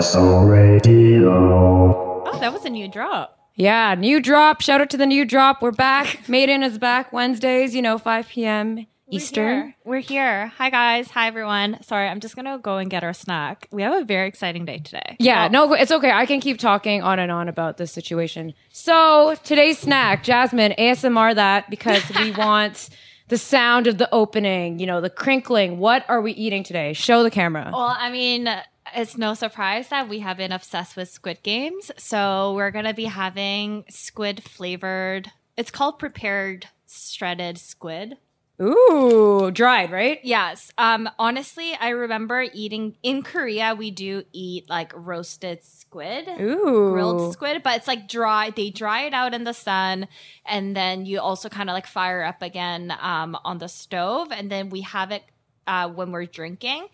SO 0.00 0.44
Radio. 0.44 2.24
Oh, 2.26 2.38
that 2.40 2.52
was 2.52 2.64
a 2.64 2.70
new 2.70 2.88
drop. 2.88 3.38
Yeah, 3.54 3.94
new 3.94 4.20
drop. 4.20 4.60
Shout 4.60 4.80
out 4.80 4.90
to 4.90 4.96
the 4.96 5.06
new 5.06 5.24
drop. 5.24 5.62
We're 5.62 5.72
back. 5.72 6.20
Maiden 6.28 6.62
is 6.62 6.78
back 6.78 7.12
Wednesdays, 7.12 7.74
you 7.74 7.82
know, 7.82 7.98
5 7.98 8.28
p.m. 8.28 8.86
Eastern. 9.10 9.46
We're 9.46 9.62
here. 9.62 9.74
We're 9.84 9.98
here. 10.00 10.46
Hi 10.58 10.70
guys. 10.70 11.10
Hi 11.10 11.26
everyone. 11.26 11.82
Sorry, 11.82 12.06
I'm 12.06 12.20
just 12.20 12.36
gonna 12.36 12.58
go 12.58 12.76
and 12.76 12.90
get 12.90 13.02
our 13.02 13.14
snack. 13.14 13.66
We 13.72 13.82
have 13.82 13.94
a 14.00 14.04
very 14.04 14.28
exciting 14.28 14.64
day 14.66 14.78
today. 14.78 15.16
Yeah, 15.18 15.48
Well, 15.48 15.68
no, 15.68 15.72
it's 15.74 15.90
okay. 15.90 16.10
I 16.12 16.26
can 16.26 16.40
keep 16.40 16.58
talking 16.58 17.02
on 17.02 17.18
and 17.18 17.32
on 17.32 17.48
about 17.48 17.78
this 17.78 17.90
situation. 17.90 18.52
So, 18.70 19.34
today's 19.44 19.78
snack, 19.78 20.22
Jasmine, 20.22 20.74
ASMR 20.78 21.34
that 21.34 21.70
because 21.70 22.02
we 22.20 22.30
want 22.36 22.90
the 23.28 23.38
sound 23.38 23.86
of 23.86 23.98
the 23.98 24.08
opening, 24.12 24.78
you 24.78 24.86
know, 24.86 25.00
the 25.00 25.10
crinkling. 25.10 25.78
What 25.78 26.04
are 26.08 26.20
we 26.20 26.32
eating 26.32 26.62
today? 26.62 26.92
Show 26.92 27.22
the 27.22 27.30
camera. 27.30 27.70
Well, 27.72 27.96
I 27.98 28.10
mean, 28.10 28.48
it's 28.94 29.16
no 29.16 29.34
surprise 29.34 29.88
that 29.88 30.08
we 30.08 30.20
have 30.20 30.36
been 30.36 30.52
obsessed 30.52 30.96
with 30.96 31.08
squid 31.08 31.42
games. 31.42 31.90
So 31.96 32.54
we're 32.54 32.70
gonna 32.70 32.94
be 32.94 33.04
having 33.04 33.84
squid 33.88 34.42
flavored. 34.42 35.30
It's 35.56 35.70
called 35.70 35.98
prepared 35.98 36.68
shredded 36.86 37.58
squid. 37.58 38.16
Ooh, 38.60 39.50
dried, 39.52 39.92
right? 39.92 40.18
Yes. 40.24 40.72
Um, 40.76 41.08
honestly, 41.16 41.74
I 41.80 41.90
remember 41.90 42.44
eating 42.52 42.96
in 43.04 43.22
Korea. 43.22 43.76
We 43.76 43.92
do 43.92 44.24
eat 44.32 44.68
like 44.68 44.92
roasted 44.96 45.62
squid. 45.62 46.28
Ooh. 46.40 46.90
grilled 46.92 47.32
squid, 47.32 47.62
but 47.62 47.76
it's 47.76 47.86
like 47.86 48.08
dry. 48.08 48.50
They 48.50 48.70
dry 48.70 49.02
it 49.02 49.14
out 49.14 49.32
in 49.32 49.44
the 49.44 49.54
sun, 49.54 50.08
and 50.44 50.74
then 50.74 51.06
you 51.06 51.20
also 51.20 51.48
kind 51.48 51.70
of 51.70 51.74
like 51.74 51.86
fire 51.86 52.24
up 52.24 52.42
again 52.42 52.92
um, 53.00 53.38
on 53.44 53.58
the 53.58 53.68
stove, 53.68 54.32
and 54.32 54.50
then 54.50 54.70
we 54.70 54.80
have 54.80 55.12
it 55.12 55.22
uh, 55.68 55.88
when 55.88 56.10
we're 56.10 56.26
drinking. 56.26 56.88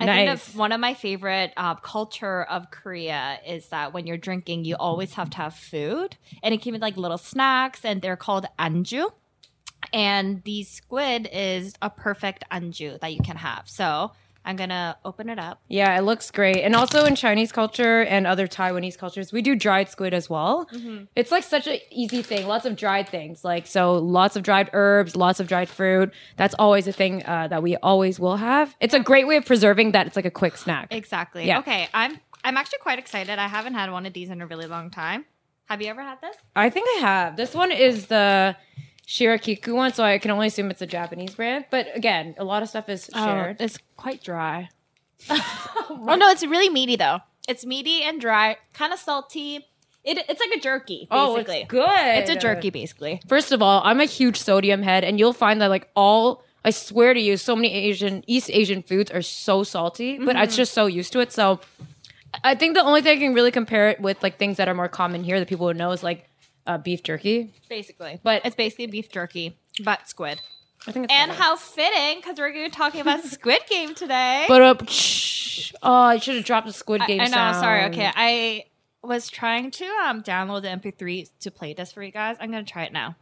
I 0.00 0.06
think 0.06 0.28
Nice. 0.28 0.52
that 0.52 0.58
one 0.58 0.72
of 0.72 0.80
my 0.80 0.94
favorite 0.94 1.52
uh, 1.56 1.76
culture 1.76 2.42
of 2.42 2.70
Korea 2.70 3.38
is 3.46 3.68
that 3.68 3.92
when 3.94 4.06
you're 4.06 4.16
drinking, 4.16 4.64
you 4.64 4.74
always 4.76 5.14
have 5.14 5.30
to 5.30 5.36
have 5.36 5.54
food, 5.54 6.16
and 6.42 6.52
it 6.52 6.58
came 6.58 6.72
with 6.72 6.82
like 6.82 6.96
little 6.96 7.18
snacks, 7.18 7.84
and 7.84 8.02
they're 8.02 8.16
called 8.16 8.46
anju. 8.58 9.10
And 9.92 10.42
the 10.44 10.64
squid 10.64 11.28
is 11.32 11.74
a 11.80 11.90
perfect 11.90 12.44
anju 12.50 12.98
that 13.00 13.12
you 13.12 13.20
can 13.22 13.36
have. 13.36 13.68
So 13.68 14.10
I'm 14.44 14.56
gonna 14.56 14.96
open 15.04 15.30
it 15.30 15.38
up. 15.38 15.62
Yeah, 15.68 15.96
it 15.96 16.02
looks 16.02 16.30
great. 16.30 16.58
And 16.58 16.76
also 16.76 17.04
in 17.04 17.14
Chinese 17.14 17.50
culture 17.50 18.02
and 18.02 18.26
other 18.26 18.46
Taiwanese 18.46 18.98
cultures, 18.98 19.32
we 19.32 19.40
do 19.40 19.56
dried 19.56 19.88
squid 19.88 20.12
as 20.12 20.28
well. 20.28 20.68
It's 21.16 21.30
like 21.30 21.44
such 21.44 21.66
an 21.66 21.78
easy 21.90 22.22
thing. 22.22 22.46
Lots 22.46 22.66
of 22.66 22.76
dried 22.76 23.08
things. 23.08 23.42
Like, 23.44 23.66
so 23.66 23.94
lots 23.94 24.36
of 24.36 24.42
dried 24.42 24.68
herbs, 24.72 25.16
lots 25.16 25.40
of 25.40 25.46
dried 25.46 25.68
fruit. 25.68 26.12
That's 26.36 26.54
always 26.58 26.86
a 26.86 26.92
thing 26.92 27.24
uh, 27.24 27.48
that 27.48 27.62
we 27.62 27.76
always 27.76 28.20
will 28.20 28.36
have. 28.36 28.74
It's 28.80 28.94
a 28.94 29.00
great 29.00 29.26
way 29.26 29.36
of 29.36 29.46
preserving 29.46 29.92
that. 29.92 30.06
It's 30.06 30.16
like 30.16 30.26
a 30.26 30.30
quick 30.30 30.56
snack. 30.56 30.88
Exactly. 30.90 31.46
Yeah. 31.46 31.60
Okay, 31.60 31.88
I'm 31.94 32.20
I'm 32.44 32.58
actually 32.58 32.80
quite 32.80 32.98
excited. 32.98 33.38
I 33.38 33.48
haven't 33.48 33.74
had 33.74 33.90
one 33.90 34.04
of 34.04 34.12
these 34.12 34.28
in 34.28 34.42
a 34.42 34.46
really 34.46 34.66
long 34.66 34.90
time. 34.90 35.24
Have 35.66 35.80
you 35.80 35.88
ever 35.88 36.02
had 36.02 36.20
this? 36.20 36.36
I 36.54 36.68
think 36.68 36.86
I 36.98 37.00
have. 37.00 37.36
This 37.36 37.54
one 37.54 37.72
is 37.72 38.06
the 38.08 38.54
Shirakiku 39.06 39.74
one, 39.74 39.92
so 39.92 40.02
I 40.04 40.18
can 40.18 40.30
only 40.30 40.46
assume 40.46 40.70
it's 40.70 40.82
a 40.82 40.86
Japanese 40.86 41.34
brand. 41.34 41.66
But 41.70 41.88
again, 41.94 42.34
a 42.38 42.44
lot 42.44 42.62
of 42.62 42.68
stuff 42.68 42.88
is 42.88 43.10
shared. 43.14 43.56
it's 43.60 43.78
quite 43.96 44.22
dry. 44.22 44.68
oh 45.30 46.16
no, 46.18 46.28
it's 46.30 46.44
really 46.44 46.68
meaty 46.68 46.96
though. 46.96 47.18
It's 47.48 47.64
meaty 47.66 48.02
and 48.02 48.20
dry, 48.20 48.56
kind 48.72 48.92
of 48.92 48.98
salty. 48.98 49.66
It, 50.02 50.18
it's 50.28 50.40
like 50.40 50.50
a 50.58 50.60
jerky, 50.60 51.08
oh, 51.10 51.36
basically. 51.36 51.60
it's 51.62 51.70
good. 51.70 51.88
It's 52.18 52.30
a 52.30 52.36
jerky, 52.36 52.68
basically. 52.70 53.20
First 53.26 53.52
of 53.52 53.62
all, 53.62 53.80
I'm 53.84 54.00
a 54.00 54.04
huge 54.04 54.38
sodium 54.38 54.82
head, 54.82 55.02
and 55.02 55.18
you'll 55.18 55.32
find 55.32 55.60
that 55.62 55.68
like 55.70 55.88
all 55.96 56.42
I 56.64 56.70
swear 56.70 57.14
to 57.14 57.20
you, 57.20 57.36
so 57.36 57.54
many 57.56 57.72
Asian 57.72 58.22
East 58.26 58.50
Asian 58.52 58.82
foods 58.82 59.10
are 59.10 59.22
so 59.22 59.62
salty, 59.62 60.18
but 60.18 60.34
Mm-hmm. 60.36 60.44
it's 60.44 60.56
just 60.56 60.72
so 60.74 60.86
used 60.86 61.12
to 61.12 61.20
it. 61.20 61.32
So 61.32 61.60
I 62.42 62.54
think 62.54 62.74
the 62.74 62.82
only 62.82 63.00
thing 63.02 63.16
I 63.16 63.20
can 63.20 63.34
really 63.34 63.50
compare 63.50 63.88
it 63.90 64.00
with 64.00 64.22
like 64.22 64.38
things 64.38 64.56
that 64.58 64.68
are 64.68 64.74
more 64.74 64.88
common 64.88 65.24
here 65.24 65.38
that 65.38 65.48
people 65.48 65.66
would 65.66 65.76
know 65.76 65.92
is 65.92 66.02
like 66.02 66.28
uh, 66.66 66.78
beef 66.78 67.02
jerky. 67.02 67.52
Basically, 67.68 68.20
But- 68.22 68.44
it's 68.44 68.56
basically 68.56 68.86
beef 68.86 69.08
jerky, 69.10 69.56
but 69.82 70.08
squid. 70.08 70.40
I 70.86 70.92
think 70.92 71.04
it's 71.04 71.12
And 71.14 71.30
better. 71.30 71.42
how 71.42 71.56
fitting, 71.56 72.18
because 72.20 72.36
we're 72.38 72.52
going 72.52 72.66
to 72.66 72.70
be 72.70 72.76
talking 72.76 73.00
about 73.00 73.24
Squid 73.24 73.60
Game 73.70 73.94
today. 73.94 74.44
But 74.48 74.60
uh, 74.60 74.74
oh, 75.82 75.92
I 75.92 76.18
should 76.18 76.34
have 76.36 76.44
dropped 76.44 76.66
the 76.66 76.74
Squid 76.74 77.00
Game. 77.06 77.20
I 77.22 77.24
know. 77.24 77.52
Sorry. 77.58 77.84
Okay, 77.84 78.10
I 78.14 78.64
was 79.02 79.30
trying 79.30 79.70
to 79.70 79.86
um 80.06 80.22
download 80.22 80.62
the 80.62 80.68
MP3 80.68 81.30
to 81.40 81.50
play 81.50 81.72
this 81.72 81.92
for 81.92 82.02
you 82.02 82.10
guys. 82.12 82.36
I'm 82.38 82.50
gonna 82.50 82.64
try 82.64 82.84
it 82.84 82.92
now. 82.92 83.16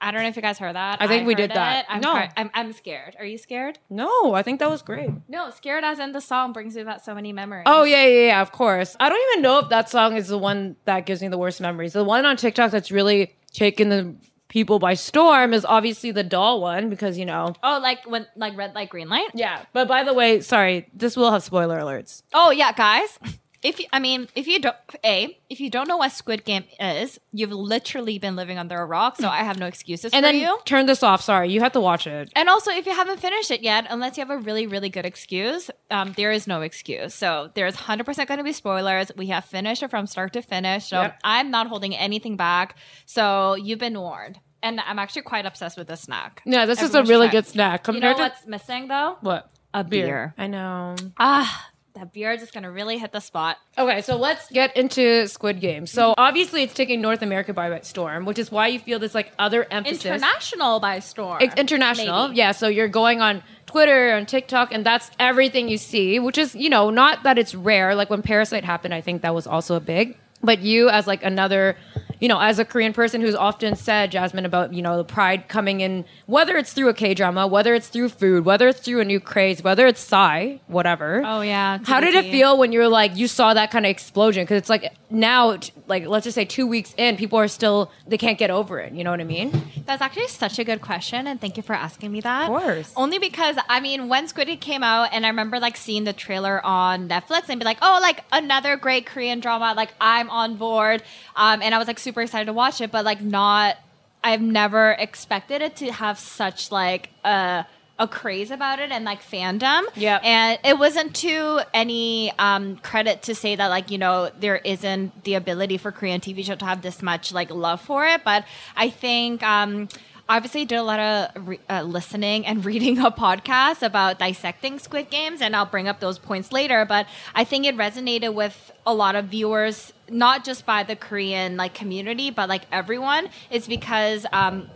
I 0.00 0.10
don't 0.10 0.22
know 0.22 0.28
if 0.28 0.36
you 0.36 0.42
guys 0.42 0.58
heard 0.58 0.76
that. 0.76 1.02
I 1.02 1.06
think 1.08 1.26
we 1.26 1.34
did 1.34 1.50
that. 1.50 1.80
it. 1.80 1.86
I'm, 1.88 2.00
No. 2.00 2.12
I'm 2.36 2.50
I'm 2.54 2.72
scared. 2.72 3.16
Are 3.18 3.24
you 3.24 3.38
scared? 3.38 3.78
No, 3.90 4.34
I 4.34 4.42
think 4.42 4.60
that 4.60 4.70
was 4.70 4.82
great. 4.82 5.10
No, 5.28 5.50
scared 5.50 5.84
as 5.84 5.98
in 5.98 6.12
the 6.12 6.20
song 6.20 6.52
brings 6.52 6.76
me 6.76 6.84
back 6.84 7.00
so 7.04 7.14
many 7.14 7.32
memories. 7.32 7.64
Oh 7.66 7.82
yeah, 7.84 8.04
yeah, 8.04 8.26
yeah. 8.26 8.42
Of 8.42 8.52
course. 8.52 8.96
I 9.00 9.08
don't 9.08 9.20
even 9.32 9.42
know 9.42 9.58
if 9.58 9.68
that 9.70 9.88
song 9.90 10.16
is 10.16 10.28
the 10.28 10.38
one 10.38 10.76
that 10.84 11.06
gives 11.06 11.20
me 11.20 11.28
the 11.28 11.38
worst 11.38 11.60
memories. 11.60 11.92
The 11.94 12.04
one 12.04 12.24
on 12.24 12.36
TikTok 12.36 12.70
that's 12.70 12.90
really 12.92 13.34
taken 13.52 13.88
the 13.88 14.14
people 14.48 14.78
by 14.78 14.94
storm 14.94 15.52
is 15.52 15.64
obviously 15.64 16.10
the 16.10 16.22
doll 16.24 16.60
one 16.60 16.88
because 16.90 17.18
you 17.18 17.26
know. 17.26 17.54
Oh, 17.62 17.78
like 17.82 18.04
when 18.06 18.26
like 18.36 18.56
red 18.56 18.74
light, 18.74 18.88
green 18.90 19.08
light. 19.08 19.30
Yeah. 19.34 19.64
But 19.72 19.88
by 19.88 20.04
the 20.04 20.14
way, 20.14 20.40
sorry, 20.40 20.88
this 20.94 21.16
will 21.16 21.30
have 21.32 21.42
spoiler 21.42 21.78
alerts. 21.78 22.22
Oh 22.32 22.50
yeah, 22.50 22.72
guys. 22.72 23.18
If 23.62 23.80
you, 23.80 23.86
I 23.92 23.98
mean, 23.98 24.28
if 24.36 24.46
you 24.46 24.60
don't, 24.60 24.76
a, 25.04 25.36
if 25.50 25.58
you 25.58 25.68
don't 25.68 25.88
know 25.88 25.96
what 25.96 26.12
Squid 26.12 26.44
Game 26.44 26.64
is, 26.78 27.18
you've 27.32 27.50
literally 27.50 28.18
been 28.18 28.36
living 28.36 28.56
under 28.56 28.76
a 28.78 28.86
rock. 28.86 29.16
So 29.16 29.28
I 29.28 29.38
have 29.38 29.58
no 29.58 29.66
excuses 29.66 30.12
And 30.12 30.24
for 30.24 30.30
then 30.32 30.40
you. 30.40 30.58
turn 30.64 30.86
this 30.86 31.02
off. 31.02 31.22
Sorry, 31.22 31.50
you 31.50 31.60
have 31.60 31.72
to 31.72 31.80
watch 31.80 32.06
it. 32.06 32.30
And 32.36 32.48
also, 32.48 32.70
if 32.70 32.86
you 32.86 32.92
haven't 32.94 33.18
finished 33.18 33.50
it 33.50 33.60
yet, 33.62 33.86
unless 33.90 34.16
you 34.16 34.20
have 34.24 34.30
a 34.30 34.38
really, 34.38 34.68
really 34.68 34.88
good 34.90 35.04
excuse, 35.04 35.70
um, 35.90 36.12
there 36.16 36.30
is 36.30 36.46
no 36.46 36.60
excuse. 36.60 37.14
So 37.14 37.50
there's 37.54 37.74
100% 37.74 38.04
going 38.28 38.38
to 38.38 38.44
be 38.44 38.52
spoilers. 38.52 39.10
We 39.16 39.26
have 39.28 39.44
finished 39.44 39.82
it 39.82 39.90
from 39.90 40.06
start 40.06 40.32
to 40.34 40.42
finish. 40.42 40.86
So 40.86 41.02
Yep. 41.02 41.20
I'm 41.24 41.50
not 41.50 41.66
holding 41.66 41.96
anything 41.96 42.36
back. 42.36 42.76
So 43.06 43.54
you've 43.56 43.80
been 43.80 43.98
warned. 43.98 44.38
And 44.62 44.80
I'm 44.80 44.98
actually 44.98 45.22
quite 45.22 45.46
obsessed 45.46 45.76
with 45.78 45.86
this 45.88 46.00
snack. 46.02 46.42
Yeah, 46.44 46.66
this 46.66 46.82
is 46.82 46.94
a 46.94 47.02
really 47.04 47.26
try. 47.28 47.32
good 47.32 47.46
snack 47.46 47.86
You 47.86 47.92
know 47.94 47.98
compared 48.00 48.16
to 48.18 48.22
what's 48.24 48.46
missing 48.46 48.88
though? 48.88 49.16
what 49.20 49.50
A 49.74 49.84
beer. 49.84 50.34
I 50.36 50.46
know. 50.48 50.96
Ah, 51.16 51.68
that 51.98 52.12
beer 52.12 52.32
is 52.32 52.40
just 52.40 52.52
going 52.52 52.62
to 52.62 52.70
really 52.70 52.98
hit 52.98 53.12
the 53.12 53.20
spot. 53.20 53.56
Okay, 53.76 54.00
so 54.02 54.16
let's 54.16 54.48
get 54.50 54.76
into 54.76 55.26
Squid 55.26 55.60
Game. 55.60 55.86
So 55.86 56.14
obviously, 56.16 56.62
it's 56.62 56.74
taking 56.74 57.00
North 57.00 57.22
America 57.22 57.52
by 57.52 57.80
storm, 57.80 58.24
which 58.24 58.38
is 58.38 58.50
why 58.52 58.68
you 58.68 58.78
feel 58.78 58.98
this 58.98 59.14
like 59.14 59.32
other 59.38 59.66
emphasis. 59.70 60.04
International 60.04 60.80
by 60.80 61.00
storm. 61.00 61.38
It's 61.40 61.54
international. 61.56 62.28
Maybe. 62.28 62.38
Yeah, 62.38 62.52
so 62.52 62.68
you're 62.68 62.88
going 62.88 63.20
on 63.20 63.42
Twitter, 63.66 64.12
on 64.14 64.26
TikTok, 64.26 64.72
and 64.72 64.86
that's 64.86 65.10
everything 65.18 65.68
you 65.68 65.78
see, 65.78 66.18
which 66.18 66.38
is, 66.38 66.54
you 66.54 66.70
know, 66.70 66.90
not 66.90 67.22
that 67.24 67.38
it's 67.38 67.54
rare. 67.54 67.94
Like 67.94 68.10
when 68.10 68.22
Parasite 68.22 68.64
happened, 68.64 68.94
I 68.94 69.00
think 69.00 69.22
that 69.22 69.34
was 69.34 69.46
also 69.46 69.74
a 69.74 69.80
big. 69.80 70.16
But 70.42 70.60
you, 70.60 70.88
as 70.88 71.06
like 71.06 71.22
another, 71.24 71.76
you 72.20 72.28
know, 72.28 72.40
as 72.40 72.58
a 72.58 72.64
Korean 72.64 72.92
person 72.92 73.20
who's 73.20 73.34
often 73.34 73.76
said, 73.76 74.10
Jasmine, 74.10 74.44
about, 74.44 74.72
you 74.72 74.82
know, 74.82 74.96
the 74.96 75.04
pride 75.04 75.48
coming 75.48 75.80
in, 75.80 76.04
whether 76.26 76.56
it's 76.56 76.72
through 76.72 76.88
a 76.88 76.94
K 76.94 77.14
drama, 77.14 77.46
whether 77.46 77.74
it's 77.74 77.88
through 77.88 78.10
food, 78.10 78.44
whether 78.44 78.68
it's 78.68 78.80
through 78.80 79.00
a 79.00 79.04
new 79.04 79.20
craze, 79.20 79.62
whether 79.62 79.86
it's 79.86 80.00
Psy, 80.00 80.58
whatever. 80.66 81.22
Oh, 81.24 81.40
yeah. 81.40 81.78
How 81.84 82.00
did 82.00 82.14
it 82.14 82.30
feel 82.30 82.58
when 82.58 82.72
you 82.72 82.80
were 82.80 82.88
like, 82.88 83.16
you 83.16 83.28
saw 83.28 83.54
that 83.54 83.70
kind 83.70 83.86
of 83.86 83.90
explosion? 83.90 84.44
Because 84.44 84.58
it's 84.58 84.70
like 84.70 84.94
now, 85.10 85.58
like, 85.86 86.06
let's 86.06 86.24
just 86.24 86.34
say 86.34 86.44
two 86.44 86.66
weeks 86.66 86.94
in, 86.96 87.16
people 87.16 87.38
are 87.38 87.48
still, 87.48 87.90
they 88.06 88.18
can't 88.18 88.38
get 88.38 88.50
over 88.50 88.78
it. 88.78 88.92
You 88.92 89.04
know 89.04 89.10
what 89.10 89.20
I 89.20 89.24
mean? 89.24 89.52
That's 89.86 90.02
actually 90.02 90.28
such 90.28 90.58
a 90.58 90.64
good 90.64 90.82
question, 90.82 91.26
and 91.26 91.40
thank 91.40 91.56
you 91.56 91.62
for 91.62 91.74
asking 91.74 92.12
me 92.12 92.20
that. 92.20 92.50
Of 92.50 92.62
course. 92.62 92.92
Only 92.96 93.18
because 93.18 93.56
I 93.68 93.80
mean, 93.80 94.08
when 94.08 94.28
Squid 94.28 94.48
Game 94.48 94.58
came 94.58 94.82
out, 94.82 95.10
and 95.12 95.24
I 95.24 95.28
remember 95.30 95.58
like 95.58 95.76
seeing 95.76 96.04
the 96.04 96.12
trailer 96.12 96.64
on 96.64 97.08
Netflix 97.08 97.48
and 97.48 97.58
be 97.58 97.64
like, 97.64 97.78
"Oh, 97.80 97.98
like 98.02 98.22
another 98.32 98.76
great 98.76 99.06
Korean 99.06 99.40
drama." 99.40 99.72
Like 99.76 99.94
I'm 100.00 100.28
on 100.30 100.56
board, 100.56 101.02
um, 101.36 101.62
and 101.62 101.74
I 101.74 101.78
was 101.78 101.86
like 101.86 101.98
super 102.08 102.22
excited 102.22 102.46
to 102.46 102.54
watch 102.54 102.80
it, 102.80 102.90
but 102.90 103.04
like 103.04 103.20
not. 103.20 103.76
I've 104.24 104.40
never 104.40 104.92
expected 104.92 105.60
it 105.62 105.76
to 105.76 105.92
have 105.92 106.18
such 106.18 106.72
like 106.72 107.10
a 107.22 107.66
a 107.98 108.08
craze 108.08 108.50
about 108.50 108.78
it 108.78 108.90
and 108.90 109.04
like 109.04 109.22
fandom. 109.22 109.82
Yeah. 109.94 110.20
And 110.22 110.58
it 110.64 110.78
wasn't 110.78 111.14
to 111.16 111.60
any 111.74 112.32
um, 112.38 112.76
credit 112.76 113.22
to 113.22 113.34
say 113.34 113.56
that 113.56 113.68
like 113.68 113.90
you 113.90 113.98
know 113.98 114.30
there 114.40 114.56
isn't 114.56 115.24
the 115.24 115.34
ability 115.34 115.76
for 115.76 115.92
Korean 115.92 116.20
TV 116.20 116.44
show 116.44 116.54
to 116.54 116.64
have 116.64 116.80
this 116.80 117.02
much 117.02 117.30
like 117.32 117.50
love 117.50 117.82
for 117.82 118.06
it, 118.06 118.24
but 118.24 118.44
I 118.74 118.88
think. 118.88 119.42
Um, 119.42 119.88
Obviously, 120.30 120.66
did 120.66 120.76
a 120.76 120.82
lot 120.82 121.00
of 121.00 121.48
re- 121.48 121.60
uh, 121.70 121.82
listening 121.82 122.44
and 122.44 122.62
reading 122.70 122.98
a 122.98 123.10
podcast 123.10 123.82
about 123.82 124.18
dissecting 124.18 124.78
Squid 124.78 125.08
Games, 125.08 125.40
and 125.40 125.56
I'll 125.56 125.64
bring 125.66 125.88
up 125.88 126.00
those 126.00 126.18
points 126.18 126.52
later. 126.52 126.84
But 126.84 127.06
I 127.34 127.44
think 127.44 127.64
it 127.64 127.76
resonated 127.76 128.34
with 128.34 128.72
a 128.84 128.92
lot 128.92 129.16
of 129.16 129.26
viewers, 129.26 129.92
not 130.10 130.44
just 130.44 130.66
by 130.66 130.82
the 130.82 130.96
Korean 130.96 131.56
like 131.56 131.72
community, 131.72 132.30
but 132.30 132.48
like 132.48 132.62
everyone. 132.70 133.30
It's 133.50 133.66
because 133.66 134.26
um, 134.32 134.68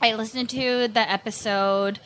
I 0.00 0.14
listened 0.14 0.48
to 0.50 0.88
the 0.88 1.10
episode 1.10 1.98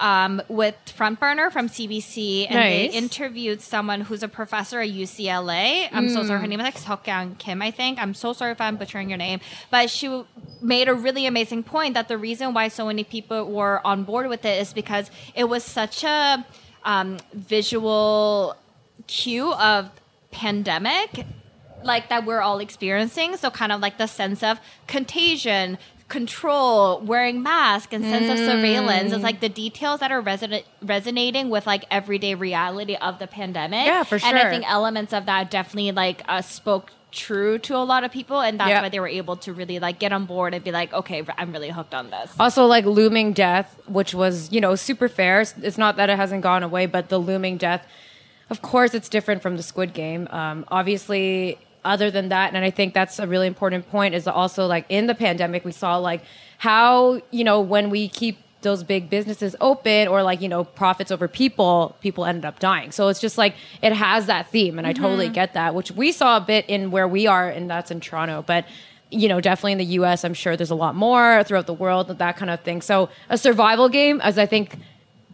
um, 0.00 0.42
with 0.48 0.74
Front 0.96 1.20
Burner 1.20 1.50
from 1.50 1.68
CBC, 1.68 2.46
and 2.48 2.54
they 2.58 2.86
interviewed 2.96 3.60
someone 3.60 4.00
who's 4.00 4.22
a 4.22 4.28
professor 4.28 4.80
at 4.80 4.88
UCLA. 4.88 5.88
I'm 5.92 6.08
so 6.08 6.24
sorry. 6.24 6.40
Her 6.40 6.46
name 6.46 6.58
is 6.60 6.64
like 6.64 6.76
Seokkyang 6.76 7.38
Kim, 7.38 7.60
I 7.62 7.70
think. 7.70 7.98
I'm 8.02 8.14
so 8.14 8.32
sorry 8.32 8.52
if 8.52 8.60
I'm 8.60 8.76
butchering 8.76 9.10
your 9.10 9.18
name, 9.18 9.40
but 9.70 9.90
she 9.90 10.06
w- 10.06 10.26
made 10.62 10.88
a 10.88 10.94
really 10.94 11.26
amazing 11.26 11.62
point 11.62 11.94
that 11.94 12.08
the 12.08 12.18
reason 12.18 12.54
why 12.54 12.68
so 12.68 12.86
many 12.86 13.04
people 13.04 13.44
were 13.50 13.80
on 13.86 14.04
board 14.04 14.28
with 14.28 14.44
it 14.44 14.60
is 14.60 14.72
because 14.72 15.10
it 15.34 15.44
was 15.44 15.62
such 15.62 16.02
a 16.02 16.44
um, 16.84 17.18
visual 17.34 18.56
cue 19.06 19.52
of 19.52 19.90
pandemic 20.30 21.26
like 21.82 22.08
that 22.08 22.24
we're 22.24 22.40
all 22.40 22.58
experiencing 22.60 23.36
so 23.36 23.50
kind 23.50 23.72
of 23.72 23.80
like 23.80 23.98
the 23.98 24.06
sense 24.06 24.42
of 24.42 24.60
contagion 24.86 25.76
control 26.10 27.00
wearing 27.00 27.42
mask 27.42 27.92
and 27.92 28.04
sense 28.04 28.28
of 28.30 28.36
surveillance 28.38 29.12
it's 29.12 29.22
like 29.22 29.40
the 29.40 29.48
details 29.48 30.00
that 30.00 30.10
are 30.12 30.22
reson- 30.22 30.62
resonating 30.82 31.48
with 31.50 31.66
like 31.66 31.84
everyday 31.90 32.34
reality 32.34 32.94
of 32.96 33.18
the 33.18 33.26
pandemic 33.26 33.86
Yeah, 33.86 34.02
for 34.02 34.18
sure. 34.18 34.28
and 34.28 34.38
i 34.38 34.50
think 34.50 34.64
elements 34.70 35.12
of 35.12 35.26
that 35.26 35.50
definitely 35.50 35.92
like 35.92 36.22
uh, 36.28 36.42
spoke 36.42 36.90
true 37.12 37.58
to 37.58 37.74
a 37.76 37.82
lot 37.92 38.04
of 38.04 38.10
people 38.12 38.40
and 38.40 38.60
that's 38.60 38.68
Yeah. 38.70 38.82
why 38.82 38.88
they 38.88 39.00
were 39.00 39.08
able 39.08 39.36
to 39.38 39.52
really 39.52 39.78
like 39.80 39.98
get 39.98 40.12
on 40.12 40.26
board 40.26 40.54
and 40.54 40.62
be 40.62 40.70
like 40.72 40.92
okay 40.92 41.24
i'm 41.38 41.50
really 41.52 41.70
hooked 41.70 41.94
on 41.94 42.10
this 42.10 42.32
Also, 42.38 42.66
like 42.66 42.84
looming 42.84 43.32
death, 43.32 43.68
which 43.88 44.14
was 44.14 44.52
you 44.52 44.60
know 44.60 44.74
super 44.76 45.08
fair. 45.08 45.40
It's 45.40 45.78
not 45.78 45.96
that 45.96 46.08
it 46.10 46.16
hasn't 46.16 46.42
gone 46.42 46.62
away, 46.62 46.86
but 46.86 47.08
the 47.08 47.18
looming 47.18 47.56
death, 47.56 47.82
of 48.48 48.62
course, 48.62 48.94
it's 48.94 49.08
different 49.08 49.42
from 49.42 49.56
the 49.56 49.62
Squid 49.62 49.92
Game. 49.94 50.28
Um, 50.30 50.64
obviously, 50.68 51.58
other 51.84 52.10
than 52.10 52.28
that, 52.28 52.54
and 52.54 52.64
I 52.64 52.70
think 52.70 52.94
that's 52.94 53.18
a 53.18 53.26
really 53.26 53.46
important 53.46 53.88
point. 53.90 54.14
Is 54.14 54.26
also 54.26 54.66
like 54.66 54.86
in 54.88 55.06
the 55.06 55.14
pandemic, 55.14 55.64
we 55.64 55.72
saw 55.72 55.96
like 55.96 56.22
how 56.58 57.20
you 57.30 57.44
know 57.44 57.60
when 57.60 57.90
we 57.90 58.08
keep 58.08 58.38
those 58.62 58.82
big 58.82 59.08
businesses 59.08 59.56
open 59.60 60.08
or 60.08 60.22
like 60.22 60.40
you 60.40 60.48
know 60.48 60.64
profits 60.64 61.10
over 61.10 61.28
people 61.28 61.96
people 62.00 62.24
ended 62.24 62.44
up 62.44 62.58
dying. 62.58 62.92
So 62.92 63.08
it's 63.08 63.20
just 63.20 63.38
like 63.38 63.54
it 63.82 63.92
has 63.92 64.26
that 64.26 64.50
theme 64.50 64.78
and 64.78 64.86
i 64.86 64.92
totally 64.92 65.26
mm-hmm. 65.26 65.34
get 65.34 65.54
that 65.54 65.74
which 65.74 65.90
we 65.92 66.12
saw 66.12 66.36
a 66.36 66.40
bit 66.40 66.66
in 66.68 66.90
where 66.90 67.08
we 67.08 67.26
are 67.26 67.48
and 67.48 67.70
that's 67.70 67.90
in 67.90 68.00
toronto. 68.00 68.44
But 68.46 68.66
you 69.10 69.28
know 69.28 69.40
definitely 69.40 69.72
in 69.72 69.78
the 69.78 69.86
us 69.86 70.22
i'm 70.22 70.34
sure 70.34 70.56
there's 70.56 70.70
a 70.70 70.74
lot 70.76 70.94
more 70.94 71.42
throughout 71.42 71.66
the 71.66 71.74
world 71.74 72.08
that 72.08 72.36
kind 72.36 72.50
of 72.50 72.60
thing. 72.60 72.82
So 72.82 73.08
a 73.28 73.38
survival 73.38 73.88
game 73.88 74.20
as 74.20 74.38
i 74.38 74.46
think 74.46 74.76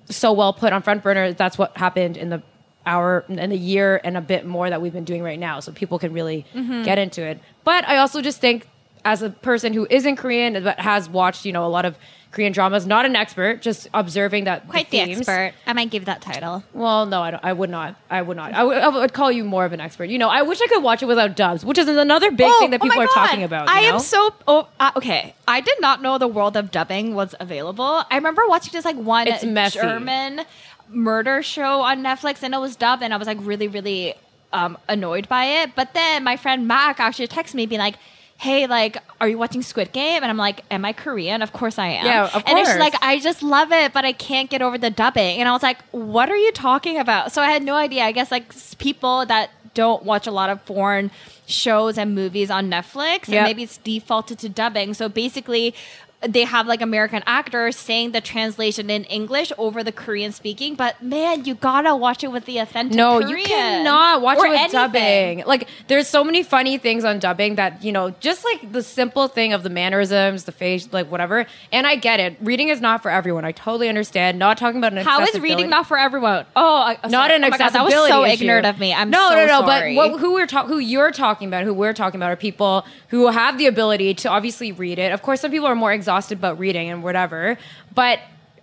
so 0.08 0.32
well 0.32 0.52
put 0.52 0.72
on 0.72 0.82
front 0.82 1.02
burner 1.02 1.32
that's 1.32 1.58
what 1.58 1.76
happened 1.76 2.16
in 2.16 2.30
the 2.30 2.42
hour 2.86 3.24
and 3.28 3.50
the 3.52 3.56
year 3.56 4.00
and 4.04 4.16
a 4.16 4.20
bit 4.20 4.46
more 4.46 4.70
that 4.70 4.80
we've 4.80 4.92
been 4.92 5.04
doing 5.04 5.22
right 5.22 5.38
now 5.38 5.60
so 5.60 5.72
people 5.72 5.98
can 5.98 6.12
really 6.12 6.46
get 6.84 6.98
into 6.98 7.22
it 7.22 7.38
but 7.64 7.86
i 7.88 7.96
also 7.98 8.22
just 8.22 8.40
think 8.40 8.68
as 9.04 9.22
a 9.22 9.30
person 9.30 9.72
who 9.72 9.86
isn't 9.90 10.16
korean 10.16 10.62
but 10.64 10.78
has 10.80 11.08
watched 11.08 11.44
you 11.44 11.52
know 11.52 11.64
a 11.64 11.68
lot 11.68 11.84
of 11.84 11.98
korean 12.32 12.52
dramas 12.52 12.86
not 12.86 13.04
an 13.06 13.16
expert 13.16 13.62
just 13.62 13.88
observing 13.94 14.44
that 14.44 14.68
quite 14.68 14.90
the, 14.90 15.04
themes. 15.04 15.18
expert 15.20 15.52
i 15.66 15.72
might 15.72 15.90
give 15.90 16.04
that 16.04 16.20
title 16.20 16.62
well 16.72 17.06
no 17.06 17.22
I, 17.22 17.30
don't, 17.30 17.44
I 17.44 17.52
would 17.52 17.70
not 17.70 17.96
i 18.10 18.20
would 18.20 18.36
not 18.36 18.52
I 18.52 18.88
would, 18.88 19.12
call 19.12 19.32
you 19.32 19.42
more 19.44 19.64
of 19.64 19.72
an 19.72 19.80
expert 19.80 20.10
you 20.10 20.18
know 20.18 20.28
i 20.28 20.42
wish 20.42 20.60
i 20.60 20.66
could 20.66 20.82
watch 20.82 21.02
it 21.02 21.06
without 21.06 21.34
dubs 21.34 21.64
which 21.64 21.78
is 21.78 21.88
another 21.88 22.30
big 22.30 22.52
thing 22.58 22.70
that 22.70 22.80
oh 22.80 22.84
people 22.84 22.98
my 22.98 23.04
are 23.04 23.06
God. 23.06 23.26
talking 23.26 23.42
about 23.42 23.68
I 23.68 23.82
know? 23.82 23.94
am 23.94 24.00
so 24.00 24.34
oh, 24.46 24.68
uh, 24.78 24.90
okay. 24.96 25.34
I 25.48 25.60
did 25.60 25.80
not 25.80 26.02
know 26.02 26.18
the 26.18 26.26
world 26.28 26.56
of 26.56 26.70
dubbing 26.72 27.14
was 27.14 27.34
available. 27.38 28.04
I 28.10 28.16
remember 28.16 28.42
watching 28.48 28.72
just 28.72 28.84
like 28.84 28.96
one 28.96 29.28
It's 29.28 29.44
messy. 29.44 29.78
German 29.78 30.42
murder 30.88 31.42
show 31.42 31.80
on 31.80 32.02
Netflix, 32.02 32.42
and 32.42 32.54
it 32.54 32.58
was 32.58 32.76
dubbed, 32.76 33.02
and 33.02 33.12
I 33.12 33.16
was 33.16 33.26
like 33.26 33.38
really, 33.40 33.68
really 33.68 34.14
um, 34.52 34.78
annoyed 34.88 35.28
by 35.28 35.44
it. 35.44 35.74
But 35.74 35.94
then 35.94 36.24
my 36.24 36.36
friend 36.36 36.66
Mac 36.66 37.00
actually 37.00 37.28
texted 37.28 37.54
me, 37.54 37.66
being 37.66 37.80
like. 37.80 37.96
Hey, 38.38 38.66
like, 38.66 38.98
are 39.18 39.26
you 39.30 39.38
watching 39.38 39.62
Squid 39.62 39.92
Game? 39.92 40.22
And 40.22 40.26
I'm 40.26 40.36
like, 40.36 40.62
Am 40.70 40.84
I 40.84 40.92
Korean? 40.92 41.40
Of 41.40 41.54
course 41.54 41.78
I 41.78 41.86
am. 41.86 42.04
Yeah, 42.04 42.24
of 42.24 42.32
course. 42.32 42.44
And 42.46 42.58
it's 42.58 42.78
like, 42.78 42.92
I 43.00 43.18
just 43.18 43.42
love 43.42 43.72
it, 43.72 43.94
but 43.94 44.04
I 44.04 44.12
can't 44.12 44.50
get 44.50 44.60
over 44.60 44.76
the 44.76 44.90
dubbing. 44.90 45.38
And 45.38 45.48
I 45.48 45.52
was 45.52 45.62
like, 45.62 45.82
What 45.90 46.28
are 46.28 46.36
you 46.36 46.52
talking 46.52 46.98
about? 46.98 47.32
So 47.32 47.40
I 47.40 47.46
had 47.50 47.62
no 47.62 47.74
idea. 47.76 48.04
I 48.04 48.12
guess 48.12 48.30
like 48.30 48.52
people 48.76 49.24
that 49.24 49.48
don't 49.72 50.02
watch 50.04 50.26
a 50.26 50.30
lot 50.30 50.50
of 50.50 50.60
foreign 50.62 51.10
shows 51.46 51.96
and 51.96 52.14
movies 52.14 52.50
on 52.50 52.68
Netflix, 52.68 53.32
and 53.32 53.44
maybe 53.44 53.62
it's 53.62 53.78
defaulted 53.78 54.38
to 54.40 54.48
dubbing. 54.50 54.94
So 54.94 55.08
basically, 55.08 55.74
they 56.22 56.44
have 56.44 56.66
like 56.66 56.80
American 56.80 57.22
actors 57.26 57.76
saying 57.76 58.12
the 58.12 58.20
translation 58.22 58.88
in 58.88 59.04
English 59.04 59.52
over 59.58 59.84
the 59.84 59.92
Korean 59.92 60.32
speaking. 60.32 60.74
But 60.74 61.02
man, 61.02 61.44
you 61.44 61.54
gotta 61.54 61.94
watch 61.94 62.24
it 62.24 62.32
with 62.32 62.46
the 62.46 62.58
authentic. 62.58 62.96
No, 62.96 63.20
Korean. 63.20 63.38
you 63.38 63.44
cannot 63.44 64.22
watch 64.22 64.38
Or 64.38 64.46
it 64.46 64.50
with 64.50 64.58
anything. 64.58 64.72
dubbing. 64.72 65.44
Like, 65.46 65.68
there's 65.88 66.08
so 66.08 66.24
many 66.24 66.42
funny 66.42 66.78
things 66.78 67.04
on 67.04 67.18
dubbing 67.18 67.56
that 67.56 67.84
you 67.84 67.92
know, 67.92 68.10
just 68.20 68.44
like 68.44 68.72
the 68.72 68.82
simple 68.82 69.28
thing 69.28 69.52
of 69.52 69.62
the 69.62 69.68
mannerisms, 69.70 70.44
the 70.44 70.52
face, 70.52 70.88
like 70.90 71.10
whatever. 71.10 71.46
And 71.70 71.86
I 71.86 71.96
get 71.96 72.18
it. 72.18 72.36
Reading 72.40 72.68
is 72.70 72.80
not 72.80 73.02
for 73.02 73.10
everyone. 73.10 73.44
I 73.44 73.52
totally 73.52 73.88
understand. 73.88 74.38
Not 74.38 74.58
talking 74.58 74.78
about 74.78 74.92
an 74.94 75.04
How 75.04 75.20
is 75.22 75.38
reading 75.38 75.68
not 75.68 75.86
for 75.86 75.98
everyone? 75.98 76.46
Oh, 76.56 76.76
I, 76.78 77.08
not 77.08 77.30
an 77.30 77.44
oh 77.44 77.48
my 77.50 77.58
God, 77.58 77.70
That 77.70 77.84
was 77.84 77.92
so 77.92 78.24
issue. 78.24 78.42
ignorant 78.42 78.66
of 78.66 78.78
me. 78.80 78.92
I'm 78.94 79.10
no, 79.10 79.28
so 79.28 79.34
no, 79.36 79.46
no. 79.46 79.66
sorry. 79.66 79.94
But 79.94 80.12
what, 80.12 80.20
who 80.20 80.32
we're 80.32 80.46
talking, 80.46 80.72
who 80.72 80.78
you're 80.78 81.10
talking 81.12 81.48
about, 81.48 81.64
who 81.64 81.74
we're 81.74 81.92
talking 81.92 82.18
about, 82.18 82.32
are 82.32 82.36
people 82.36 82.86
who 83.08 83.28
have 83.28 83.58
the 83.58 83.66
ability 83.66 84.14
to 84.14 84.28
obviously 84.30 84.72
read 84.72 84.98
it. 84.98 85.12
Of 85.12 85.22
course, 85.22 85.40
some 85.42 85.50
people 85.50 85.66
are 85.66 85.74
more 85.74 85.92
exhausted 85.92 86.15
about 86.32 86.58
reading 86.58 86.88
and 86.90 87.02
whatever. 87.02 87.56
But 87.94 88.18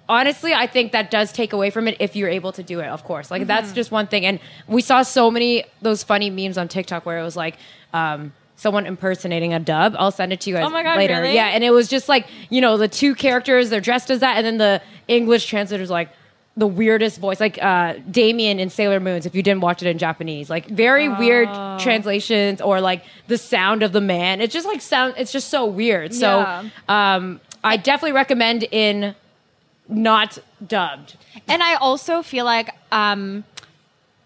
honestly, 0.10 0.54
I 0.54 0.68
think 0.68 0.92
that 0.92 1.10
does 1.12 1.32
take 1.32 1.54
away 1.54 1.70
from 1.70 1.88
it 1.88 1.98
if 2.00 2.16
you're 2.16 2.30
able 2.30 2.52
to 2.54 2.64
do 2.64 2.80
it. 2.80 2.88
Of 2.88 3.04
course, 3.04 3.32
like 3.32 3.48
that's 3.48 3.68
Mm-hmm. 3.68 3.76
just 3.76 3.92
one 3.92 4.08
thing. 4.08 4.26
And 4.26 4.40
we 4.68 4.82
saw 4.82 5.02
so 5.04 5.32
many 5.32 5.64
those 5.82 6.04
funny 6.04 6.30
memes 6.30 6.58
on 6.58 6.68
TikTok 6.68 7.06
where 7.06 7.20
it 7.20 7.24
was 7.24 7.36
like. 7.36 7.58
Um, 7.94 8.34
Someone 8.56 8.86
impersonating 8.86 9.54
a 9.54 9.60
dub. 9.60 9.94
I'll 9.98 10.12
send 10.12 10.32
it 10.32 10.40
to 10.42 10.50
you 10.50 10.56
guys 10.56 10.66
Oh 10.66 10.70
God, 10.70 10.96
later. 10.96 11.20
really? 11.20 11.34
Yeah, 11.34 11.48
and 11.48 11.64
it 11.66 11.72
was 11.72 11.90
just 11.90 12.08
like 12.08 12.28
you 12.50 12.62
know 12.62 12.78
the 12.78 12.88
two 12.88 13.14
characters 13.14 13.70
they're 13.70 13.82
dressed 13.82 14.10
as 14.10 14.20
that, 14.22 14.38
and 14.38 14.46
then 14.46 14.58
the 14.58 14.82
English 15.08 15.48
translator's 15.48 15.90
like 15.90 16.10
the 16.56 16.68
weirdest 16.68 17.20
voice, 17.20 17.40
like 17.40 17.58
uh, 17.64 17.96
Damien 18.12 18.60
in 18.60 18.70
Sailor 18.70 19.00
Moons. 19.00 19.26
If 19.26 19.34
you 19.34 19.42
didn't 19.42 19.62
watch 19.62 19.82
it 19.82 19.88
in 19.88 19.98
Japanese, 19.98 20.50
like 20.50 20.68
very 20.68 21.10
weird 21.10 21.50
Oh. 21.52 21.78
translations, 21.80 22.62
or 22.62 22.80
like 22.80 23.04
the 23.28 23.38
sound 23.40 23.82
of 23.82 23.92
the 23.92 24.02
man. 24.02 24.40
It's 24.42 24.54
just 24.54 24.68
like 24.68 24.82
sound. 24.82 25.16
It's 25.18 25.32
just 25.32 25.50
so 25.50 25.66
weird. 25.66 26.14
So 26.14 26.40
Yeah. 26.42 26.64
um, 26.90 27.42
I 27.64 27.78
definitely 27.78 28.12
recommend 28.12 28.64
in 28.72 29.16
not 29.90 30.38
dubbed. 30.66 31.16
And 31.48 31.64
I 31.64 31.74
also 31.76 32.22
feel 32.22 32.46
like 32.46 32.70
um 32.92 33.44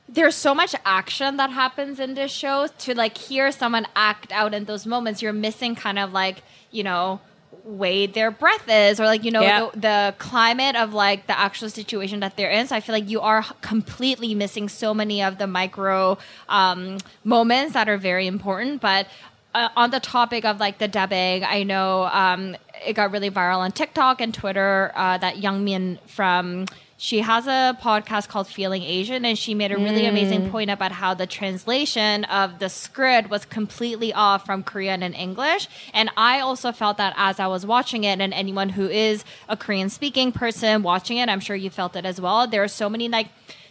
there's 0.09 0.35
so 0.35 0.55
much 0.55 0.73
action 0.85 1.35
that 1.37 1.49
happens 1.49 1.99
in 1.99 2.13
this 2.13 2.31
show 2.31 2.67
to 2.79 2.95
like 2.95 3.17
hear 3.17 3.51
someone 3.51 3.85
act 3.95 4.31
out 4.31 4.53
in 4.53 4.63
those 4.65 4.85
moments 4.85 5.21
you're 5.21 5.33
missing 5.33 5.75
kind 5.75 5.99
of 5.99 6.13
like 6.13 6.43
you 6.71 6.83
know 6.83 7.19
way 7.67 8.07
their 8.07 8.31
breath 8.31 8.67
is 8.69 8.99
or 8.99 9.05
like 9.05 9.23
you 9.23 9.31
know 9.31 9.71
the, 9.73 9.79
the 9.79 10.15
climate 10.17 10.75
of 10.75 10.93
like 10.93 11.27
the 11.27 11.37
actual 11.37 11.69
situation 11.69 12.21
that 12.21 12.37
they're 12.37 12.49
in 12.49 12.65
so 12.65 12.75
i 12.75 12.79
feel 12.79 12.93
like 12.93 13.09
you 13.09 13.19
are 13.19 13.43
completely 13.61 14.33
missing 14.33 14.69
so 14.69 14.93
many 14.93 15.21
of 15.21 15.37
the 15.37 15.47
micro 15.47 16.17
um, 16.47 16.97
moments 17.23 17.73
that 17.73 17.89
are 17.89 17.97
very 17.97 18.25
important 18.25 18.79
but 18.79 19.07
uh, 19.53 19.69
on 19.75 19.89
the 19.89 19.99
topic 19.99 20.45
of 20.45 20.59
like 20.59 20.77
the 20.77 20.87
dubbing, 20.87 21.43
I 21.43 21.63
know 21.63 22.03
um, 22.11 22.55
it 22.85 22.93
got 22.93 23.11
really 23.11 23.31
viral 23.31 23.57
on 23.57 23.71
TikTok 23.71 24.21
and 24.21 24.31
Twitter. 24.31 24.91
Uh, 24.93 25.17
that 25.17 25.37
Youngmi 25.37 25.97
from 26.07 26.67
she 26.97 27.19
has 27.19 27.45
a 27.45 27.77
podcast 27.79 28.27
called 28.27 28.47
Feeling 28.47 28.81
Asian, 28.81 29.23
and 29.23 29.37
she 29.37 29.53
made 29.53 29.71
a 29.71 29.77
really 29.77 30.07
amazing 30.07 30.43
mm. 30.43 30.51
point 30.51 30.71
about 30.71 30.91
how 30.91 31.13
the 31.13 31.27
translation 31.27 32.23
of 32.25 32.57
the 32.57 32.69
script 32.69 33.29
was 33.29 33.45
completely 33.45 34.11
off 34.13 34.45
from 34.47 34.63
Korean 34.63 35.03
and 35.03 35.13
English. 35.13 35.67
And 35.93 36.09
I 36.17 36.39
also 36.39 36.71
felt 36.71 36.97
that 36.97 37.13
as 37.15 37.39
I 37.39 37.45
was 37.45 37.67
watching 37.67 38.03
it, 38.03 38.19
and 38.19 38.33
anyone 38.33 38.69
who 38.69 38.89
is 38.89 39.23
a 39.47 39.55
Korean 39.55 39.89
speaking 39.89 40.31
person 40.31 40.81
watching 40.81 41.17
it, 41.17 41.29
I'm 41.29 41.39
sure 41.39 41.55
you 41.55 41.69
felt 41.69 41.95
it 41.95 42.03
as 42.03 42.19
well. 42.19 42.47
There 42.47 42.63
are 42.63 42.67
so 42.67 42.89
many 42.89 43.07
like 43.07 43.27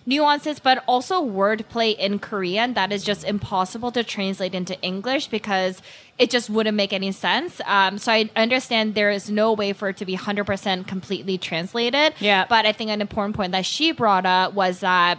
nuances, 0.06 0.60
but 0.60 0.82
also 0.86 1.22
wordplay 1.22 1.96
in 1.96 2.18
Korean 2.18 2.75
that 2.75 2.92
is 2.92 3.02
just 3.04 3.25
impossible 3.25 3.90
to 3.92 4.04
translate 4.04 4.54
into 4.54 4.80
English 4.80 5.26
because 5.26 5.82
it 6.18 6.30
just 6.30 6.48
wouldn't 6.48 6.76
make 6.76 6.92
any 6.92 7.12
sense. 7.12 7.60
Um, 7.66 7.98
so 7.98 8.12
I 8.12 8.30
understand 8.36 8.94
there 8.94 9.10
is 9.10 9.30
no 9.30 9.52
way 9.52 9.72
for 9.72 9.90
it 9.90 9.96
to 9.98 10.06
be 10.06 10.16
100% 10.16 10.86
completely 10.86 11.36
translated. 11.36 12.14
Yeah. 12.20 12.46
But 12.48 12.64
I 12.64 12.72
think 12.72 12.90
an 12.90 13.00
important 13.00 13.36
point 13.36 13.52
that 13.52 13.66
she 13.66 13.92
brought 13.92 14.25
up 14.26 14.54
was 14.54 14.80
that. 14.80 15.18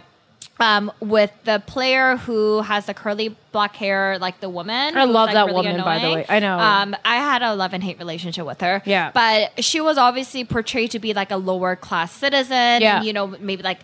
Um, 0.60 0.90
with 0.98 1.30
the 1.44 1.62
player 1.66 2.16
who 2.16 2.62
has 2.62 2.86
the 2.86 2.94
curly 2.94 3.36
black 3.52 3.76
hair, 3.76 4.18
like 4.18 4.40
the 4.40 4.48
woman. 4.48 4.96
I 4.96 5.04
love 5.04 5.26
like, 5.26 5.34
that 5.34 5.46
really 5.46 5.68
woman, 5.68 5.84
by 5.84 5.98
the 6.00 6.14
way. 6.14 6.26
I 6.28 6.40
know. 6.40 6.58
Um, 6.58 6.96
I 7.04 7.16
had 7.16 7.42
a 7.42 7.54
love 7.54 7.74
and 7.74 7.82
hate 7.82 8.00
relationship 8.00 8.44
with 8.44 8.60
her. 8.60 8.82
Yeah. 8.84 9.12
But 9.14 9.62
she 9.62 9.80
was 9.80 9.98
obviously 9.98 10.44
portrayed 10.44 10.90
to 10.92 10.98
be 10.98 11.14
like 11.14 11.30
a 11.30 11.36
lower 11.36 11.76
class 11.76 12.10
citizen. 12.10 12.82
Yeah. 12.82 12.96
And, 12.96 13.06
you 13.06 13.12
know, 13.12 13.28
maybe 13.28 13.62
like, 13.62 13.78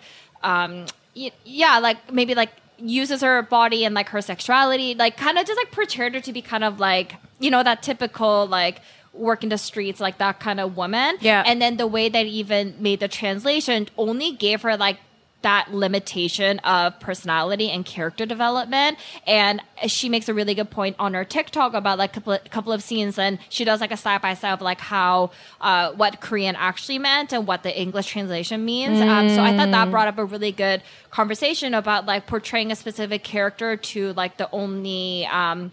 um, 0.44 0.86
y- 1.16 1.32
yeah, 1.44 1.78
like 1.78 2.12
maybe 2.12 2.34
like 2.34 2.50
uses 2.78 3.22
her 3.22 3.42
body 3.42 3.84
and 3.84 3.94
like 3.94 4.08
her 4.10 4.20
sexuality, 4.20 4.94
like 4.94 5.16
kind 5.16 5.38
of 5.38 5.46
just 5.46 5.56
like 5.56 5.72
portrayed 5.72 6.14
her 6.14 6.20
to 6.20 6.32
be 6.32 6.42
kind 6.42 6.64
of 6.64 6.78
like, 6.78 7.16
you 7.40 7.50
know, 7.50 7.62
that 7.62 7.82
typical 7.82 8.46
like 8.46 8.80
work 9.12 9.42
in 9.42 9.48
the 9.48 9.58
streets, 9.58 10.00
like 10.00 10.18
that 10.18 10.40
kind 10.40 10.60
of 10.60 10.76
woman. 10.76 11.16
Yeah. 11.20 11.42
And 11.46 11.60
then 11.62 11.76
the 11.76 11.86
way 11.86 12.08
that 12.08 12.26
even 12.26 12.74
made 12.78 13.00
the 13.00 13.08
translation 13.08 13.88
only 13.96 14.32
gave 14.32 14.62
her 14.62 14.76
like 14.76 14.98
that 15.44 15.72
limitation 15.72 16.58
of 16.60 16.98
personality 17.00 17.70
and 17.70 17.84
character 17.84 18.24
development. 18.24 18.98
And 19.26 19.60
she 19.86 20.08
makes 20.08 20.28
a 20.28 20.34
really 20.34 20.54
good 20.54 20.70
point 20.70 20.96
on 20.98 21.12
her 21.12 21.24
TikTok 21.24 21.74
about 21.74 21.98
like 21.98 22.16
a 22.16 22.20
couple, 22.20 22.38
couple 22.50 22.72
of 22.72 22.82
scenes, 22.82 23.18
and 23.18 23.38
she 23.50 23.64
does 23.64 23.80
like 23.80 23.92
a 23.92 23.96
side 23.96 24.22
by 24.22 24.32
side 24.34 24.54
of 24.54 24.62
like 24.62 24.80
how 24.80 25.30
uh, 25.60 25.92
what 25.92 26.20
Korean 26.20 26.56
actually 26.56 26.98
meant 26.98 27.32
and 27.32 27.46
what 27.46 27.62
the 27.62 27.78
English 27.78 28.06
translation 28.08 28.64
means. 28.64 29.00
Um, 29.00 29.28
so 29.28 29.42
I 29.42 29.56
thought 29.56 29.70
that 29.70 29.90
brought 29.90 30.08
up 30.08 30.18
a 30.18 30.24
really 30.24 30.50
good 30.50 30.82
conversation 31.10 31.74
about 31.74 32.06
like 32.06 32.26
portraying 32.26 32.72
a 32.72 32.76
specific 32.76 33.22
character 33.22 33.76
to 33.76 34.12
like 34.14 34.38
the 34.38 34.50
only. 34.50 35.26
Um, 35.26 35.70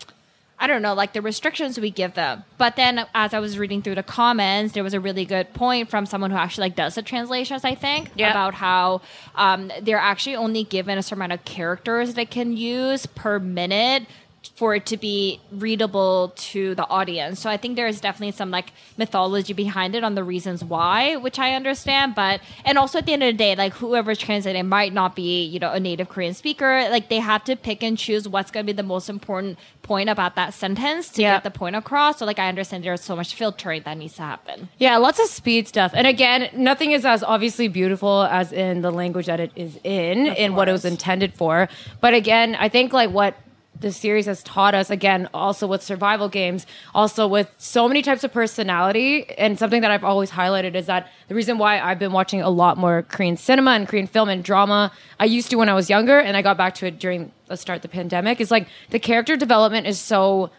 I 0.62 0.68
don't 0.68 0.84
know, 0.84 0.94
like 0.94 1.13
the 1.13 1.22
restrictions 1.24 1.80
we 1.80 1.89
give 1.89 2.13
them. 2.13 2.44
But 2.60 2.75
then 2.75 3.06
as 3.15 3.34
I 3.34 3.39
was 3.39 3.58
reading 3.58 3.82
through 3.82 3.96
the 3.96 4.03
comments, 4.03 4.74
there 4.74 4.84
was 4.84 4.94
a 4.94 5.00
really 5.00 5.25
good 5.25 5.51
point 5.56 5.89
from 5.89 6.06
someone 6.06 6.30
who 6.30 6.38
actually 6.38 6.65
like 6.65 6.75
does 6.75 6.94
the 6.96 7.01
translations, 7.01 7.65
I 7.65 7.74
think, 7.74 8.12
Yeah. 8.15 8.30
about 8.30 8.53
how 8.53 9.01
um, 9.36 9.72
they're 9.82 9.98
actually 9.98 10.36
only 10.36 10.63
given 10.63 11.00
a 11.00 11.01
certain 11.03 11.18
amount 11.24 11.32
of 11.34 11.44
characters 11.46 12.13
they 12.13 12.25
can 12.25 12.56
use 12.56 13.08
per 13.08 13.39
minute 13.39 14.06
for 14.55 14.74
it 14.75 14.86
to 14.88 14.98
be 14.98 15.39
readable 15.51 16.33
to 16.36 16.74
the 16.75 16.88
audience. 16.88 17.39
So 17.39 17.50
I 17.50 17.57
think 17.57 17.75
there 17.75 17.88
is 17.88 18.01
definitely 18.01 18.31
some 18.31 18.50
like 18.51 18.74
mythology 18.98 19.53
behind 19.53 19.95
it 19.95 20.03
on 20.03 20.15
the 20.15 20.24
reasons 20.24 20.63
why, 20.63 21.15
which 21.15 21.38
I 21.39 21.53
understand. 21.53 22.15
But 22.15 22.41
and 22.65 22.77
also 22.77 22.98
at 23.00 23.05
the 23.05 23.13
end 23.13 23.24
of 23.24 23.33
the 23.33 23.38
day, 23.38 23.55
like 23.55 23.74
whoever's 23.74 24.17
translating 24.17 24.67
might 24.67 24.93
not 24.93 25.15
be, 25.15 25.43
you 25.45 25.60
know, 25.60 25.71
a 25.71 25.79
native 25.79 26.10
Korean 26.10 26.33
speaker. 26.33 26.88
Like 26.89 27.10
they 27.10 27.19
have 27.19 27.43
to 27.45 27.55
pick 27.55 27.83
and 27.83 27.98
choose 27.98 28.27
what's 28.27 28.50
gonna 28.51 28.63
be 28.63 28.71
the 28.74 28.83
most 28.83 29.10
important 29.10 29.60
point 29.83 30.10
about 30.10 30.36
that 30.36 30.53
sentence 30.53 31.10
to 31.10 31.21
Yeah. 31.21 31.36
get 31.36 31.43
the 31.43 31.51
point 31.51 31.75
across. 31.75 32.17
So 32.19 32.25
like 32.25 32.39
I 32.39 32.48
understand 32.50 32.83
there's 32.83 33.01
so 33.03 33.15
much 33.15 33.36
filtering 33.36 33.83
that 33.86 33.98
needs 33.98 34.15
to 34.15 34.24
happen. 34.24 34.69
Yeah, 34.79 34.98
lots 34.98 35.19
of 35.19 35.27
speed 35.27 35.67
stuff. 35.67 35.91
And 35.95 36.07
again, 36.07 36.50
nothing 36.53 36.91
is 36.91 37.05
as 37.05 37.24
obviously 37.24 37.67
beautiful 37.67 38.24
as 38.24 38.51
in 38.51 38.81
the 38.81 38.91
language 38.91 39.27
that 39.27 39.39
it 39.39 39.51
is 39.55 39.79
in, 39.83 40.27
in 40.27 40.55
what 40.55 40.67
it 40.67 40.71
was 40.71 40.86
intended 40.86 41.33
for. 41.33 41.69
But 42.00 42.13
again, 42.15 42.55
I 42.60 42.69
think 42.69 42.91
like 42.93 43.12
what 43.12 43.36
the 43.81 43.91
series 43.91 44.27
has 44.27 44.43
taught 44.43 44.73
us, 44.73 44.89
again, 44.89 45.27
also 45.33 45.67
with 45.67 45.81
survival 45.81 46.29
games, 46.29 46.65
also 46.93 47.27
with 47.27 47.51
so 47.57 47.88
many 47.88 48.01
types 48.01 48.23
of 48.23 48.31
personality, 48.31 49.29
and 49.38 49.57
something 49.57 49.81
that 49.81 49.91
I've 49.91 50.03
always 50.03 50.31
highlighted 50.31 50.75
is 50.75 50.85
that 50.85 51.09
the 51.27 51.35
reason 51.35 51.57
why 51.57 51.79
I've 51.79 52.00
been 52.00 52.11
watching 52.11 52.41
a 52.41 52.50
lot 52.50 52.77
more 52.77 53.01
Korean 53.03 53.38
cinema 53.38 53.71
and 53.71 53.88
Korean 53.88 54.07
film 54.07 54.29
and 54.29 54.43
drama, 54.43 54.91
I 55.19 55.25
used 55.25 55.50
to 55.50 55.57
when 55.57 55.67
I 55.67 55.73
was 55.73 55.89
younger, 55.89 56.19
and 56.19 56.38
I 56.38 56.41
got 56.41 56.57
back 56.57 56.75
to 56.75 56.85
it 56.85 57.00
during 57.00 57.31
the 57.47 57.57
start 57.57 57.77
of 57.77 57.81
the 57.81 57.89
pandemic, 57.89 58.39
is 58.39 58.51
like 58.51 58.67
the 58.91 59.00
character 59.00 59.35
development 59.35 59.88
is 59.88 60.00
so 60.00 60.51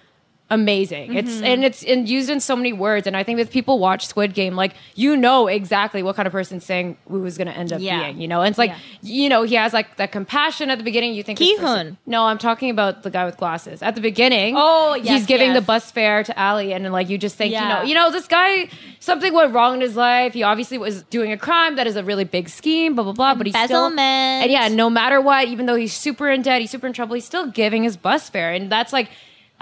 amazing. 0.53 1.15
It's 1.15 1.33
mm-hmm. 1.33 1.45
and 1.45 1.65
it's 1.65 1.83
and 1.83 2.09
used 2.09 2.31
in 2.31 2.39
so 2.39 2.55
many 2.55 2.73
words. 2.73 3.07
And 3.07 3.17
I 3.17 3.25
think 3.25 3.41
if 3.41 3.51
people 3.51 3.79
watch 3.79 4.07
Squid 4.07 4.35
Game, 4.35 4.55
like 4.55 4.75
you 4.95 5.17
know 5.17 5.49
exactly 5.49 6.03
what 6.03 6.15
kind 6.15 6.27
of 6.27 6.33
person 6.33 6.61
Sang 6.61 6.97
Woo 7.09 7.25
is 7.25 7.39
going 7.39 7.49
to 7.49 7.57
end 7.57 7.73
up 7.73 7.81
Yeah. 7.81 8.05
being. 8.05 8.21
You 8.21 8.29
know, 8.29 8.43
and 8.43 8.51
it's 8.51 8.59
like 8.59 8.71
Yeah. 8.71 8.77
you 9.23 9.29
know 9.29 9.43
he 9.43 9.55
has 9.55 9.73
like 9.73 9.97
that 9.97 10.13
compassion 10.13 10.71
at 10.71 10.79
the 10.79 10.85
beginning. 10.85 11.15
You 11.15 11.23
think 11.23 11.39
this 11.39 11.49
Ki-hun. 11.49 11.97
No, 12.07 12.25
I'm 12.25 12.39
talking 12.39 12.71
about 12.71 13.03
the 13.03 13.11
guy 13.11 13.25
with 13.25 13.37
glasses 13.39 13.83
at 13.83 13.95
the 13.95 14.01
beginning. 14.01 14.55
Oh, 14.57 14.95
yes, 14.95 15.09
he's 15.09 15.27
giving 15.27 15.49
yes. 15.49 15.57
the 15.57 15.63
bus 15.63 15.91
fare 15.91 16.23
to 16.23 16.41
Ali, 16.41 16.73
and 16.73 16.85
then 16.85 16.93
like 16.93 17.09
you 17.09 17.19
just 17.19 17.37
think 17.37 17.55
you 17.55 17.61
know 17.61 17.83
you 17.83 17.95
know 17.95 18.11
this 18.11 18.29
guy 18.29 18.69
something 19.01 19.33
went 19.33 19.55
wrong 19.55 19.75
in 19.75 19.81
his 19.81 19.97
life. 19.97 20.35
He 20.35 20.43
obviously 20.43 20.79
was 20.79 21.03
doing 21.05 21.33
a 21.33 21.39
crime 21.39 21.77
that 21.77 21.87
is 21.87 21.97
a 21.97 22.05
really 22.05 22.25
big 22.25 22.49
scheme. 22.49 22.95
Blah 22.95 23.05
blah 23.05 23.13
blah. 23.15 23.35
But 23.35 23.47
he's 23.47 23.59
still 23.65 23.87
and 23.99 24.51
yeah, 24.51 24.69
no 24.69 24.91
matter 24.91 25.21
what, 25.21 25.49
even 25.49 25.67
though 25.67 25.77
he's 25.77 25.95
super 25.95 26.31
in 26.31 26.43
debt, 26.43 26.61
he's 26.61 26.71
super 26.71 26.87
in 26.87 26.93
trouble. 26.93 27.15
He's 27.15 27.25
still 27.25 27.47
giving 27.47 27.85
his 27.85 27.97
bus 27.97 28.29
fare, 28.29 28.53
and 28.53 28.71
that's 28.71 28.93
like. 28.93 29.09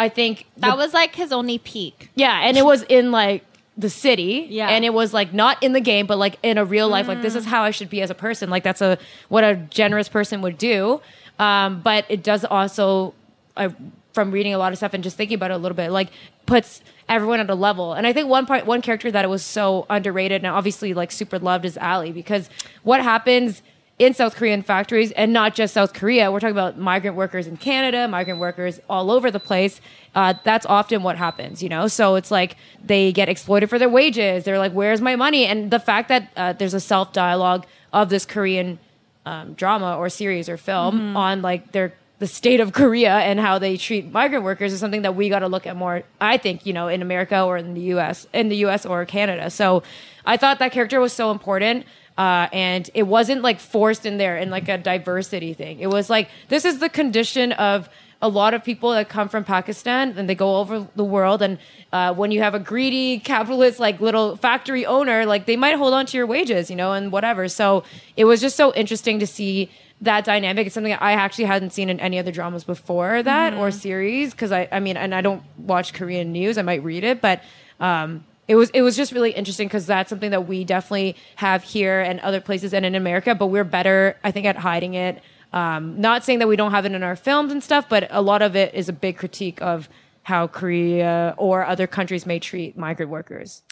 I 0.01 0.09
think 0.09 0.47
That 0.57 0.71
the- 0.71 0.77
was 0.77 0.93
like 0.95 1.15
his 1.15 1.31
only 1.33 1.59
peak. 1.59 2.11
yeah, 2.15 2.41
and 2.47 2.57
it 2.57 2.65
was 2.65 2.83
in 2.85 3.13
like 3.13 3.45
the 3.79 3.91
city. 3.91 4.47
Yeah. 4.51 4.69
And 4.69 4.85
it 4.85 4.93
was 4.93 5.15
like 5.15 5.33
not 5.33 5.63
in 5.63 5.73
the 5.73 5.81
game, 5.81 6.07
but 6.07 6.19
like 6.19 6.39
in 6.43 6.59
a 6.59 6.65
real 6.65 6.89
life, 6.89 7.07
like 7.09 7.23
this 7.23 7.35
is 7.35 7.47
how 7.47 7.63
I 7.63 7.71
should 7.71 7.89
be 7.89 8.03
as 8.03 8.11
a 8.11 8.15
person. 8.15 8.51
Like 8.51 8.63
that's 8.63 8.83
a 8.83 8.99
what 9.29 9.43
a 9.45 9.55
generous 9.57 10.09
person 10.09 10.43
would 10.43 10.59
do. 10.59 11.01
Um, 11.39 11.81
but 11.81 12.05
it 12.09 12.23
does 12.23 12.45
also 12.45 13.15
I 13.57 13.75
from 14.13 14.33
reading 14.33 14.53
a 14.53 14.59
lot 14.59 14.73
of 14.73 14.77
stuff 14.79 14.93
and 14.93 15.05
just 15.05 15.17
thinking 15.17 15.37
about 15.37 15.51
it 15.51 15.55
a 15.55 15.59
little 15.59 15.77
bit, 15.77 15.91
like 15.93 16.09
puts 16.45 16.83
everyone 17.09 17.41
at 17.41 17.49
a 17.49 17.55
level. 17.55 17.93
And 17.95 18.07
I 18.07 18.13
think 18.13 18.29
one 18.29 18.45
part 18.45 18.67
one 18.67 18.83
character 18.83 19.11
that 19.11 19.25
it 19.25 19.29
was 19.29 19.43
so 19.45 19.87
underrated 19.89 20.43
and 20.45 20.47
obviously 20.53 20.93
like 20.93 21.11
super 21.13 21.39
loved 21.39 21.65
is 21.65 21.79
Ali 21.79 22.11
because 22.13 22.51
what 22.83 23.01
happens 23.03 23.63
in 24.01 24.15
South 24.15 24.35
Korean 24.35 24.63
factories 24.63 25.13
and 25.13 25.31
not 25.31 25.55
just 25.55 25.75
South 25.75 25.93
Korea. 25.93 26.33
We're 26.33 26.41
talking 26.41 26.53
about 26.57 26.79
migrant 26.79 27.19
workers 27.19 27.47
in 27.47 27.59
Canada, 27.59 28.09
migrant 28.09 28.41
workers 28.41 28.81
all 28.89 29.11
over 29.11 29.31
the 29.31 29.39
place. 29.39 29.83
Uh, 30.15 30.33
that's 30.43 30.65
often 30.65 31.03
what 31.03 31.19
happens, 31.19 31.63
you 31.63 31.69
know? 31.69 31.87
So 31.87 32.15
it's 32.15 32.31
like 32.31 32.57
they 32.83 33.13
get 33.13 33.29
exploited 33.29 33.69
for 33.69 33.79
their 33.79 33.91
wages. 33.91 34.45
They're 34.45 34.59
like, 34.59 34.73
where's 34.73 35.03
my 35.03 35.17
money? 35.17 35.45
And 35.45 35.71
the 35.71 35.79
fact 35.79 36.09
that 36.09 36.31
uh, 36.35 36.55
there's 36.55 36.73
a 36.73 36.81
self 36.81 37.13
dialogue 37.13 37.67
of 37.93 38.09
this 38.09 38.25
Korean 38.25 38.79
um, 39.27 39.53
drama 39.53 39.99
or 39.99 40.09
series 40.09 40.49
or 40.49 40.57
film 40.57 41.15
on 41.15 41.43
like 41.43 41.73
their 41.73 41.93
the 42.21 42.27
state 42.27 42.61
of 42.61 42.73
Korea 42.73 43.19
and 43.19 43.41
how 43.41 43.59
they 43.59 43.77
treat 43.77 44.11
migrant 44.13 44.45
workers 44.45 44.73
is 44.75 44.81
something 44.81 45.03
that 45.03 45.15
we 45.15 45.29
got 45.29 45.39
to 45.39 45.49
look 45.49 45.67
at 45.67 45.77
more. 45.77 46.05
I 46.21 46.39
think 46.39 46.65
you 46.65 46.73
know 46.73 46.89
in 46.89 47.03
America 47.03 47.43
or 47.43 47.59
in 47.59 47.75
the 47.75 47.81
U.S. 47.95 48.27
in 48.33 48.49
the 48.49 48.57
U.S. 48.57 48.87
or 48.87 49.05
Canada. 49.05 49.51
So 49.51 49.83
I 50.25 50.39
thought 50.39 50.59
that 50.59 50.73
character 50.73 51.01
was 51.01 51.13
so 51.13 51.31
important. 51.31 51.85
Uh, 52.21 52.51
and 52.53 52.91
it 52.93 53.05
wasn't 53.05 53.41
like 53.41 53.59
forced 53.59 54.05
in 54.05 54.19
there 54.19 54.37
in 54.37 54.51
like 54.51 54.69
a 54.69 54.77
diversity 54.77 55.55
thing. 55.55 55.81
It 55.81 55.87
was 55.87 56.11
like 56.11 56.29
this 56.49 56.67
is 56.67 56.79
the 56.79 56.91
condition 56.91 57.53
of 57.53 57.89
a 58.21 58.29
lot 58.29 58.53
of 58.53 58.63
people 58.63 58.91
that 58.91 59.09
come 59.09 59.31
from 59.31 59.43
Pakistan 59.43 60.13
and 60.19 60.29
they 60.29 60.35
go 60.35 60.57
over 60.57 60.87
the 60.97 61.05
world. 61.17 61.41
And 61.41 61.57
uh, 61.95 62.13
when 62.13 62.31
you 62.31 62.43
have 62.43 62.55
a 62.55 62.59
greedy 62.59 63.21
capitalist 63.21 63.81
like 63.81 64.03
little 64.03 64.37
factory 64.37 64.85
owner, 64.85 65.25
like 65.25 65.47
they 65.47 65.57
might 65.57 65.77
hold 65.77 65.95
on 65.95 66.05
to 66.05 66.19
your 66.19 66.27
wages, 66.27 66.69
you 66.69 66.77
know, 66.77 66.93
and 66.93 67.11
whatever. 67.11 67.49
So 67.49 67.85
it 68.19 68.27
was 68.27 68.43
just 68.43 68.55
so 68.55 68.75
interesting 68.75 69.19
to 69.21 69.27
see 69.27 69.71
that 70.03 70.27
dynamic. 70.27 70.67
It's 70.67 70.75
something 70.75 70.93
I 70.93 71.13
actually 71.13 71.47
hadn't 71.47 71.71
seen 71.71 71.89
in 71.89 71.99
any 72.01 72.19
other 72.19 72.33
dramas 72.33 72.65
before 72.65 73.23
that 73.23 73.55
or 73.55 73.71
series 73.71 74.33
because 74.33 74.53
I, 74.53 74.69
I 74.71 74.81
mean, 74.81 74.99
and 74.99 75.15
I 75.15 75.23
don't 75.23 75.43
watch 75.57 75.95
Korean 75.95 76.33
news. 76.33 76.59
I 76.59 76.63
might 76.63 76.85
read 76.85 77.03
it, 77.03 77.23
but 77.23 77.43
um, 77.81 78.27
it 78.51 78.57
was 78.57 78.69
it 78.71 78.83
was 78.83 78.97
just 78.97 79.13
really 79.13 79.31
interesting 79.31 79.69
because 79.69 79.87
that's 79.87 80.11
something 80.11 80.33
that 80.33 80.49
we 80.49 80.65
definitely 80.65 81.15
have 81.37 81.63
here 81.63 82.01
and 82.01 82.19
other 82.19 82.41
places 82.41 82.75
and 82.75 82.85
in 82.85 82.97
America, 82.97 83.33
but 83.33 83.47
we're 83.47 83.63
better, 83.63 84.17
I 84.25 84.33
think, 84.33 84.45
at 84.45 84.57
hiding 84.57 84.95
it. 84.95 85.23
Um, 85.53 86.01
not 86.01 86.25
saying 86.25 86.41
that 86.41 86.49
we 86.49 86.57
don't 86.57 86.73
have 86.73 86.85
it 86.85 86.91
in 86.91 87.05
our 87.05 87.15
films 87.15 87.53
and 87.53 87.63
stuff, 87.63 87.89
but 87.89 88.09
a 88.11 88.21
lot 88.21 88.43
of 88.43 88.57
it 88.57 88.75
is 88.75 88.89
a 88.89 88.93
big 88.93 89.19
critique 89.19 89.63
of 89.63 89.89
how 90.25 90.49
Korea 90.49 91.33
or 91.39 91.65
other 91.65 91.87
countries 91.87 92.27
may 92.27 92.41
treat 92.41 92.77
migrant 92.77 93.13
workers. 93.13 93.63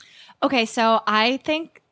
Okay, 0.45 0.65
so 0.65 1.01
I 1.09 1.39
think 1.39 1.83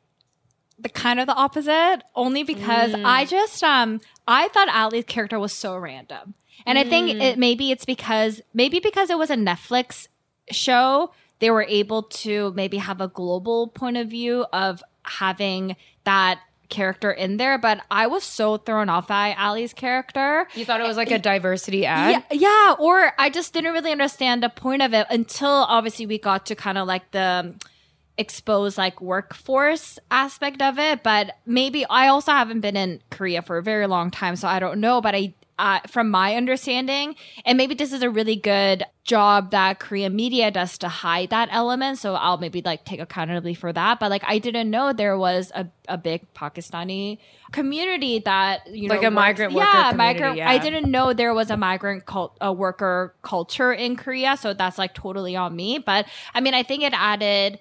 the 0.79 0.87
kind 0.87 1.19
of 1.19 1.27
the 1.27 1.35
opposite, 1.35 2.03
only 2.15 2.43
because 2.43 2.93
I 2.93 3.25
just 3.25 3.61
um 3.65 3.99
I 4.29 4.47
thought 4.47 4.69
Ali's 4.73 5.03
character 5.03 5.37
was 5.37 5.51
so 5.51 5.75
random. 5.75 6.35
And 6.65 6.77
I 6.79 6.85
think 6.85 7.21
it 7.21 7.37
maybe 7.37 7.69
it's 7.71 7.83
because 7.83 8.41
maybe 8.53 8.79
because 8.79 9.09
it 9.09 9.17
was 9.17 9.29
a 9.29 9.35
Netflix 9.35 10.07
show, 10.51 11.11
they 11.39 11.51
were 11.51 11.63
able 11.63 12.03
to 12.03 12.53
maybe 12.55 12.77
have 12.77 13.01
a 13.01 13.07
global 13.07 13.67
point 13.67 13.97
of 13.97 14.07
view 14.07 14.45
of 14.53 14.83
having 15.03 15.75
that 16.03 16.39
character 16.69 17.11
in 17.11 17.37
there, 17.37 17.57
but 17.57 17.81
I 17.89 18.07
was 18.07 18.23
so 18.23 18.57
thrown 18.57 18.89
off 18.89 19.07
by 19.07 19.33
Ali's 19.35 19.73
character. 19.73 20.47
You 20.55 20.65
thought 20.65 20.81
it 20.81 20.87
was 20.87 20.97
like 20.97 21.11
a 21.11 21.19
diversity 21.19 21.85
ad? 21.85 22.23
Yeah, 22.31 22.37
yeah, 22.37 22.75
or 22.77 23.13
I 23.17 23.29
just 23.29 23.53
didn't 23.53 23.73
really 23.73 23.91
understand 23.91 24.43
the 24.43 24.49
point 24.49 24.81
of 24.81 24.93
it 24.93 25.07
until 25.09 25.49
obviously 25.49 26.05
we 26.05 26.17
got 26.17 26.45
to 26.47 26.55
kind 26.55 26.77
of 26.77 26.87
like 26.87 27.11
the 27.11 27.55
expose 28.17 28.77
like 28.77 28.99
workforce 28.99 29.99
aspect 30.11 30.61
of 30.61 30.79
it. 30.79 31.03
But 31.03 31.35
maybe 31.45 31.85
I 31.85 32.07
also 32.07 32.31
haven't 32.31 32.61
been 32.61 32.75
in 32.75 33.01
Korea 33.11 33.41
for 33.41 33.57
a 33.57 33.63
very 33.63 33.87
long 33.87 34.11
time, 34.11 34.35
so 34.35 34.47
I 34.47 34.59
don't 34.59 34.79
know. 34.79 35.01
But 35.01 35.15
I, 35.15 35.33
uh, 35.59 35.79
from 35.87 36.09
my 36.11 36.35
understanding, 36.35 37.15
and 37.45 37.57
maybe 37.57 37.73
this 37.75 37.91
is 37.91 38.01
a 38.03 38.09
really 38.09 38.35
good 38.35 38.83
job 39.03 39.51
that 39.51 39.79
Korean 39.79 40.15
media 40.15 40.51
does 40.51 40.77
to 40.79 40.87
hide 40.87 41.29
that 41.29 41.49
element. 41.51 41.97
So 41.97 42.15
I'll 42.15 42.37
maybe 42.37 42.61
like 42.61 42.85
take 42.85 42.99
accountability 42.99 43.53
for 43.53 43.71
that. 43.73 43.99
But 43.99 44.11
like 44.11 44.23
I 44.27 44.37
didn't 44.39 44.69
know 44.69 44.93
there 44.93 45.17
was 45.17 45.51
a, 45.55 45.67
a 45.87 45.97
big 45.97 46.31
Pakistani 46.33 47.17
community 47.51 48.19
that 48.19 48.67
you 48.67 48.89
know 48.89 48.95
Like 48.95 49.05
a 49.05 49.11
migrant 49.11 49.53
worker 49.53 49.67
yeah, 49.67 49.93
migrant. 49.95 50.37
yeah. 50.37 50.49
I 50.49 50.57
didn't 50.57 50.91
know 50.91 51.13
there 51.13 51.33
was 51.33 51.49
a 51.49 51.57
migrant 51.57 52.05
cult, 52.05 52.37
a 52.41 52.51
worker 52.51 53.15
culture 53.21 53.71
in 53.73 53.95
Korea, 53.95 54.35
so 54.37 54.53
that's 54.53 54.77
like 54.77 54.93
totally 54.93 55.35
on 55.35 55.55
me. 55.55 55.79
But 55.79 56.05
I 56.33 56.41
mean, 56.41 56.53
I 56.53 56.63
think 56.63 56.83
it 56.83 56.93
added, 56.93 57.59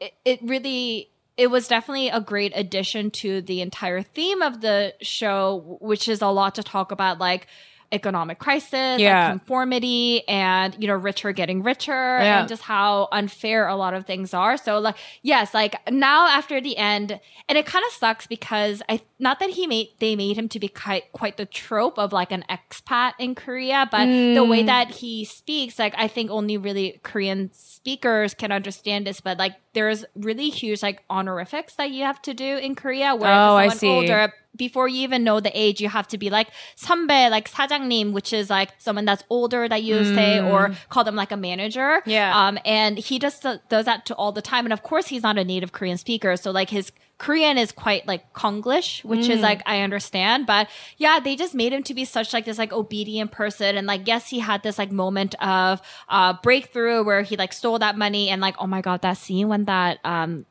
it, 0.00 0.12
it 0.24 0.40
really, 0.42 1.08
it 1.36 1.50
was 1.50 1.68
definitely 1.68 2.08
a 2.08 2.20
great 2.20 2.52
addition 2.54 3.10
to 3.10 3.40
the 3.40 3.60
entire 3.60 4.02
theme 4.02 4.42
of 4.42 4.60
the 4.60 4.94
show, 5.00 5.78
which 5.80 6.08
is 6.08 6.20
a 6.22 6.28
lot 6.28 6.54
to 6.56 6.62
talk 6.62 6.92
about, 6.92 7.18
like 7.18 7.46
economic 7.92 8.38
crisis, 8.38 8.98
Yeah. 8.98 9.24
like 9.24 9.32
conformity, 9.32 10.26
and 10.26 10.74
you 10.78 10.88
know, 10.88 10.94
richer 10.94 11.30
getting 11.32 11.62
richer, 11.62 11.92
Yeah. 11.92 12.40
and 12.40 12.48
just 12.48 12.62
how 12.62 13.08
unfair 13.12 13.68
a 13.68 13.76
lot 13.76 13.92
of 13.94 14.06
things 14.06 14.32
are. 14.32 14.56
So, 14.56 14.78
like, 14.78 14.96
yes, 15.22 15.52
like 15.52 15.76
now 15.90 16.26
after 16.26 16.60
the 16.60 16.76
end, 16.78 17.20
and 17.48 17.58
it 17.58 17.66
kind 17.66 17.84
of 17.86 17.92
sucks 17.92 18.26
because 18.26 18.82
I 18.88 19.02
not 19.18 19.40
that 19.40 19.50
he 19.50 19.66
made 19.66 19.90
they 20.00 20.16
made 20.16 20.36
him 20.38 20.48
to 20.48 20.58
be 20.58 20.68
quite 20.68 21.12
quite 21.12 21.36
the 21.36 21.46
trope 21.46 21.98
of 21.98 22.12
like 22.12 22.32
an 22.32 22.44
expat 22.48 23.12
in 23.18 23.34
Korea, 23.34 23.86
but 23.90 24.06
the 24.06 24.44
way 24.44 24.62
mm. 24.62 24.66
that 24.66 24.90
he 24.90 25.24
speaks, 25.24 25.78
like 25.78 25.94
I 25.96 26.08
think 26.08 26.30
only 26.30 26.56
really 26.56 26.98
Korean 27.02 27.50
speakers 27.52 28.32
can 28.32 28.50
understand 28.52 29.06
this. 29.06 29.20
But 29.20 29.38
like, 29.38 29.54
there's 29.73 30.05
really 30.15 30.49
huge 30.49 30.81
like 30.81 31.03
honorifics 31.09 31.75
that 31.75 31.91
you 31.91 32.03
have 32.03 32.21
to 32.23 32.33
do 32.33 32.57
in 32.57 32.75
Korea, 32.75 33.15
where 33.15 33.31
Oh, 33.31 33.55
I 33.55 33.65
if 33.65 33.71
it's 33.73 33.79
see. 33.81 33.87
someone 33.87 34.03
older 34.11 34.33
before 34.55 34.87
you 34.87 35.01
even 35.01 35.23
know 35.23 35.39
the 35.39 35.51
age, 35.53 35.79
you 35.79 35.87
have 35.87 36.07
to 36.07 36.17
be 36.17 36.31
like 36.31 36.47
선배, 36.75 37.29
like 37.29 37.47
사장님, 37.51 38.11
which 38.11 38.33
is 38.33 38.49
like 38.49 38.69
someone 38.79 39.05
that's 39.05 39.23
older 39.29 39.69
that 39.69 39.83
you 39.83 40.03
say, 40.03 40.39
or 40.39 40.71
call 40.89 41.03
them 41.03 41.15
like 41.15 41.31
a 41.31 41.37
manager. 41.37 42.01
Yeah. 42.07 42.33
Um, 42.47 42.57
and 42.65 42.97
he 42.97 43.19
just 43.19 43.43
does, 43.43 43.59
does 43.69 43.85
that 43.85 44.07
to 44.07 44.15
all 44.15 44.31
the 44.31 44.41
time. 44.41 44.65
And 44.65 44.73
of 44.73 44.81
course, 44.81 45.07
he's 45.07 45.21
not 45.21 45.37
a 45.37 45.43
native 45.43 45.73
Korean 45.73 45.97
speaker, 45.99 46.35
so 46.37 46.49
like 46.49 46.71
his 46.71 46.91
Korean 47.22 47.56
is 47.56 47.70
quite 47.70 48.04
like 48.08 48.32
Konglish, 48.32 49.04
which 49.04 49.28
is 49.28 49.40
like 49.42 49.62
I 49.64 49.82
understand, 49.82 50.44
but 50.44 50.66
yeah, 50.96 51.20
they 51.20 51.36
just 51.36 51.54
made 51.54 51.72
him 51.72 51.84
to 51.84 51.94
be 51.94 52.04
such 52.04 52.32
like 52.32 52.44
this 52.44 52.58
like 52.58 52.72
obedient 52.72 53.30
person, 53.30 53.76
and 53.76 53.86
like 53.86 54.08
yes, 54.08 54.28
he 54.28 54.40
had 54.40 54.64
this 54.64 54.76
like 54.76 54.90
moment 54.90 55.36
of 55.40 55.80
uh 56.08 56.34
breakthrough 56.42 57.04
where 57.04 57.22
he 57.22 57.36
like 57.36 57.52
stole 57.52 57.78
that 57.78 57.96
money, 57.96 58.28
and 58.28 58.40
like 58.42 58.56
oh 58.58 58.66
my 58.66 58.80
god, 58.80 59.02
that 59.02 59.18
scene 59.18 59.46
when 59.48 59.66
that 59.66 59.98
um 60.04 60.46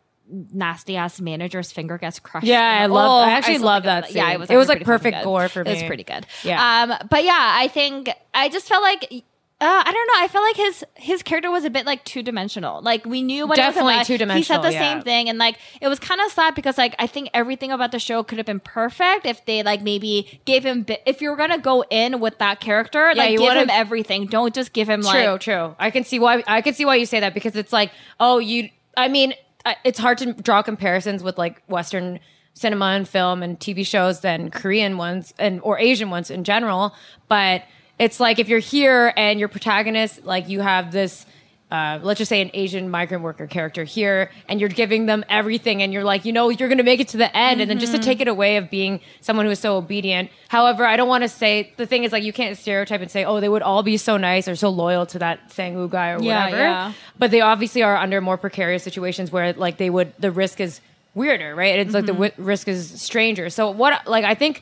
nasty 0.53 0.95
ass 0.95 1.19
manager's 1.19 1.73
finger 1.73 1.97
gets 1.97 2.19
crushed. 2.19 2.47
Yeah, 2.47 2.61
I 2.83 2.85
love- 2.85 3.27
I 3.27 3.31
I 3.31 3.31
actually 3.31 3.55
still 3.55 3.65
love 3.65 3.83
that 3.83 4.09
of 4.09 4.15
Yeah, 4.15 4.31
it 4.31 4.39
was. 4.39 4.49
It 4.49 4.55
was, 4.55 4.69
like, 4.69 4.85
perfect 4.85 5.23
gore 5.25 5.49
for 5.49 5.59
It 5.59 5.67
was 5.67 5.83
pretty 5.83 6.05
good. 6.05 6.25
Yeah. 6.45 6.83
Um, 6.83 7.07
but 7.09 7.25
yeah, 7.25 7.51
I 7.59 7.67
think 7.67 8.09
I 8.33 8.47
just 8.47 8.69
felt 8.69 8.81
like. 8.81 9.25
Uh, 9.61 9.83
I 9.85 9.91
don't 9.91 10.07
know. 10.07 10.13
I 10.23 10.27
felt 10.27 10.43
like 10.43 10.55
his 10.55 10.85
his 10.95 11.21
character 11.21 11.51
was 11.51 11.65
a 11.65 11.69
bit 11.69 11.85
like 11.85 12.03
two 12.03 12.23
dimensional. 12.23 12.81
Like 12.81 13.05
we 13.05 13.21
knew 13.21 13.45
what 13.45 13.57
Definitely 13.57 13.93
was 13.93 13.97
about. 13.97 14.05
Two-dimensional, 14.07 14.37
He 14.37 14.43
said 14.43 14.61
the 14.63 14.73
yeah. 14.73 14.93
same 14.93 15.03
thing, 15.03 15.29
and 15.29 15.37
like 15.37 15.57
it 15.79 15.87
was 15.87 15.99
kind 15.99 16.19
of 16.19 16.31
sad 16.31 16.55
because 16.55 16.79
like 16.79 16.95
I 16.97 17.05
think 17.05 17.29
everything 17.31 17.71
about 17.71 17.91
the 17.91 17.99
show 17.99 18.23
could 18.23 18.39
have 18.39 18.47
been 18.47 18.59
perfect 18.59 19.27
if 19.27 19.45
they 19.45 19.61
like 19.61 19.83
maybe 19.83 20.41
gave 20.45 20.65
him. 20.65 20.81
Bi- 20.81 20.97
if 21.05 21.21
you 21.21 21.29
were 21.29 21.35
gonna 21.35 21.59
go 21.59 21.83
in 21.91 22.19
with 22.19 22.39
that 22.39 22.59
character, 22.59 23.13
like 23.15 23.33
you 23.33 23.37
give 23.37 23.53
him 23.53 23.69
everything. 23.69 24.25
Don't 24.25 24.51
just 24.55 24.73
give 24.73 24.89
him 24.89 25.01
True, 25.01 25.09
like 25.11 25.41
true. 25.41 25.53
True. 25.53 25.75
I 25.77 25.91
can 25.91 26.03
see 26.05 26.17
why. 26.17 26.43
I 26.47 26.61
can 26.61 26.73
see 26.73 26.83
why 26.85 26.95
you 26.95 27.05
say 27.05 27.19
that 27.19 27.35
because 27.35 27.55
it's 27.55 27.71
like, 27.71 27.91
oh, 28.19 28.39
you. 28.39 28.69
I 28.97 29.09
mean, 29.09 29.35
it's 29.83 29.99
hard 29.99 30.17
to 30.17 30.33
draw 30.33 30.63
comparisons 30.63 31.21
with 31.21 31.37
like 31.37 31.61
Western 31.67 32.19
cinema 32.55 32.85
and 32.87 33.07
film 33.07 33.43
and 33.43 33.59
TV 33.59 33.85
shows 33.85 34.21
than 34.21 34.49
Korean 34.49 34.97
ones 34.97 35.35
and 35.37 35.61
or 35.61 35.77
Asian 35.77 36.09
ones 36.09 36.31
in 36.31 36.43
general. 36.43 36.95
But 37.27 37.61
it's 37.99 38.19
like 38.19 38.39
if 38.39 38.49
you're 38.49 38.59
here 38.59 39.13
and 39.15 39.39
your 39.39 39.49
protagonist, 39.49 40.23
like 40.25 40.49
you 40.49 40.59
have 40.61 40.91
this. 40.91 41.25
Uh, 41.69 41.97
let's 42.03 42.17
just 42.17 42.27
say 42.27 42.41
an 42.41 42.51
Asian 42.53 42.89
migrant 42.89 43.23
worker 43.23 43.47
character 43.47 43.85
here, 43.85 44.29
and 44.49 44.59
you're 44.59 44.67
giving 44.67 45.05
them 45.05 45.23
everything, 45.29 45.81
and 45.81 45.93
you're 45.93 46.03
like, 46.03 46.25
you 46.25 46.33
know, 46.33 46.49
you're 46.49 46.67
going 46.67 46.79
to 46.79 46.83
make 46.83 46.99
it 46.99 47.07
to 47.07 47.15
the 47.15 47.33
end, 47.33 47.61
and 47.61 47.69
then 47.71 47.79
just 47.79 47.93
to 47.93 47.99
take 47.99 48.19
it 48.19 48.27
away 48.27 48.57
of 48.57 48.69
being 48.69 48.99
someone 49.21 49.45
who 49.45 49.51
is 49.53 49.59
so 49.59 49.77
obedient. 49.77 50.29
However, 50.49 50.85
I 50.85 50.97
don't 50.97 51.07
want 51.07 51.23
to 51.23 51.29
say 51.29 51.71
the 51.77 51.85
thing 51.87 52.03
is 52.03 52.11
like 52.11 52.25
you 52.25 52.33
can't 52.33 52.57
stereotype 52.57 52.99
and 52.99 53.09
say, 53.09 53.23
oh, 53.23 53.39
they 53.39 53.47
would 53.47 53.61
all 53.61 53.83
be 53.83 53.95
so 53.95 54.17
nice 54.17 54.49
or 54.49 54.57
so 54.57 54.67
loyal 54.67 55.05
to 55.05 55.19
that 55.19 55.49
Sang 55.53 55.75
Woo 55.75 55.87
guy 55.87 56.09
or 56.09 56.21
Yeah, 56.21 56.43
whatever. 56.43 56.61
yeah. 56.61 56.93
But 57.17 57.31
they 57.31 57.39
obviously 57.39 57.83
are 57.83 57.95
under 57.95 58.19
more 58.19 58.35
precarious 58.37 58.83
situations 58.83 59.31
where 59.31 59.53
like 59.53 59.77
they 59.77 59.89
would 59.89 60.11
the 60.19 60.29
risk 60.29 60.59
is 60.59 60.81
weirder, 61.15 61.55
right? 61.55 61.79
It's 61.79 61.93
like 61.93 62.05
the 62.05 62.11
wi- 62.11 62.33
risk 62.37 62.67
is 62.67 62.99
stranger. 63.01 63.49
So 63.49 63.71
what 63.71 64.05
like 64.07 64.25
I 64.25 64.35
think 64.35 64.61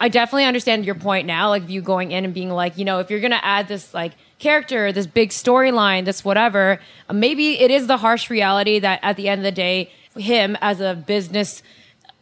I 0.00 0.08
definitely 0.08 0.44
understand 0.44 0.84
your 0.84 0.94
point 0.94 1.26
now, 1.26 1.48
like 1.48 1.68
you 1.68 1.80
going 1.82 2.12
in 2.12 2.24
and 2.24 2.32
being 2.32 2.50
like, 2.50 2.78
you 2.78 2.84
know, 2.84 3.00
if 3.00 3.10
you're 3.10 3.20
gonna 3.20 3.40
add 3.42 3.68
this 3.68 3.92
like 3.92 4.12
character, 4.38 4.92
this 4.92 5.06
big 5.06 5.30
storyline, 5.30 6.04
this 6.04 6.24
whatever, 6.24 6.80
uh, 7.08 7.12
maybe 7.12 7.58
it 7.58 7.70
is 7.70 7.86
the 7.86 7.96
harsh 7.96 8.30
reality 8.30 8.78
that 8.78 9.00
at 9.02 9.16
the 9.16 9.28
end 9.28 9.40
of 9.40 9.44
the 9.44 9.52
day, 9.52 9.90
him 10.16 10.56
as 10.60 10.80
a 10.80 10.94
business 10.94 11.62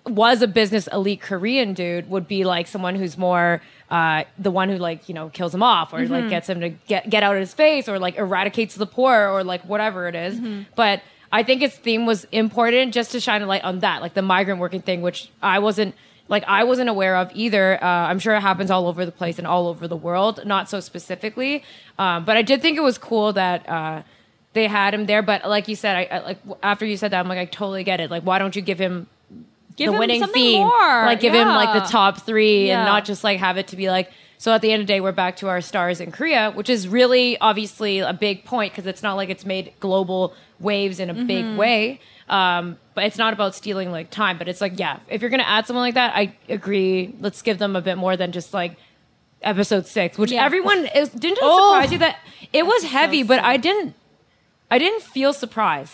was 0.06 0.40
a 0.40 0.46
business 0.46 0.86
elite 0.92 1.20
Korean 1.20 1.74
dude 1.74 2.08
would 2.08 2.28
be 2.28 2.44
like 2.44 2.68
someone 2.68 2.94
who's 2.94 3.18
more 3.18 3.60
uh, 3.90 4.22
the 4.38 4.50
one 4.52 4.68
who 4.68 4.76
like 4.76 5.08
you 5.08 5.14
know 5.14 5.28
kills 5.28 5.54
him 5.54 5.62
off 5.62 5.92
or 5.92 6.06
like 6.06 6.24
gets 6.30 6.48
him 6.48 6.60
to 6.60 6.70
get 6.70 7.10
get 7.10 7.22
out 7.22 7.34
of 7.34 7.40
his 7.40 7.52
face 7.52 7.88
or 7.88 7.98
like 7.98 8.16
eradicates 8.16 8.74
the 8.76 8.86
poor 8.86 9.28
or 9.28 9.44
like 9.44 9.62
whatever 9.64 10.08
it 10.08 10.14
is. 10.14 10.40
But 10.76 11.02
I 11.32 11.42
think 11.42 11.60
its 11.60 11.76
theme 11.76 12.06
was 12.06 12.24
important 12.32 12.94
just 12.94 13.12
to 13.12 13.20
shine 13.20 13.42
a 13.42 13.46
light 13.46 13.64
on 13.64 13.80
that, 13.80 14.00
like 14.00 14.14
the 14.14 14.22
migrant 14.22 14.60
working 14.60 14.80
thing, 14.80 15.02
which 15.02 15.30
I 15.42 15.58
wasn't 15.58 15.94
like 16.28 16.44
I 16.46 16.64
wasn't 16.64 16.88
aware 16.88 17.16
of 17.16 17.30
either. 17.34 17.82
Uh, 17.82 17.86
I'm 17.86 18.18
sure 18.18 18.34
it 18.34 18.40
happens 18.40 18.70
all 18.70 18.86
over 18.88 19.04
the 19.06 19.12
place 19.12 19.38
and 19.38 19.46
all 19.46 19.68
over 19.68 19.86
the 19.88 19.96
world, 19.96 20.40
not 20.44 20.68
so 20.68 20.80
specifically. 20.80 21.62
Um, 21.98 22.24
but 22.24 22.36
I 22.36 22.42
did 22.42 22.62
think 22.62 22.76
it 22.78 22.82
was 22.82 22.98
cool 22.98 23.32
that. 23.34 23.68
Uh, 23.68 24.02
they 24.52 24.68
had 24.68 24.94
him 24.94 25.04
there, 25.04 25.20
but 25.20 25.46
like 25.46 25.68
you 25.68 25.76
said, 25.76 25.96
I, 25.96 26.16
I 26.16 26.18
like 26.20 26.38
after 26.62 26.86
you 26.86 26.96
said 26.96 27.10
that, 27.10 27.20
I'm 27.20 27.28
like, 27.28 27.36
I 27.36 27.44
totally 27.44 27.84
get 27.84 28.00
it. 28.00 28.10
Like, 28.10 28.22
why 28.22 28.38
don't 28.38 28.56
you 28.56 28.62
give 28.62 28.78
him 28.78 29.06
Give 29.76 29.88
the 29.88 29.92
him 29.92 29.98
winning 29.98 30.20
something 30.22 30.42
theme. 30.42 30.60
more. 30.66 31.04
Like 31.04 31.20
give 31.20 31.34
him 31.34 31.46
like 31.48 31.74
the 31.82 31.86
top 31.86 32.22
three 32.22 32.68
Yeah. 32.68 32.78
and 32.78 32.86
not 32.86 33.04
just 33.04 33.22
like 33.22 33.38
have 33.38 33.58
it 33.58 33.66
to 33.68 33.76
be 33.76 33.90
like. 33.90 34.10
So 34.38 34.54
at 34.54 34.62
the 34.62 34.72
end 34.72 34.80
of 34.80 34.86
the 34.86 34.94
day, 34.94 35.02
we're 35.02 35.12
back 35.12 35.36
to 35.38 35.48
our 35.48 35.60
stars 35.60 36.00
in 36.00 36.10
Korea, 36.10 36.52
which 36.52 36.70
is 36.70 36.88
really 36.88 37.36
obviously 37.38 37.98
a 37.98 38.14
big 38.14 38.46
point 38.46 38.72
because 38.72 38.86
it's 38.86 39.02
not 39.02 39.12
like 39.16 39.28
it's 39.28 39.44
made 39.44 39.74
global 39.78 40.32
waves 40.58 41.00
in 41.00 41.10
a 41.10 41.14
Mm-hmm. 41.14 41.26
big 41.26 41.58
way. 41.58 42.00
Um, 42.28 42.78
but 42.94 43.04
it's 43.04 43.18
not 43.18 43.32
about 43.32 43.54
stealing 43.54 43.90
like 43.92 44.10
time. 44.10 44.38
But 44.38 44.48
it's 44.48 44.60
like, 44.60 44.78
yeah, 44.78 44.98
if 45.08 45.20
you're 45.20 45.30
gonna 45.30 45.44
add 45.44 45.66
someone 45.66 45.84
like 45.84 45.94
that, 45.94 46.12
I 46.16 46.34
agree. 46.48 47.14
Let's 47.20 47.42
give 47.42 47.58
them 47.58 47.76
a 47.76 47.80
bit 47.80 47.96
more 47.98 48.16
than 48.16 48.32
just 48.32 48.52
like 48.54 48.76
episode 49.42 49.86
six, 49.86 50.18
which 50.18 50.32
Yeah. 50.32 50.44
everyone 50.44 50.86
is. 50.86 51.10
Didn't 51.10 51.38
it 51.38 51.44
Oh. 51.44 51.72
surprise 51.74 51.92
you 51.92 51.98
that 51.98 52.16
it 52.52 52.66
was 52.66 52.84
heavy, 52.84 53.22
but 53.22 53.40
I 53.42 53.56
didn't. 53.56 53.94
I 54.70 54.78
didn't 54.78 55.02
feel 55.02 55.32
surprised. 55.32 55.92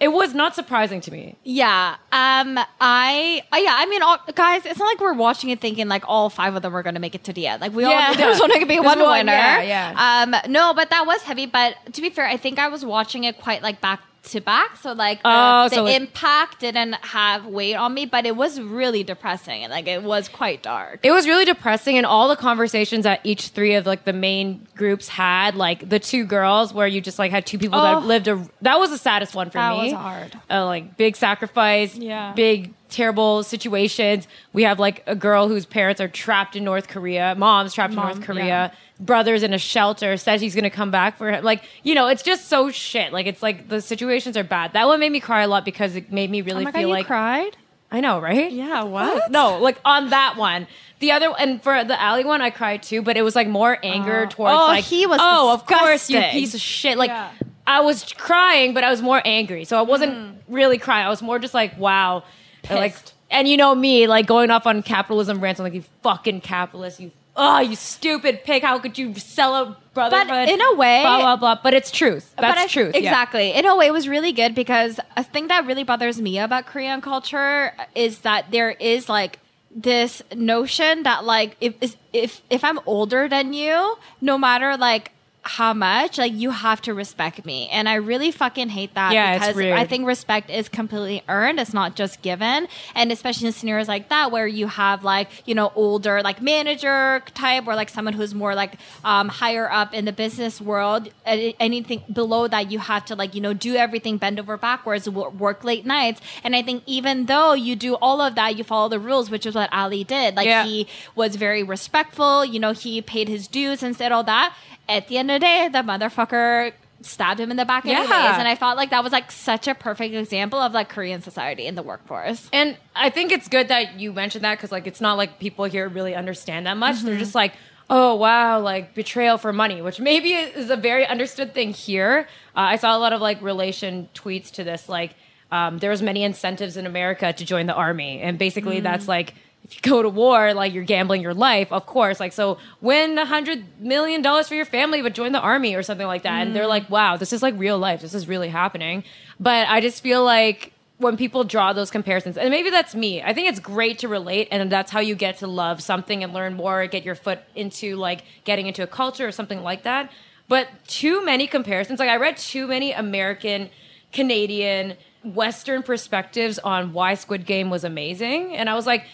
It 0.00 0.12
was 0.12 0.32
not 0.32 0.54
surprising 0.54 1.00
to 1.02 1.10
me. 1.10 1.34
Yeah. 1.42 1.96
Um. 2.12 2.56
I. 2.80 3.42
Uh, 3.52 3.56
yeah. 3.56 3.74
I 3.78 3.86
mean, 3.86 4.00
all, 4.00 4.18
guys, 4.34 4.64
it's 4.64 4.78
not 4.78 4.86
like 4.86 5.00
we're 5.00 5.12
watching 5.12 5.50
it 5.50 5.60
thinking 5.60 5.88
like 5.88 6.04
all 6.06 6.30
five 6.30 6.54
of 6.54 6.62
them 6.62 6.74
are 6.76 6.84
going 6.84 6.94
to 6.94 7.00
make 7.00 7.16
it 7.16 7.24
to 7.24 7.32
the 7.32 7.48
end. 7.48 7.60
Like 7.60 7.72
we 7.74 7.82
Yeah. 7.82 8.06
all 8.10 8.14
there's 8.16 8.40
only 8.40 8.54
going 8.54 8.68
to 8.68 8.74
be 8.74 8.78
one 8.80 9.00
one, 9.00 9.10
winner. 9.26 9.32
yeah, 9.32 9.60
yeah. 9.60 10.22
Um. 10.44 10.50
No, 10.52 10.72
but 10.72 10.90
that 10.90 11.04
was 11.04 11.22
heavy. 11.22 11.46
But 11.46 11.74
to 11.92 12.00
be 12.00 12.10
fair, 12.10 12.26
I 12.26 12.36
think 12.36 12.60
I 12.60 12.68
was 12.68 12.84
watching 12.84 13.24
it 13.24 13.40
quite 13.40 13.60
like 13.60 13.80
back 13.80 14.00
to 14.32 14.40
back. 14.40 14.76
So 14.76 14.92
like 14.92 15.22
the, 15.22 15.28
Oh, 15.28 15.68
the 15.68 15.74
so 15.76 15.86
impact 15.86 16.60
didn't 16.60 16.94
have 17.04 17.46
weight 17.46 17.74
on 17.74 17.94
me, 17.94 18.06
but 18.06 18.26
it 18.26 18.36
was 18.36 18.60
really 18.60 19.02
depressing 19.04 19.62
and 19.64 19.70
like 19.70 19.86
it 19.86 20.02
was 20.02 20.28
quite 20.28 20.62
dark. 20.62 21.00
It 21.02 21.10
was 21.12 21.26
really 21.26 21.44
depressing, 21.44 21.96
and 21.96 22.06
all 22.06 22.28
the 22.28 22.36
conversations 22.36 23.04
that 23.04 23.20
each 23.24 23.48
three 23.48 23.74
of 23.74 23.86
like 23.86 24.04
the 24.04 24.12
main 24.12 24.66
groups 24.76 25.08
had, 25.08 25.54
like 25.54 25.88
the 25.88 25.98
two 25.98 26.24
girls, 26.24 26.72
where 26.72 26.86
you 26.86 27.00
just 27.00 27.18
like 27.18 27.30
had 27.30 27.46
two 27.46 27.58
people 27.58 27.78
Oh. 27.78 27.82
that 27.82 28.06
lived 28.06 28.28
a. 28.28 28.46
That 28.62 28.78
was 28.78 28.90
the 28.90 28.98
saddest 28.98 29.34
one 29.34 29.50
for 29.50 29.58
That 29.58 29.72
me. 29.72 29.90
That 29.90 29.96
was 29.96 30.02
hard. 30.02 30.40
Uh, 30.50 30.64
like 30.66 30.96
big 30.96 31.16
sacrifice, 31.16 31.94
Yeah. 31.94 32.32
big 32.34 32.74
terrible 32.88 33.42
situations. 33.42 34.26
We 34.52 34.62
have 34.64 34.78
like 34.78 35.02
a 35.06 35.14
girl 35.14 35.48
whose 35.48 35.66
parents 35.66 36.00
are 36.00 36.08
trapped 36.08 36.56
in 36.56 36.64
North 36.64 36.88
Korea, 36.88 37.34
mom's 37.36 37.74
trapped 37.74 37.94
Mom, 37.94 38.08
in 38.10 38.14
North 38.16 38.26
Korea. 38.26 38.46
yeah. 38.46 38.70
Brothers 39.00 39.42
in 39.42 39.54
a 39.54 39.58
shelter 39.58 40.16
says 40.16 40.40
he's 40.40 40.54
gonna 40.54 40.70
come 40.70 40.90
back 40.90 41.16
for 41.16 41.32
her. 41.32 41.40
Like 41.40 41.62
you 41.84 41.94
know, 41.94 42.08
it's 42.08 42.22
just 42.22 42.48
so 42.48 42.70
shit. 42.70 43.12
Like 43.12 43.26
it's 43.26 43.42
like 43.42 43.68
the 43.68 43.80
situations 43.80 44.36
are 44.36 44.44
bad. 44.44 44.72
That 44.72 44.86
one 44.86 44.98
made 45.00 45.12
me 45.12 45.20
cry 45.20 45.42
a 45.42 45.48
lot 45.48 45.64
because 45.64 45.94
it 45.94 46.10
made 46.10 46.30
me 46.30 46.40
really 46.42 46.62
oh 46.62 46.64
God, 46.66 46.74
feel 46.74 46.88
you 46.88 46.94
like 46.94 47.06
cried. 47.06 47.56
I 47.90 48.00
know, 48.00 48.20
right? 48.20 48.50
Yeah. 48.52 48.82
What? 48.82 49.30
No, 49.30 49.58
like 49.58 49.78
on 49.84 50.10
that 50.10 50.36
one. 50.36 50.66
The 50.98 51.12
other 51.12 51.32
and 51.38 51.62
for 51.62 51.84
the 51.84 52.02
Ali 52.02 52.24
one, 52.24 52.42
I 52.42 52.50
cried 52.50 52.82
too, 52.82 53.02
but 53.02 53.16
it 53.16 53.22
was 53.22 53.36
like 53.36 53.46
more 53.48 53.78
anger 53.84 54.24
Oh. 54.26 54.30
towards 54.30 54.52
Oh, 54.54 54.66
like 54.66 54.84
he 54.84 55.06
was 55.06 55.20
oh, 55.22 55.54
of 55.54 55.64
course, 55.64 56.10
you 56.10 56.16
disgusting. 56.16 56.40
piece 56.40 56.54
of 56.54 56.60
shit. 56.60 56.98
Like 56.98 57.10
Yeah. 57.10 57.30
I 57.66 57.80
was 57.80 58.12
crying, 58.14 58.74
but 58.74 58.82
I 58.82 58.90
was 58.90 59.00
more 59.02 59.22
angry, 59.24 59.64
so 59.64 59.78
I 59.78 59.82
wasn't 59.82 60.12
mm. 60.12 60.34
really 60.48 60.78
crying. 60.78 61.06
I 61.06 61.10
was 61.10 61.22
more 61.22 61.38
just 61.38 61.54
like 61.54 61.78
wow, 61.78 62.24
like 62.70 62.94
and 63.30 63.48
you 63.48 63.56
know 63.56 63.74
me, 63.74 64.06
like 64.06 64.26
going 64.26 64.50
off 64.50 64.66
on 64.66 64.82
capitalism 64.82 65.40
rants. 65.40 65.60
I'm 65.60 65.64
like 65.64 65.74
you 65.74 65.84
fucking 66.02 66.40
capitalist, 66.40 67.00
you 67.00 67.10
oh 67.36 67.60
you 67.60 67.76
stupid 67.76 68.44
pig. 68.44 68.62
How 68.62 68.78
could 68.78 68.98
you 68.98 69.14
sell 69.14 69.54
a 69.54 69.76
brotherhood? 69.94 70.48
in 70.48 70.60
a 70.60 70.74
way- 70.74 71.02
blah 71.02 71.20
blah 71.20 71.36
blah. 71.36 71.58
But 71.62 71.74
it's 71.74 71.90
truth. 71.90 72.34
That's 72.38 72.60
I, 72.60 72.66
truth. 72.66 72.94
yeah. 72.94 73.00
Exactly. 73.00 73.52
In 73.52 73.66
a 73.66 73.76
way, 73.76 73.86
it 73.86 73.92
was 73.92 74.08
really 74.08 74.32
good 74.32 74.54
because 74.54 75.00
a 75.16 75.24
thing 75.24 75.48
that 75.48 75.66
really 75.66 75.84
bothers 75.84 76.20
me 76.20 76.38
about 76.38 76.66
Korean 76.66 77.00
culture 77.00 77.72
is 77.94 78.20
that 78.20 78.50
there 78.50 78.70
is 78.70 79.08
like 79.08 79.38
this 79.70 80.22
notion 80.34 81.02
that 81.04 81.24
like 81.24 81.56
if 81.60 81.96
if 82.12 82.40
if 82.50 82.64
I'm 82.64 82.80
older 82.86 83.28
than 83.28 83.52
you, 83.52 83.96
no 84.20 84.38
matter 84.38 84.76
like 84.76 85.12
how 85.48 85.72
much 85.72 86.18
like 86.18 86.32
you 86.32 86.50
have 86.50 86.80
to 86.82 86.92
respect 86.92 87.44
me. 87.46 87.68
And 87.70 87.88
i 87.88 87.94
really 87.94 88.30
fucking 88.30 88.68
hate 88.68 88.92
that 88.94 89.12
Yeah, 89.12 89.36
it's 89.36 89.46
because 89.56 89.72
i 89.82 89.84
think 89.86 90.06
respect 90.06 90.50
is 90.50 90.68
completely 90.68 91.22
earned. 91.28 91.58
It's 91.58 91.72
not 91.72 91.96
just 91.96 92.20
given. 92.22 92.68
And 92.94 93.10
especially 93.10 93.46
in 93.46 93.52
scenarios 93.54 93.88
like 93.88 94.10
that 94.10 94.30
where 94.30 94.46
you 94.46 94.66
have 94.66 95.04
like 95.04 95.28
you 95.46 95.54
know 95.54 95.72
older 95.74 96.20
like 96.22 96.42
manager 96.42 97.22
type 97.34 97.66
or 97.66 97.74
like 97.74 97.88
someone 97.88 98.14
who's 98.14 98.34
more 98.34 98.54
like 98.54 98.74
um, 99.04 99.28
higher 99.28 99.70
up 99.70 99.94
in 99.94 100.04
the 100.04 100.12
business 100.12 100.60
world 100.60 101.08
anything 101.24 102.02
below 102.12 102.46
that 102.48 102.70
you 102.70 102.78
have 102.78 103.04
to 103.06 103.14
like 103.14 103.34
you 103.34 103.40
know 103.40 103.54
do 103.54 103.74
everything 103.76 104.18
bend 104.18 104.38
over 104.38 104.56
backwards 104.56 105.08
work 105.08 105.64
late 105.64 105.86
nights. 105.86 106.20
And 106.44 106.54
i 106.54 106.62
think 106.62 106.82
even 106.86 107.26
though 107.26 107.54
you 107.54 107.74
do 107.74 107.94
all 107.96 108.20
of 108.20 108.34
that 108.34 108.56
you 108.56 108.64
follow 108.64 108.88
the 108.88 109.00
rules 109.00 109.30
which 109.30 109.46
is 109.46 109.54
what 109.54 109.72
ali 109.72 110.04
did. 110.04 110.36
Like 110.36 110.46
Yeah. 110.46 110.64
he 110.64 110.86
was 111.14 111.36
very 111.36 111.62
respectful. 111.62 112.44
You 112.44 112.60
know 112.60 112.72
he 112.72 113.00
paid 113.00 113.28
his 113.28 113.48
dues 113.48 113.82
and 113.82 113.96
said 113.96 114.12
all 114.12 114.24
that 114.24 114.54
at 114.88 115.08
the 115.08 115.18
end 115.18 115.30
of 115.30 115.36
the 115.36 115.46
day 115.46 115.68
the 115.72 115.78
motherfucker 115.78 116.72
stabbed 117.00 117.38
him 117.38 117.50
in 117.50 117.56
the 117.56 117.64
back 117.64 117.84
Yeah. 117.84 117.98
anyways 117.98 118.10
and 118.38 118.48
i 118.48 118.54
felt 118.56 118.76
like 118.76 118.90
that 118.90 119.04
was 119.04 119.12
like 119.12 119.30
such 119.30 119.68
a 119.68 119.74
perfect 119.74 120.14
example 120.14 120.58
of 120.58 120.72
like 120.72 120.88
korean 120.88 121.22
society 121.22 121.66
in 121.66 121.74
the 121.76 121.82
workforce 121.82 122.48
And 122.52 122.76
I 122.96 123.10
think 123.10 123.30
it's 123.30 123.46
good 123.46 123.68
that 123.68 124.00
you 124.00 124.12
mentioned 124.12 124.42
that 124.44 124.56
because 124.58 124.72
like 124.72 124.88
it's 124.88 125.00
not 125.00 125.16
like 125.16 125.38
people 125.38 125.64
here 125.66 125.88
really 125.88 126.16
understand 126.16 126.66
that 126.66 126.76
much. 126.76 127.00
They're 127.02 127.16
just 127.16 127.34
like, 127.36 127.52
oh 127.88 128.16
wow, 128.16 128.58
like 128.58 128.92
betrayal 128.94 129.38
for 129.38 129.52
money, 129.52 129.80
which 129.80 130.00
maybe 130.00 130.30
is 130.32 130.68
a 130.68 130.76
very 130.76 131.06
understood 131.06 131.54
thing 131.54 131.72
here. 131.72 132.26
Uh, 132.56 132.74
I 132.74 132.76
saw 132.76 132.96
a 132.96 132.98
lot 132.98 133.12
of 133.12 133.20
like 133.20 133.40
relation 133.40 134.08
tweets 134.14 134.50
to 134.52 134.64
this, 134.64 134.88
like 134.88 135.14
um, 135.52 135.78
there 135.78 135.90
was 135.90 136.02
many 136.02 136.24
incentives 136.24 136.76
in 136.76 136.86
America 136.86 137.32
to 137.32 137.44
join 137.44 137.66
the 137.66 137.74
army, 137.74 138.20
and 138.20 138.36
basically 138.36 138.80
that's 138.80 139.06
like 139.06 139.34
if 139.64 139.74
you 139.74 139.80
go 139.82 140.02
to 140.02 140.08
war, 140.08 140.54
like 140.54 140.72
you're 140.72 140.84
gambling 140.84 141.20
your 141.20 141.34
life, 141.34 141.70
of 141.72 141.84
course. 141.84 142.20
Like, 142.20 142.32
so 142.32 142.58
win 142.80 143.18
a 143.18 143.26
hundred 143.26 143.64
million 143.80 144.22
dollars 144.22 144.48
for 144.48 144.54
your 144.54 144.64
family, 144.64 145.02
but 145.02 145.14
join 145.14 145.32
the 145.32 145.40
army 145.40 145.74
or 145.74 145.82
something 145.82 146.06
like 146.06 146.22
that. 146.22 146.46
And 146.46 146.56
they're 146.56 146.66
like, 146.66 146.88
wow, 146.88 147.16
this 147.18 147.32
is 147.34 147.42
like 147.42 147.54
real 147.58 147.78
life. 147.78 148.00
This 148.00 148.14
is 148.14 148.26
really 148.26 148.48
happening. 148.48 149.04
But 149.38 149.68
I 149.68 149.80
just 149.80 150.02
feel 150.02 150.24
like 150.24 150.72
when 150.96 151.16
people 151.16 151.44
draw 151.44 151.72
those 151.72 151.90
comparisons, 151.90 152.36
and 152.36 152.50
maybe 152.50 152.70
that's 152.70 152.94
me, 152.94 153.22
I 153.22 153.32
think 153.32 153.48
it's 153.48 153.60
great 153.60 153.98
to 154.00 154.08
relate, 154.08 154.48
and 154.50 154.72
that's 154.72 154.90
how 154.90 155.00
you 155.00 155.14
get 155.14 155.38
to 155.38 155.46
love 155.46 155.80
something 155.80 156.24
and 156.24 156.32
learn 156.32 156.54
more, 156.54 156.86
get 156.86 157.04
your 157.04 157.14
foot 157.14 157.40
into 157.54 157.96
like 157.96 158.24
getting 158.44 158.66
into 158.66 158.82
a 158.82 158.86
culture 158.86 159.26
or 159.26 159.32
something 159.32 159.62
like 159.62 159.84
that. 159.84 160.10
But 160.48 160.68
too 160.86 161.24
many 161.24 161.46
comparisons, 161.46 162.00
like 162.00 162.08
I 162.08 162.16
read 162.16 162.36
too 162.36 162.66
many 162.66 162.92
American, 162.92 163.70
Canadian, 164.12 164.96
Western 165.22 165.82
perspectives 165.82 166.58
on 166.58 166.92
why 166.92 167.14
Squid 167.14 167.44
Game 167.44 167.70
was 167.70 167.84
amazing, 167.84 168.56
and 168.56 168.68
I 168.68 168.74
was 168.74 168.86
like, 168.86 169.04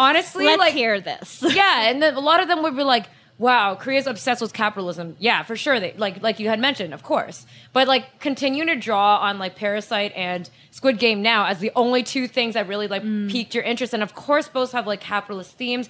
honestly, 0.00 0.46
Let's 0.46 0.58
like 0.58 0.72
hear 0.72 1.00
this. 1.00 1.44
yeah, 1.54 1.88
and 1.88 2.02
then 2.02 2.14
a 2.14 2.20
lot 2.20 2.40
of 2.40 2.48
them 2.48 2.62
would 2.62 2.76
be 2.76 2.82
like, 2.82 3.06
"Wow, 3.38 3.74
Korea's 3.74 4.06
obsessed 4.06 4.40
with 4.40 4.52
capitalism." 4.52 5.16
Yeah, 5.18 5.42
for 5.42 5.56
sure. 5.56 5.78
They 5.78 5.92
like 5.96 6.22
like 6.22 6.40
you 6.40 6.48
had 6.48 6.58
mentioned, 6.58 6.94
of 6.94 7.02
course. 7.02 7.46
But 7.72 7.86
like 7.86 8.18
continuing 8.18 8.68
to 8.68 8.76
draw 8.76 9.18
on 9.18 9.38
like 9.38 9.54
Parasite 9.56 10.12
and 10.16 10.48
Squid 10.70 10.98
Game 10.98 11.22
now 11.22 11.46
as 11.46 11.58
the 11.58 11.70
only 11.76 12.02
two 12.02 12.26
things 12.26 12.54
that 12.54 12.66
really 12.66 12.88
like 12.88 13.02
mm. 13.02 13.30
piqued 13.30 13.54
your 13.54 13.62
interest, 13.62 13.92
and 13.92 14.02
of 14.02 14.14
course 14.14 14.48
both 14.48 14.72
have 14.72 14.86
like 14.86 15.00
capitalist 15.00 15.52
themes. 15.52 15.88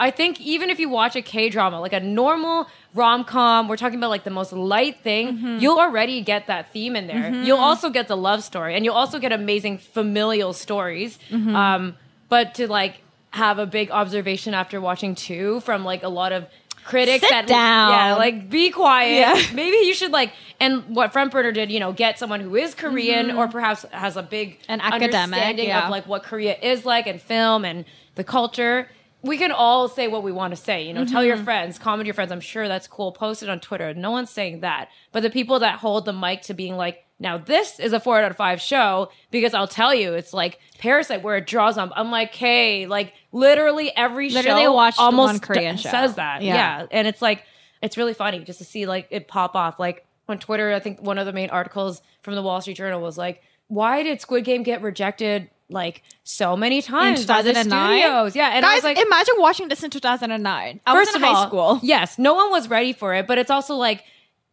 I 0.00 0.10
think 0.10 0.40
even 0.40 0.68
if 0.68 0.80
you 0.80 0.88
watch 0.88 1.14
a 1.14 1.22
K 1.22 1.48
drama, 1.48 1.78
like 1.80 1.92
a 1.92 2.00
normal 2.00 2.66
rom 2.92 3.22
com, 3.22 3.68
we're 3.68 3.76
talking 3.76 3.98
about 3.98 4.10
like 4.10 4.24
the 4.24 4.30
most 4.30 4.52
light 4.52 5.00
thing, 5.02 5.36
mm-hmm. 5.36 5.58
you'll 5.58 5.78
already 5.78 6.22
get 6.22 6.48
that 6.48 6.72
theme 6.72 6.96
in 6.96 7.06
there. 7.06 7.30
Mm-hmm. 7.30 7.44
You'll 7.44 7.58
also 7.58 7.88
get 7.90 8.08
the 8.08 8.16
love 8.16 8.42
story, 8.42 8.74
and 8.74 8.84
you'll 8.84 8.96
also 8.96 9.18
get 9.20 9.30
amazing 9.30 9.78
familial 9.78 10.54
stories. 10.54 11.18
Mm-hmm. 11.30 11.54
Um, 11.54 11.96
but 12.28 12.54
to 12.54 12.66
like 12.66 13.01
have 13.32 13.58
a 13.58 13.66
big 13.66 13.90
observation 13.90 14.54
after 14.54 14.80
watching 14.80 15.14
two 15.14 15.60
from 15.60 15.84
like 15.84 16.02
a 16.02 16.08
lot 16.08 16.32
of 16.32 16.46
critics 16.84 17.20
Sit 17.20 17.30
that 17.30 17.46
down. 17.46 17.90
yeah 17.90 18.14
like 18.16 18.50
be 18.50 18.70
quiet 18.70 19.14
Yeah. 19.16 19.42
maybe 19.54 19.76
you 19.86 19.94
should 19.94 20.10
like 20.10 20.32
and 20.58 20.82
what 20.96 21.12
front 21.12 21.30
burner 21.30 21.52
did 21.52 21.70
you 21.70 21.78
know 21.78 21.92
get 21.92 22.18
someone 22.18 22.40
who 22.40 22.56
is 22.56 22.74
korean 22.74 23.28
mm-hmm. 23.28 23.38
or 23.38 23.46
perhaps 23.48 23.84
has 23.92 24.16
a 24.16 24.22
big 24.22 24.58
An 24.68 24.80
academic, 24.80 25.14
understanding 25.14 25.68
yeah. 25.68 25.84
of 25.84 25.90
like 25.90 26.06
what 26.08 26.24
korea 26.24 26.56
is 26.58 26.84
like 26.84 27.06
and 27.06 27.22
film 27.22 27.64
and 27.64 27.84
the 28.16 28.24
culture 28.24 28.88
we 29.22 29.38
can 29.38 29.52
all 29.52 29.88
say 29.88 30.08
what 30.08 30.22
we 30.22 30.32
want 30.32 30.52
to 30.52 30.56
say 30.60 30.86
you 30.86 30.92
know 30.92 31.04
tell 31.04 31.24
your 31.24 31.36
mm-hmm. 31.36 31.44
friends 31.44 31.78
comment 31.78 32.06
your 32.06 32.14
friends. 32.14 32.32
I'm 32.32 32.40
sure 32.40 32.68
that's 32.68 32.88
cool. 32.88 33.12
Post 33.12 33.42
it 33.42 33.48
on 33.48 33.60
twitter. 33.60 33.94
No 33.94 34.10
one's 34.10 34.30
saying 34.30 34.60
that. 34.60 34.88
But 35.12 35.22
the 35.22 35.30
people 35.30 35.60
that 35.60 35.78
hold 35.78 36.04
the 36.04 36.12
mic 36.12 36.42
to 36.42 36.54
being 36.54 36.76
like 36.76 37.04
now 37.18 37.38
this 37.38 37.78
is 37.78 37.92
a 37.92 38.00
four 38.00 38.20
out 38.20 38.30
of 38.30 38.36
five 38.36 38.60
show 38.60 39.08
because 39.30 39.54
i'll 39.54 39.68
tell 39.68 39.94
you 39.94 40.14
it's 40.14 40.32
like 40.32 40.58
parasite 40.78 41.22
where 41.22 41.36
it 41.36 41.46
draws 41.46 41.78
on 41.78 41.92
i'm 41.94 42.10
like 42.10 42.34
hey 42.34 42.86
like 42.86 43.12
literally 43.30 43.92
every 43.96 44.28
Literally 44.28 44.64
show 44.64 44.72
watched 44.72 44.98
almost 44.98 45.34
one 45.34 45.38
Korean 45.38 45.76
d- 45.76 45.82
show. 45.82 45.90
says 45.90 46.16
that. 46.16 46.42
Yeah. 46.42 46.54
yeah. 46.54 46.86
And 46.90 47.06
it's 47.06 47.22
like 47.22 47.44
it's 47.80 47.96
really 47.96 48.14
funny 48.14 48.40
just 48.40 48.58
to 48.58 48.64
see 48.64 48.86
like 48.86 49.08
it 49.10 49.28
pop 49.28 49.54
off. 49.54 49.78
Like 49.78 50.06
on 50.28 50.38
twitter 50.38 50.72
i 50.72 50.78
think 50.78 51.02
one 51.02 51.18
of 51.18 51.26
the 51.26 51.32
main 51.32 51.50
articles 51.50 52.00
from 52.22 52.36
the 52.36 52.42
wall 52.42 52.60
street 52.60 52.76
journal 52.76 53.00
was 53.00 53.18
like 53.18 53.42
why 53.66 54.02
did 54.02 54.20
squid 54.20 54.44
game 54.44 54.62
get 54.62 54.80
rejected 54.80 55.50
like 55.72 56.02
so 56.24 56.56
many 56.56 56.80
times 56.82 57.26
the 57.26 57.32
2009. 57.34 57.64
studios 58.00 58.36
yeah 58.36 58.50
and 58.54 58.64
i 58.64 58.74
was 58.74 58.84
like 58.84 58.98
imagine 58.98 59.34
watching 59.38 59.68
this 59.68 59.82
in 59.82 59.90
2009. 59.90 60.80
I 60.86 60.94
was 60.94 61.08
in 61.08 61.16
of 61.16 61.22
high 61.22 61.34
all, 61.34 61.46
school. 61.46 61.80
yes 61.82 62.18
no 62.18 62.34
one 62.34 62.50
was 62.50 62.68
ready 62.68 62.92
for 62.92 63.14
it 63.14 63.26
but 63.26 63.38
it's 63.38 63.50
also 63.50 63.74
like 63.74 64.04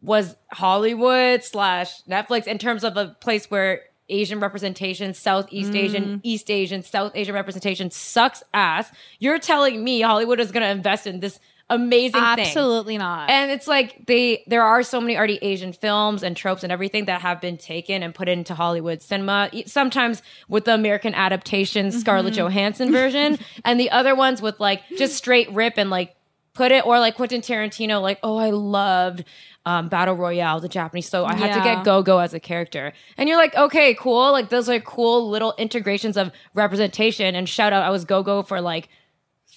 was 0.02 0.36
hollywood 0.50 1.42
slash 1.44 2.02
netflix 2.04 2.46
in 2.46 2.58
terms 2.58 2.84
of 2.84 2.96
a 2.96 3.08
place 3.20 3.50
where 3.50 3.82
asian 4.08 4.40
representation 4.40 5.14
southeast 5.14 5.72
Mm. 5.72 5.76
asian 5.76 6.20
east 6.22 6.50
asian 6.50 6.82
south 6.82 7.12
asian 7.14 7.34
representation 7.34 7.90
sucks 7.90 8.42
ass 8.54 8.90
you're 9.18 9.38
telling 9.38 9.84
me 9.84 10.00
hollywood 10.00 10.40
is 10.40 10.50
going 10.52 10.62
to 10.64 10.70
invest 10.70 11.06
in 11.06 11.20
this 11.20 11.38
amazing 11.70 12.20
thing 12.20 12.22
Absolutely 12.22 12.98
not. 12.98 13.30
and 13.30 13.50
it's 13.50 13.66
like 13.66 14.04
they 14.06 14.42
there 14.46 14.62
are 14.62 14.82
so 14.82 15.00
many 15.00 15.16
already 15.16 15.38
Asian 15.40 15.72
films 15.72 16.22
and 16.22 16.36
tropes 16.36 16.62
and 16.62 16.70
everything 16.72 17.06
that 17.06 17.22
have 17.22 17.40
been 17.40 17.56
taken 17.56 18.02
and 18.02 18.14
put 18.14 18.28
into 18.28 18.54
Hollywood 18.54 19.00
cinema. 19.00 19.50
Sometimes 19.66 20.22
with 20.48 20.64
the 20.64 20.74
American 20.74 21.14
adaptation 21.14 21.90
Scarlett 21.92 22.34
Johansson 22.34 22.92
version, 22.92 23.38
and 23.64 23.78
the 23.80 23.90
other 23.90 24.14
ones 24.14 24.42
with 24.42 24.58
like 24.60 24.82
just 24.98 25.16
straight 25.16 25.50
rip 25.52 25.74
and 25.78 25.88
like 25.88 26.14
put 26.52 26.72
it 26.72 26.84
or 26.84 26.98
like 26.98 27.14
Quentin 27.14 27.40
Tarantino, 27.40 28.02
like 28.02 28.18
oh 28.22 28.36
I 28.36 28.50
loved 28.50 29.24
um, 29.64 29.88
Battle 29.88 30.16
Royale, 30.16 30.58
the 30.60 30.68
Japanese, 30.68 31.08
so 31.08 31.24
I 31.24 31.34
had 31.34 31.54
to 31.54 31.62
get 31.62 31.84
Gogo 31.84 32.18
as 32.18 32.34
a 32.34 32.40
character, 32.40 32.92
and 33.16 33.28
you're 33.28 33.38
like 33.38 33.54
okay 33.54 33.94
cool, 33.94 34.32
like 34.32 34.48
those 34.48 34.68
are 34.68 34.80
cool 34.80 35.30
little 35.30 35.54
integrations 35.58 36.16
of 36.16 36.32
representation. 36.54 37.34
And 37.34 37.48
shout 37.48 37.72
out, 37.72 37.82
I 37.82 37.90
was 37.90 38.04
Gogo 38.04 38.42
for 38.42 38.60
like. 38.60 38.88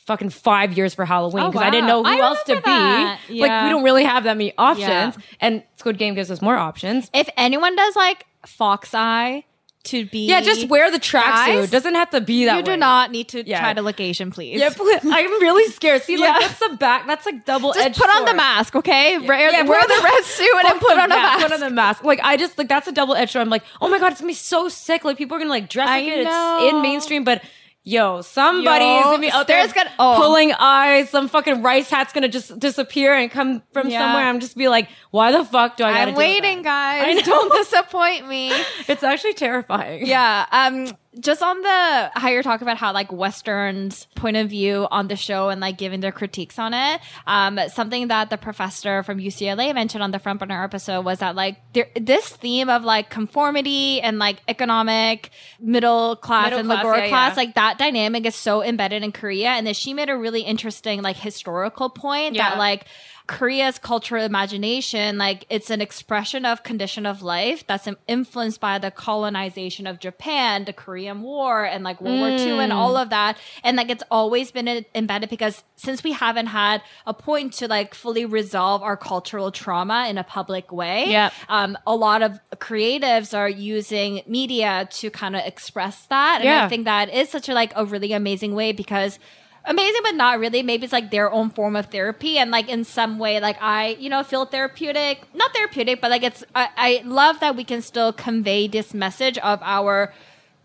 Fucking 0.06 0.32
five 0.32 0.74
years 0.78 0.94
for 0.94 1.06
Halloween 1.06 1.44
Oh, 1.46 1.52
because 1.52 1.66
I 1.66 1.70
didn't 1.70 1.88
know 1.88 2.04
who 2.04 2.10
I 2.10 2.18
else 2.20 2.44
to 2.44 2.56
remember 2.56 2.68
be. 2.68 2.72
that. 2.72 3.20
Like 3.30 3.64
we 3.64 3.70
don't 3.70 3.84
really 3.84 4.04
have 4.04 4.26
that 4.26 4.36
many 4.36 4.54
options, 4.58 4.88
Yeah. 4.88 5.22
and 5.40 5.64
Squid 5.78 5.98
Game 5.98 6.14
gives 6.16 6.30
us 6.30 6.42
more 6.42 6.58
options. 6.58 7.10
if 7.14 7.30
anyone 7.38 7.76
does 7.76 7.96
like 7.96 8.26
Fox 8.46 8.94
Eye 8.94 9.46
to 9.86 10.06
be 10.06 10.28
Yeah, 10.28 10.40
just 10.42 10.68
wear 10.70 10.90
the 10.92 11.00
tracksuit. 11.00 11.70
Doesn't 11.70 11.96
have 11.96 12.10
to 12.12 12.22
be 12.22 12.46
that 12.46 12.56
you 12.58 12.64
do 12.64 12.72
way. 12.72 12.78
not 12.78 13.12
need 13.12 13.28
to 13.30 13.46
Yeah. 13.46 13.60
try 13.60 13.74
to 13.74 13.82
look 13.82 14.00
Asian, 14.00 14.32
please. 14.32 14.60
Yeah, 14.60 14.70
please. 14.70 15.00
I'm 15.04 15.42
really 15.42 15.70
scared. 15.72 16.02
See, 16.04 16.16
Yeah. 16.18 16.32
like 16.32 16.42
that's 16.42 16.60
the 16.60 16.76
back. 16.78 17.06
That's 17.08 17.26
like 17.26 17.44
double 17.46 17.74
Just 17.74 18.00
put 18.00 18.10
on 18.10 18.24
the 18.26 18.34
mask, 18.34 18.76
okay? 18.78 19.18
Wear, 19.20 19.52
Yeah, 19.52 19.64
wear 19.64 19.80
put 19.82 19.88
the 19.90 20.02
red 20.04 20.24
suit 20.24 20.50
and 20.66 20.80
put 20.80 20.96
the- 20.96 21.02
on 21.02 21.12
a 21.12 21.16
mask. 21.16 21.44
Put 21.44 21.52
on 21.54 21.60
the 21.62 21.70
mask. 21.70 22.04
Like 22.06 22.20
I 22.24 22.38
just 22.38 22.58
like 22.58 22.68
that's 22.70 22.88
a 22.88 22.92
double 22.94 23.14
edged. 23.16 23.36
I'm 23.36 23.50
like, 23.50 23.64
oh 23.82 23.90
my 23.90 24.00
god, 24.00 24.12
it's 24.14 24.22
gonna 24.22 24.30
be 24.32 24.36
so 24.36 24.70
sick. 24.70 25.04
Like 25.06 25.18
people 25.18 25.36
are 25.36 25.40
gonna 25.40 25.50
like 25.50 25.68
dress 25.70 25.88
like 25.88 26.06
it. 26.08 26.28
It's 26.28 26.74
in 26.74 26.82
mainstream, 26.82 27.24
but. 27.24 27.42
Yo, 27.86 28.22
somebody's 28.22 28.88
Yo, 28.88 29.04
gonna 29.04 29.20
be 29.20 29.30
out 29.30 29.46
there 29.46 29.68
gonna- 29.68 29.92
oh. 30.00 30.16
pulling 30.18 30.54
eyes. 30.54 31.10
Some 31.10 31.28
fucking 31.28 31.62
rice 31.62 31.90
hat's 31.90 32.14
gonna 32.14 32.30
just 32.30 32.58
disappear 32.58 33.14
and 33.14 33.30
come 33.30 33.62
from 33.74 33.90
Yeah. 33.90 34.00
somewhere. 34.00 34.24
I'm 34.26 34.40
just 34.40 34.56
be 34.56 34.70
like, 34.70 34.88
why 35.12 35.34
the 35.34 35.44
fuck 35.44 35.76
do 35.76 35.84
I? 35.84 35.92
I'm 36.02 36.16
waiting, 36.16 36.62
guys. 36.62 37.22
Don't 37.26 37.52
disappoint 37.52 38.28
me. 38.28 38.54
It's 38.88 39.04
actually 39.04 39.34
terrifying. 39.34 40.06
yeah. 40.08 40.46
Um. 40.52 40.88
Just 41.20 41.42
on 41.42 41.62
the 41.62 42.12
how 42.16 42.30
you're 42.30 42.44
talking 42.44 42.66
about 42.66 42.78
how 42.78 42.92
like 42.94 43.12
Westerns 43.12 44.08
point 44.16 44.38
of 44.38 44.50
view 44.50 44.88
on 44.90 45.08
the 45.08 45.16
show 45.16 45.50
and 45.50 45.62
like 45.62 45.78
giving 45.78 46.00
their 46.00 46.12
critiques 46.12 46.58
on 46.58 46.74
it. 46.74 47.02
Um. 47.28 47.60
Something 47.70 48.08
that 48.08 48.30
the 48.30 48.38
professor 48.38 49.04
from 49.04 49.20
UCLA 49.20 49.74
mentioned 49.74 50.04
on 50.04 50.12
the 50.12 50.20
front 50.20 50.40
burner 50.40 50.64
episode 50.64 51.06
was 51.06 51.20
that 51.20 51.36
like 51.36 51.58
there, 51.74 51.88
this 52.00 52.28
theme 52.28 52.70
of 52.70 52.84
like 52.84 53.10
conformity 53.10 54.02
and 54.02 54.20
like 54.20 54.38
economic 54.48 55.30
middle 55.60 56.16
class 56.16 56.46
Middle 56.46 56.60
and 56.60 56.68
class, 56.68 56.84
lower 56.84 56.98
yeah, 56.98 57.10
class 57.10 57.32
yeah. 57.32 57.44
like 57.44 57.56
that 57.56 57.78
dynamic 57.78 58.26
is 58.26 58.36
so 58.36 58.64
embedded 58.64 59.04
in 59.04 59.12
Korea. 59.12 59.50
And 59.50 59.66
then 59.68 59.74
she 59.74 59.94
made 59.94 60.10
a 60.10 60.18
really 60.18 60.42
interesting 60.42 61.02
like 61.02 61.18
historical 61.18 61.90
point 61.90 62.36
Yeah. 62.36 62.50
that 62.50 62.58
like 62.58 62.86
Korea's 63.34 63.78
cultural 63.80 64.24
imagination, 64.24 65.18
like 65.18 65.46
it's 65.50 65.70
an 65.70 65.82
expression 65.82 66.46
of 66.46 66.64
condition 66.64 67.06
of 67.06 67.22
life 67.22 67.66
that's 67.68 67.88
influenced 68.08 68.60
by 68.60 68.78
the 68.80 68.92
colonization 68.92 69.88
of 69.88 70.00
Japan, 70.00 70.66
the 70.66 70.74
Korean 70.74 71.22
War, 71.22 71.66
and 71.66 71.84
like 71.84 72.00
World 72.02 72.20
War 72.20 72.30
II, 72.30 72.60
and 72.60 72.72
all 72.72 72.96
of 72.96 73.10
that. 73.10 73.38
And 73.64 73.76
like 73.78 73.90
it's 73.90 74.04
always 74.12 74.52
been 74.52 74.86
embedded 74.94 75.30
because 75.30 75.64
since 75.76 76.04
we 76.04 76.12
haven't 76.12 76.48
had 76.48 76.82
a 77.06 77.14
point 77.14 77.54
to 77.54 77.68
like 77.68 77.94
fully 77.96 78.26
resolve 78.26 78.82
our 78.84 78.96
cultural 78.96 79.52
trauma 79.52 80.08
in 80.10 80.18
a 80.18 80.24
public 80.24 80.72
way, 80.72 81.06
Yep. 81.10 81.34
um, 81.50 81.78
a 81.88 81.96
lot 81.96 82.22
of 82.22 82.40
creatives 82.58 83.38
are 83.38 83.50
using 83.50 84.22
media 84.28 84.88
to 84.92 85.10
kind 85.10 85.36
of 85.36 85.42
express 85.46 86.06
that. 86.08 86.36
And 86.42 86.46
Yeah. 86.46 86.66
I 86.66 86.70
think 86.70 86.86
that 86.86 87.14
is 87.14 87.30
such 87.30 87.50
a 87.50 87.54
like 87.54 87.74
a 87.76 87.84
really 87.86 88.14
amazing 88.14 88.56
way 88.56 88.72
because 88.72 89.20
amazing 89.66 90.02
but 90.04 90.16
not 90.16 90.40
really 90.40 90.62
maybe 90.62 90.84
it's 90.84 90.92
like 90.94 91.10
their 91.12 91.32
own 91.32 91.50
form 91.50 91.76
of 91.76 91.86
therapy 91.88 92.38
and 92.38 92.52
like 92.52 92.68
in 92.68 92.84
some 92.84 93.18
way 93.18 93.40
like 93.40 93.58
i 93.62 93.96
you 94.00 94.10
know 94.10 94.22
feel 94.24 94.46
therapeutic 94.46 95.22
not 95.34 95.54
therapeutic 95.54 96.02
but 96.02 96.12
like 96.12 96.24
it's 96.24 96.44
i, 96.54 96.68
I 96.76 97.02
love 97.06 97.40
that 97.40 97.56
we 97.56 97.64
can 97.64 97.82
still 97.82 98.12
convey 98.12 98.68
this 98.68 98.94
message 98.94 99.38
of 99.38 99.60
our 99.64 100.14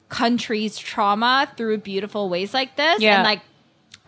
country's 0.08 0.78
trauma 0.78 1.48
through 1.56 1.78
beautiful 1.78 2.28
ways 2.28 2.54
like 2.54 2.76
this 2.76 3.00
Yeah. 3.00 3.16
and 3.16 3.24
like 3.24 3.40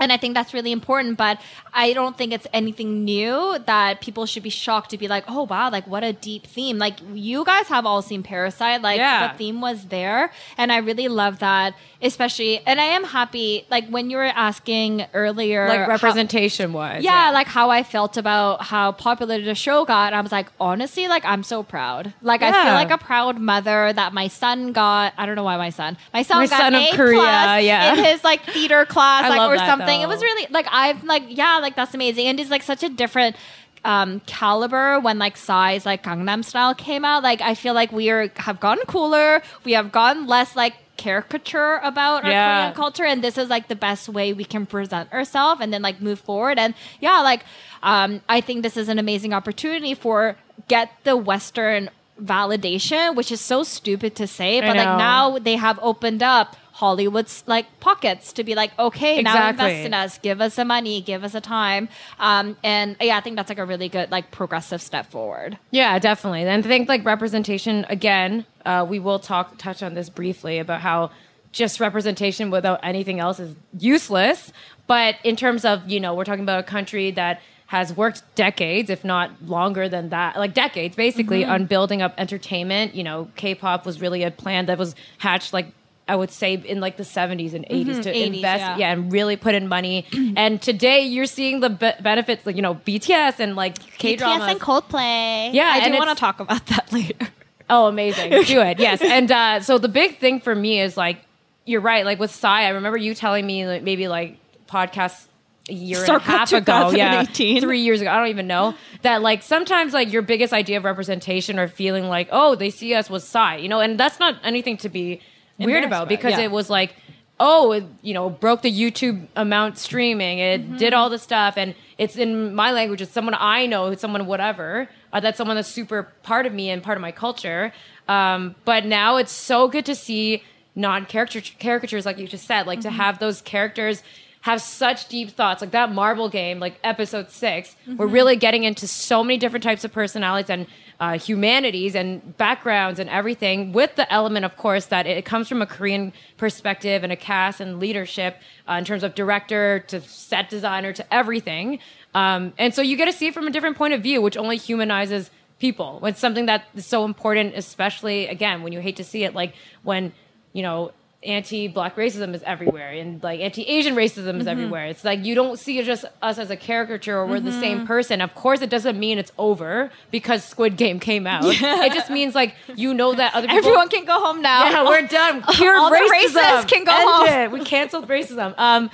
and 0.00 0.12
I 0.12 0.16
think 0.16 0.34
that's 0.34 0.52
really 0.52 0.72
important, 0.72 1.16
but 1.18 1.38
I 1.72 1.92
don't 1.92 2.16
think 2.18 2.32
it's 2.32 2.46
anything 2.52 3.04
new 3.04 3.58
that 3.66 4.00
people 4.00 4.26
should 4.26 4.42
be 4.42 4.50
shocked 4.50 4.90
to 4.90 4.98
be 4.98 5.06
like, 5.06 5.24
oh 5.28 5.44
wow, 5.44 5.70
like 5.70 5.86
what 5.86 6.02
a 6.02 6.12
deep 6.12 6.46
theme. 6.46 6.78
Like 6.78 6.96
you 7.12 7.44
guys 7.44 7.68
have 7.68 7.86
all 7.86 8.02
seen 8.02 8.22
Parasite, 8.22 8.82
like 8.82 8.98
Yeah. 8.98 9.30
the 9.32 9.38
theme 9.38 9.60
was 9.60 9.86
there. 9.86 10.32
And 10.58 10.72
I 10.72 10.78
really 10.78 11.06
love 11.08 11.38
that, 11.40 11.74
especially, 12.02 12.60
and 12.66 12.80
I 12.80 12.84
am 12.84 13.04
happy, 13.04 13.66
like 13.70 13.88
when 13.88 14.10
you 14.10 14.16
were 14.16 14.24
asking 14.24 15.06
earlier, 15.14 15.68
like 15.68 15.80
how- 15.80 15.86
representation 15.88 16.72
wise. 16.72 17.04
yeah, 17.04 17.30
like 17.30 17.46
how 17.46 17.70
I 17.70 17.82
felt 17.82 18.16
about 18.16 18.62
how 18.62 18.92
popular 18.92 19.40
the 19.40 19.54
show 19.54 19.84
got. 19.84 20.12
I 20.12 20.20
was 20.20 20.32
like, 20.32 20.48
honestly, 20.58 21.06
like 21.08 21.24
I'm 21.24 21.42
so 21.42 21.62
proud. 21.62 22.12
Like 22.22 22.42
I 22.42 22.50
feel 22.64 22.72
like 22.72 22.90
a 22.90 22.98
proud 22.98 23.38
mother 23.38 23.92
that 23.92 24.12
my 24.12 24.28
son 24.28 24.72
got. 24.72 25.12
I 25.18 25.26
don't 25.26 25.36
know 25.36 25.44
why 25.44 25.56
my 25.56 25.70
son. 25.70 25.96
My 26.14 26.22
son 26.22 26.38
My 26.38 26.46
got 26.46 26.58
son 26.60 26.74
of 26.74 26.88
Korea, 26.94 27.60
yeah. 27.60 27.92
in 27.94 28.04
his 28.04 28.24
like 28.24 28.42
theater 28.44 28.84
class, 28.94 29.24
I 29.24 29.28
like 29.36 29.50
or 29.50 29.56
that, 29.56 29.68
something. 29.68 29.89
It 29.98 30.07
was 30.09 30.22
really 30.22 30.46
like 30.50 30.66
I'm 30.70 31.05
like 31.07 31.24
yeah, 31.29 31.59
like 31.59 31.74
that's 31.74 31.94
amazing. 31.94 32.26
And 32.29 32.38
it's 32.38 32.50
like 32.50 32.62
such 32.62 32.83
a 32.83 32.88
different 32.88 33.37
um 33.85 34.20
caliber 34.26 35.00
when 35.00 35.18
like 35.18 35.37
Psy 35.37 35.79
like 35.85 36.03
Gangnam 36.05 36.44
Style 36.44 36.74
came 36.74 37.05
out. 37.05 37.22
Like 37.22 37.40
I 37.40 37.55
feel 37.55 37.74
like 37.74 37.90
we 37.90 38.11
are 38.11 38.31
have 38.37 38.61
gotten 38.61 38.85
cooler. 38.87 39.42
We 39.64 39.72
have 39.72 39.90
gotten 39.90 40.26
less 40.26 40.55
like 40.55 40.74
caricature 40.96 41.81
about 41.83 42.24
our 42.24 42.31
Yeah. 42.31 42.61
Korean 42.61 42.74
culture, 42.74 43.05
and 43.05 43.24
this 43.24 43.38
is 43.38 43.48
like 43.48 43.68
the 43.68 43.76
best 43.76 44.09
way 44.09 44.35
we 44.35 44.44
can 44.44 44.66
present 44.66 45.11
ourselves, 45.12 45.61
and 45.62 45.72
then 45.72 45.81
like 45.83 46.00
move 46.00 46.20
forward. 46.20 46.59
And 46.59 46.74
yeah, 47.00 47.20
like 47.22 47.42
um, 47.83 48.20
I 48.29 48.42
think 48.42 48.62
this 48.62 48.76
is 48.76 48.88
an 48.88 48.98
amazing 48.98 49.33
opportunity 49.33 49.94
for 49.94 50.37
get 50.68 50.90
the 51.05 51.16
Western 51.16 51.88
validation, 52.22 53.14
which 53.16 53.33
is 53.33 53.40
so 53.40 53.62
stupid 53.62 54.14
to 54.16 54.26
say, 54.26 54.61
but 54.61 54.76
like 54.76 54.98
now 54.98 55.38
they 55.38 55.57
have 55.57 55.79
opened 55.81 56.22
up 56.22 56.55
Hollywood's 56.80 57.44
like 57.46 57.66
pockets 57.80 58.32
to 58.32 58.42
be 58.42 58.54
like, 58.54 58.70
okay, 58.78 59.20
now 59.20 59.32
Exactly. 59.50 59.66
invest 59.66 59.86
in 59.86 59.94
us, 59.94 60.18
give 60.18 60.40
us 60.40 60.54
the 60.56 60.64
money, 60.64 61.02
give 61.02 61.22
us 61.24 61.32
the 61.32 61.40
time, 61.42 61.88
um, 62.18 62.56
and 62.64 62.96
yeah, 63.00 63.18
I 63.18 63.20
think 63.20 63.36
that's 63.36 63.50
like 63.50 63.58
a 63.58 63.66
really 63.66 63.90
good 63.90 64.10
like 64.10 64.30
progressive 64.30 64.80
step 64.80 65.10
forward. 65.10 65.58
Yeah, 65.70 65.98
definitely. 65.98 66.42
And 66.42 66.64
I 66.64 66.66
think 66.66 66.88
like 66.88 67.04
representation 67.04 67.84
again, 67.90 68.46
uh, 68.64 68.86
we 68.88 68.98
will 68.98 69.18
talk 69.18 69.58
touch 69.58 69.82
on 69.82 69.92
this 69.94 70.08
briefly 70.08 70.58
about 70.58 70.80
how 70.80 71.10
just 71.52 71.80
representation 71.80 72.50
without 72.50 72.80
anything 72.82 73.20
else 73.20 73.38
is 73.40 73.54
useless. 73.78 74.50
But 74.86 75.16
in 75.22 75.36
terms 75.36 75.64
of 75.66 75.86
you 75.88 76.00
know, 76.00 76.14
we're 76.14 76.24
talking 76.24 76.44
about 76.44 76.60
a 76.60 76.66
country 76.66 77.10
that 77.12 77.42
has 77.66 77.96
worked 77.96 78.22
decades, 78.34 78.90
if 78.90 79.04
not 79.04 79.30
longer 79.46 79.88
than 79.88 80.08
that, 80.08 80.36
like 80.36 80.54
decades, 80.54 80.96
basically, 80.96 81.44
on 81.44 81.66
building 81.66 82.00
up 82.02 82.12
entertainment. 82.18 82.94
You 82.96 83.04
know, 83.04 83.28
K-pop 83.36 83.86
was 83.86 84.00
really 84.00 84.22
a 84.24 84.30
plan 84.30 84.66
that 84.66 84.78
was 84.78 84.94
hatched 85.18 85.52
like. 85.52 85.66
I 86.10 86.16
would 86.16 86.32
say 86.32 86.54
in 86.54 86.80
like 86.80 86.96
the 86.96 87.04
70s 87.04 87.54
and 87.54 87.64
80s 87.66 88.02
to 88.02 88.12
80s, 88.12 88.26
invest, 88.26 88.60
yeah. 88.60 88.76
yeah, 88.78 88.92
and 88.92 89.12
really 89.12 89.36
put 89.36 89.54
in 89.54 89.68
money. 89.68 90.06
and 90.36 90.60
today 90.60 91.02
you're 91.02 91.24
seeing 91.24 91.60
the 91.60 91.70
be- 91.70 91.92
benefits, 92.02 92.44
like 92.44 92.56
you 92.56 92.62
know 92.62 92.74
BTS 92.74 93.38
and 93.38 93.54
like 93.54 93.78
K 93.96 94.16
dramas. 94.16 94.48
BTS 94.48 94.50
and 94.50 94.60
Coldplay. 94.60 95.54
Yeah, 95.54 95.70
I 95.72 95.88
do 95.88 95.96
want 95.96 96.10
to 96.10 96.16
talk 96.16 96.40
about 96.40 96.66
that 96.66 96.92
later. 96.92 97.28
Oh, 97.68 97.86
amazing. 97.86 98.30
Do 98.30 98.60
it. 98.60 98.80
Yes. 98.80 99.00
And 99.10 99.30
uh, 99.30 99.60
so 99.60 99.78
the 99.78 99.88
big 99.88 100.18
thing 100.18 100.40
for 100.40 100.52
me 100.52 100.80
is 100.80 100.96
like, 100.96 101.18
you're 101.64 101.80
right. 101.80 102.04
Like 102.04 102.18
with 102.18 102.32
Psy, 102.32 102.62
I 102.64 102.70
remember 102.70 102.98
you 102.98 103.14
telling 103.14 103.46
me 103.46 103.66
like, 103.68 103.84
maybe 103.84 104.08
like 104.08 104.38
podcasts 104.66 105.26
a 105.68 105.72
year 105.72 105.98
and 105.98 106.04
a 106.04 106.06
Circa 106.06 106.24
half 106.24 106.52
ago. 106.52 106.90
Yeah. 106.90 107.22
2018. 107.22 107.60
Three 107.60 107.80
years 107.80 108.00
ago. 108.00 108.10
I 108.10 108.16
don't 108.16 108.28
even 108.28 108.48
know. 108.48 108.74
That 109.02 109.22
like 109.22 109.44
sometimes 109.44 109.92
like 109.92 110.12
your 110.12 110.22
biggest 110.22 110.52
idea 110.52 110.78
of 110.78 110.84
representation 110.84 111.60
or 111.60 111.68
feeling 111.68 112.08
like, 112.08 112.28
oh, 112.32 112.56
they 112.56 112.70
see 112.70 112.94
us 112.94 113.08
was 113.08 113.22
Psy, 113.22 113.56
you 113.56 113.68
know, 113.68 113.78
and 113.78 113.98
that's 113.98 114.18
not 114.18 114.34
anything 114.42 114.76
to 114.78 114.88
be 114.88 115.20
weird 115.66 115.84
about 115.84 116.06
by, 116.08 116.14
because 116.16 116.32
yeah. 116.32 116.40
it 116.40 116.50
was 116.50 116.70
like, 116.70 116.94
oh, 117.38 117.72
it, 117.72 117.84
you 118.02 118.12
know, 118.12 118.28
broke 118.28 118.62
the 118.62 118.70
YouTube 118.72 119.26
amount 119.36 119.78
streaming. 119.78 120.38
It 120.38 120.60
Mm-hmm. 120.62 120.76
did 120.76 120.92
all 120.92 121.08
the 121.10 121.18
stuff, 121.18 121.54
and 121.56 121.74
it's 121.98 122.16
in 122.16 122.54
my 122.54 122.70
language. 122.72 123.00
It's 123.00 123.12
someone 123.12 123.34
I 123.38 123.66
know, 123.66 123.86
it's 123.86 124.00
someone 124.02 124.26
whatever. 124.26 124.88
Uh, 125.12 125.20
that's 125.20 125.38
someone 125.38 125.56
that's 125.56 125.68
super 125.68 126.04
part 126.22 126.46
of 126.46 126.52
me 126.52 126.70
and 126.70 126.82
part 126.82 126.96
of 126.98 127.02
my 127.02 127.12
culture. 127.12 127.72
Um, 128.08 128.54
but 128.64 128.84
now 128.84 129.16
it's 129.16 129.32
so 129.32 129.68
good 129.68 129.86
to 129.86 129.94
see 129.94 130.42
non-caricature 130.76 131.54
caricatures, 131.58 132.06
like 132.06 132.18
you 132.18 132.28
just 132.28 132.46
said, 132.46 132.66
like 132.66 132.80
Mm-hmm. 132.80 132.88
to 132.88 132.94
have 132.94 133.18
those 133.18 133.40
characters 133.42 134.02
have 134.42 134.62
such 134.62 135.09
deep 135.09 135.31
thoughts, 135.31 135.61
like 135.61 135.70
that 135.72 135.92
marble 135.92 136.29
game, 136.31 136.59
like 136.61 136.79
episode 136.83 137.31
6 137.31 137.76
we 137.87 137.94
We're 137.94 138.07
Mm-hmm. 138.07 138.14
really 138.14 138.37
getting 138.37 138.64
into 138.64 138.87
so 138.87 139.22
many 139.22 139.37
different 139.38 139.62
types 139.62 139.85
of 139.85 139.92
personalities 139.92 140.48
and 140.48 140.66
uh, 140.98 141.18
humanities 141.18 141.94
and 141.94 142.37
backgrounds 142.37 142.98
and 142.98 143.09
everything, 143.11 143.72
with 143.72 143.96
the 143.96 144.11
element, 144.12 144.44
of 144.44 144.57
course, 144.57 144.87
that 144.87 145.07
it 145.07 145.24
comes 145.24 145.48
from 145.48 145.61
a 145.62 145.66
Korean 145.66 146.12
perspective 146.38 147.03
and 147.03 147.12
a 147.12 147.16
cast 147.16 147.61
and 147.61 147.79
leadership 147.81 148.37
uh, 148.68 148.74
in 148.74 148.85
terms 148.85 149.03
of 149.03 149.14
director 149.14 149.81
to 149.88 150.00
set 150.03 150.48
designer 150.50 150.92
to 150.92 151.14
everything. 151.14 151.79
Um, 152.14 152.53
and 152.59 152.74
so 152.74 152.83
you 152.83 152.96
get 152.96 153.07
to 153.07 153.12
see 153.12 153.26
it 153.29 153.35
from 153.35 153.46
a 153.46 153.50
different 153.50 153.76
point 153.76 153.94
of 153.94 154.03
view, 154.03 154.20
which 154.22 154.37
only 154.37 154.57
humanizes 154.57 155.31
people. 155.59 156.00
It's 156.05 156.20
something 156.20 156.46
that 156.46 156.64
is 156.74 156.87
so 156.87 157.05
important, 157.05 157.55
especially 157.57 158.26
again 158.26 158.62
when 158.62 158.72
you 158.72 158.81
hate 158.81 158.96
to 158.96 159.05
see 159.05 159.24
it, 159.24 159.35
like 159.35 159.55
when 159.83 160.12
you 160.53 160.62
know 160.62 160.92
anti-black 161.22 161.96
racism 161.96 162.35
is 162.35 162.42
everywhere 162.44 162.90
and 162.92 163.22
like 163.22 163.40
anti-asian 163.40 163.94
racism 163.94 164.30
Mm-hmm. 164.30 164.40
is 164.40 164.46
everywhere 164.46 164.87
it's 164.87 165.04
like 165.04 165.22
you 165.24 165.35
don't 165.35 165.59
see 165.59 165.83
just 165.83 166.06
us 166.22 166.38
as 166.38 166.48
a 166.50 166.56
caricature 166.56 167.14
or 167.18 167.26
we're 167.26 167.40
the 167.40 167.50
Mm-hmm. 167.50 167.61
same 167.61 167.87
person 167.87 168.20
of 168.22 168.35
course 168.35 168.62
it 168.62 168.70
doesn't 168.70 168.98
mean 168.98 169.18
it's 169.18 169.30
over 169.37 169.90
because 170.11 170.42
squid 170.44 170.76
game 170.78 170.98
came 170.98 171.26
out 171.26 171.42
it 171.44 171.92
just 171.92 172.09
means 172.11 172.35
like 172.35 172.54
you 172.74 172.94
know 172.94 173.12
that 173.14 173.35
other 173.35 173.48
people 173.48 173.59
Everyone 173.59 173.88
can 173.90 174.06
go 174.06 174.18
home 174.18 174.40
now. 174.40 174.70
yeah, 174.70 174.85
we're 174.88 175.06
done. 175.06 175.42
Pure 175.54 175.76
All 175.76 175.90
the 175.90 175.96
racism. 175.96 176.40
racists 176.40 176.68
can 176.68 176.85
go 176.85 176.92
End 176.96 177.09
home. 177.11 177.28
it. 177.28 177.50
We 177.52 177.64
canceled 177.64 178.09
racism. 178.09 178.54
Um, 178.59 178.90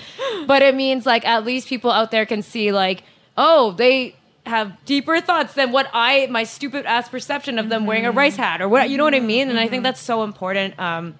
but 0.48 0.62
it 0.62 0.74
means 0.74 1.06
like 1.06 1.24
at 1.24 1.44
least 1.44 1.68
people 1.68 1.90
out 1.92 2.10
there 2.10 2.26
can 2.26 2.42
see 2.42 2.72
like, 2.72 3.04
oh, 3.36 3.72
they 3.72 4.16
have 4.46 4.72
deeper 4.84 5.20
thoughts 5.20 5.54
than 5.54 5.70
what 5.72 5.88
I 5.92 6.26
my 6.30 6.42
stupid 6.44 6.86
ass 6.86 7.08
perception 7.08 7.58
of 7.58 7.68
them 7.68 7.86
wearing 7.86 8.06
a 8.06 8.10
rice 8.12 8.36
hat 8.36 8.60
or 8.60 8.68
what 8.68 8.90
you 8.90 8.96
know 8.96 9.04
what 9.04 9.14
I 9.14 9.20
mean. 9.20 9.48
And 9.50 9.58
I 9.60 9.68
think 9.68 9.82
that's 9.84 10.00
so 10.00 10.22
important. 10.24 10.78
Um, 10.78 11.14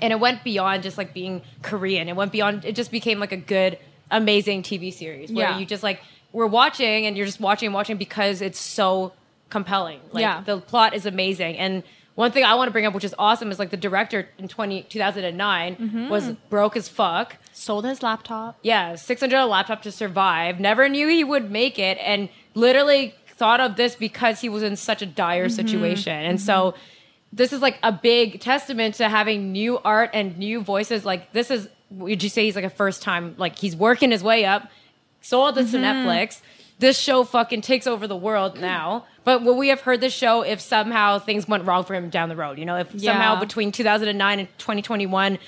and 0.00 0.12
it 0.12 0.20
went 0.20 0.44
beyond 0.44 0.82
just 0.82 0.98
like 0.98 1.14
being 1.14 1.42
Korean. 1.62 2.08
It 2.08 2.16
went 2.16 2.32
beyond. 2.32 2.64
It 2.64 2.74
just 2.74 2.90
became 2.90 3.18
like 3.20 3.32
a 3.32 3.36
good, 3.36 3.78
amazing 4.10 4.62
TV 4.62 4.92
series 4.92 5.30
where 5.32 5.48
Yeah. 5.50 5.58
you 5.58 5.66
just 5.66 5.82
like 5.82 6.00
we're 6.32 6.46
watching 6.46 7.06
and 7.06 7.16
you're 7.16 7.26
just 7.26 7.40
watching 7.40 7.68
and 7.68 7.74
watching 7.74 7.96
because 7.96 8.40
it's 8.42 8.58
so 8.58 9.12
compelling. 9.50 10.00
Like 10.12 10.22
Yeah. 10.22 10.42
the 10.44 10.58
plot 10.60 10.94
is 10.94 11.06
amazing. 11.06 11.56
And 11.58 11.82
one 12.16 12.30
thing 12.30 12.44
I 12.44 12.54
want 12.54 12.68
to 12.68 12.72
bring 12.72 12.86
up, 12.86 12.94
which 12.94 13.04
is 13.04 13.14
awesome, 13.18 13.50
is 13.50 13.58
like 13.58 13.70
the 13.70 13.76
director 13.76 14.28
in 14.38 14.46
20, 14.48 14.82
2009 14.84 15.76
Mm-hmm. 15.76 16.08
was 16.08 16.30
broke 16.50 16.76
as 16.76 16.88
fuck. 16.88 17.36
Sold 17.52 17.84
his 17.84 18.02
laptop. 18.02 18.58
Yeah, 18.62 18.94
six 18.96 19.20
hundred 19.20 19.36
dollar 19.36 19.50
laptop 19.50 19.82
to 19.82 19.92
survive. 19.92 20.58
Never 20.60 20.88
knew 20.88 21.08
he 21.08 21.22
would 21.24 21.50
make 21.50 21.78
it, 21.78 21.98
and 22.00 22.28
literally 22.54 23.14
thought 23.28 23.60
of 23.60 23.74
this 23.76 23.96
because 23.96 24.40
he 24.40 24.48
was 24.48 24.62
in 24.62 24.76
such 24.76 25.02
a 25.02 25.06
dire 25.06 25.46
Mm-hmm. 25.46 25.54
situation. 25.56 26.12
And 26.24 26.40
so, 26.40 26.74
this 27.34 27.52
is 27.52 27.60
like 27.60 27.78
a 27.82 27.90
big 27.90 28.40
testament 28.40 28.94
to 28.96 29.08
having 29.08 29.50
new 29.52 29.78
art 29.78 30.10
and 30.14 30.38
new 30.38 30.60
voices. 30.60 31.04
Like 31.04 31.32
this 31.32 31.50
is, 31.50 31.68
would 31.90 32.22
you 32.22 32.28
say 32.28 32.44
he's 32.44 32.54
like 32.56 32.64
a 32.64 32.70
first 32.70 33.02
time? 33.02 33.34
Like 33.36 33.58
he's 33.58 33.74
working 33.74 34.10
his 34.12 34.22
way 34.22 34.44
up. 34.44 34.70
Sold 35.20 35.56
this 35.56 35.72
to 35.72 35.78
Mm-hmm. 35.78 36.06
Netflix. 36.08 36.40
This 36.78 36.98
show 36.98 37.24
fucking 37.24 37.62
takes 37.62 37.86
over 37.86 38.06
the 38.06 38.16
world 38.16 38.60
now. 38.60 39.06
But 39.24 39.42
would 39.42 39.54
we 39.56 39.68
have 39.68 39.80
heard 39.80 40.00
this 40.00 40.12
show 40.12 40.42
if 40.42 40.60
somehow 40.60 41.18
things 41.18 41.48
went 41.48 41.64
wrong 41.64 41.84
for 41.84 41.94
him 41.94 42.10
down 42.10 42.28
the 42.28 42.36
road? 42.36 42.58
You 42.58 42.66
know, 42.66 42.76
if 42.76 42.90
somehow 43.00 43.38
between 43.40 43.72
2009 43.72 44.38
and 44.38 44.48
2021 44.58 45.38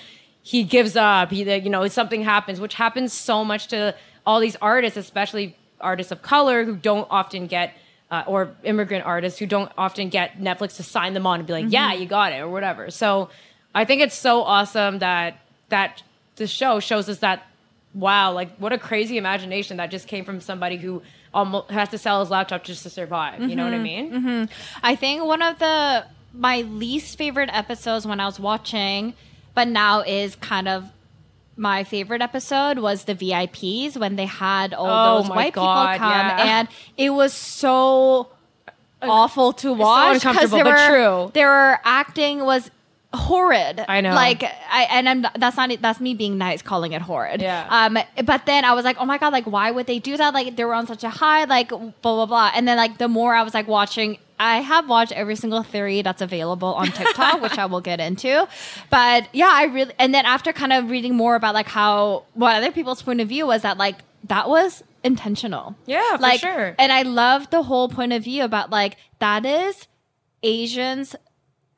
he 0.43 0.63
gives 0.63 0.95
up 0.95 1.33
he 1.33 1.43
you 1.57 1.69
know 1.69 1.89
something 1.89 2.23
happens 2.23 2.61
which 2.61 2.75
happens 2.75 3.13
so 3.13 3.45
much 3.45 3.67
to 3.67 3.93
all 4.25 4.39
these 4.39 4.55
artists 4.63 4.97
especially 4.97 5.57
artists 5.81 6.13
of 6.13 6.23
color 6.23 6.65
who 6.65 6.77
don't 6.77 7.09
often 7.11 7.49
get 7.49 7.75
uh, 8.11 8.25
or 8.27 8.55
immigrant 8.65 9.05
artists 9.05 9.39
who 9.39 9.47
don't 9.47 9.71
often 9.77 10.09
get 10.09 10.39
netflix 10.39 10.77
to 10.77 10.83
sign 10.83 11.15
them 11.15 11.27
on 11.27 11.41
and 11.41 11.47
be 11.47 11.53
like 11.53 11.65
mm-hmm. 11.65 11.73
yeah 11.73 11.93
you 11.93 12.07
got 12.07 12.33
it 12.33 12.39
or 12.39 12.49
whatever. 12.49 12.91
So 12.91 13.31
i 13.75 13.85
think 13.85 14.01
it's 14.03 14.15
so 14.15 14.43
awesome 14.43 15.01
that 15.01 15.39
that 15.69 16.03
the 16.37 16.47
show 16.47 16.81
shows 16.81 17.09
us 17.09 17.19
that 17.19 17.47
wow 17.95 18.33
like 18.33 18.57
what 18.59 18.73
a 18.73 18.79
crazy 18.79 19.19
imagination 19.19 19.79
that 19.79 19.91
just 19.91 20.07
came 20.07 20.25
from 20.25 20.41
somebody 20.41 20.77
who 20.77 21.03
almost 21.35 21.71
has 21.71 21.89
to 21.89 21.99
sell 21.99 22.21
his 22.21 22.31
laptop 22.31 22.65
just 22.65 22.83
to 22.83 22.91
survive 22.91 23.41
you 23.43 23.57
know 23.57 23.65
what 23.65 23.73
i 23.73 23.77
mm-hmm. 23.77 23.83
mean? 23.83 24.13
Mm-hmm. 24.13 24.53
I 24.83 24.97
think 24.97 25.25
one 25.25 25.43
of 25.43 25.59
the 25.59 26.07
my 26.37 26.63
least 26.63 27.17
favorite 27.19 27.51
episodes 27.53 28.07
when 28.07 28.21
I 28.21 28.27
was 28.27 28.39
watching, 28.39 29.15
but 29.55 29.69
now 29.69 30.03
is 30.03 30.37
kind 30.37 30.69
of 30.69 30.85
my 31.57 31.85
favorite 31.85 32.23
episode 32.23 32.79
was 32.79 33.05
the 33.05 33.15
VIPs 33.15 33.97
when 33.97 34.17
they 34.17 34.27
had 34.27 34.75
all 34.75 35.19
Oh 35.19 35.23
those 35.23 35.31
white 35.31 35.53
God, 35.55 35.93
people 35.95 36.07
come, 36.07 36.27
yeah. 36.27 36.59
and 36.59 36.69
it 36.97 37.11
was 37.11 37.33
so 37.33 38.29
awful 39.03 39.53
to 39.53 39.73
watch 39.73 40.23
they 40.23 40.63
but 40.63 40.65
were 40.65 40.89
true. 40.89 41.31
their 41.35 41.81
acting 41.85 42.45
was 42.45 42.71
horrid. 43.15 43.85
I 43.89 44.01
know. 44.01 44.15
like 44.15 44.43
I 44.43 44.87
and 44.91 45.09
I'm 45.09 45.27
that's 45.37 45.57
not 45.57 45.71
that's 45.81 46.01
me 46.01 46.15
being 46.15 46.39
nice 46.39 46.63
calling 46.63 46.93
it 46.93 47.03
horrid. 47.03 47.41
Yeah. 47.41 47.67
Um, 47.69 47.99
but 48.25 48.47
then 48.47 48.65
I 48.65 48.75
was 48.75 48.85
like, 48.85 48.97
oh 48.99 49.05
my 49.05 49.19
god, 49.19 49.33
like 49.33 49.47
why 49.47 49.71
would 49.71 49.87
they 49.87 49.99
do 49.99 50.17
that? 50.17 50.35
Like 50.35 50.57
they 50.57 50.65
were 50.65 50.75
on 50.75 50.87
such 50.87 51.05
a 51.05 51.11
high, 51.11 51.45
like 51.45 51.71
blah 51.71 51.91
blah 52.03 52.27
blah. 52.27 52.51
And 52.55 52.67
then 52.69 52.77
like 52.77 52.99
the 52.99 53.09
more 53.09 53.35
I 53.35 53.43
was 53.43 53.55
like 53.55 53.67
watching, 53.69 54.19
I 54.39 54.61
have 54.61 54.89
watched 54.89 55.13
every 55.13 55.37
single 55.37 55.63
theory 55.63 56.03
that's 56.03 56.23
available 56.23 56.75
on 56.75 56.89
TikTok, 56.93 57.41
which 57.41 57.59
I 57.59 57.67
will 57.67 57.81
get 57.81 58.01
into. 58.01 58.47
But 58.91 59.29
yeah, 59.33 59.51
I 59.53 59.65
really 59.65 59.93
and 59.99 60.15
then 60.15 60.27
after 60.27 60.53
kind 60.53 60.73
of 60.73 60.91
reading 60.91 61.15
more 61.15 61.35
about 61.35 61.55
like 61.55 61.69
how 61.69 62.25
what 62.35 62.57
other 62.57 62.73
people's 62.73 63.03
point 63.03 63.21
of 63.21 63.29
view 63.29 63.47
was 63.47 63.63
that 63.63 63.79
like 63.79 63.97
that 64.25 64.49
was 64.49 64.83
intentional. 65.05 65.77
Yeah, 65.87 66.17
for 66.17 66.23
like, 66.23 66.41
sure. 66.41 66.75
And 66.79 66.93
I 66.93 67.03
love 67.03 67.51
the 67.51 67.63
whole 67.63 67.89
point 67.89 68.13
of 68.13 68.25
view 68.25 68.45
about 68.45 68.71
like 68.71 68.97
that 69.21 69.47
is 69.47 69.87
Asians 70.43 71.17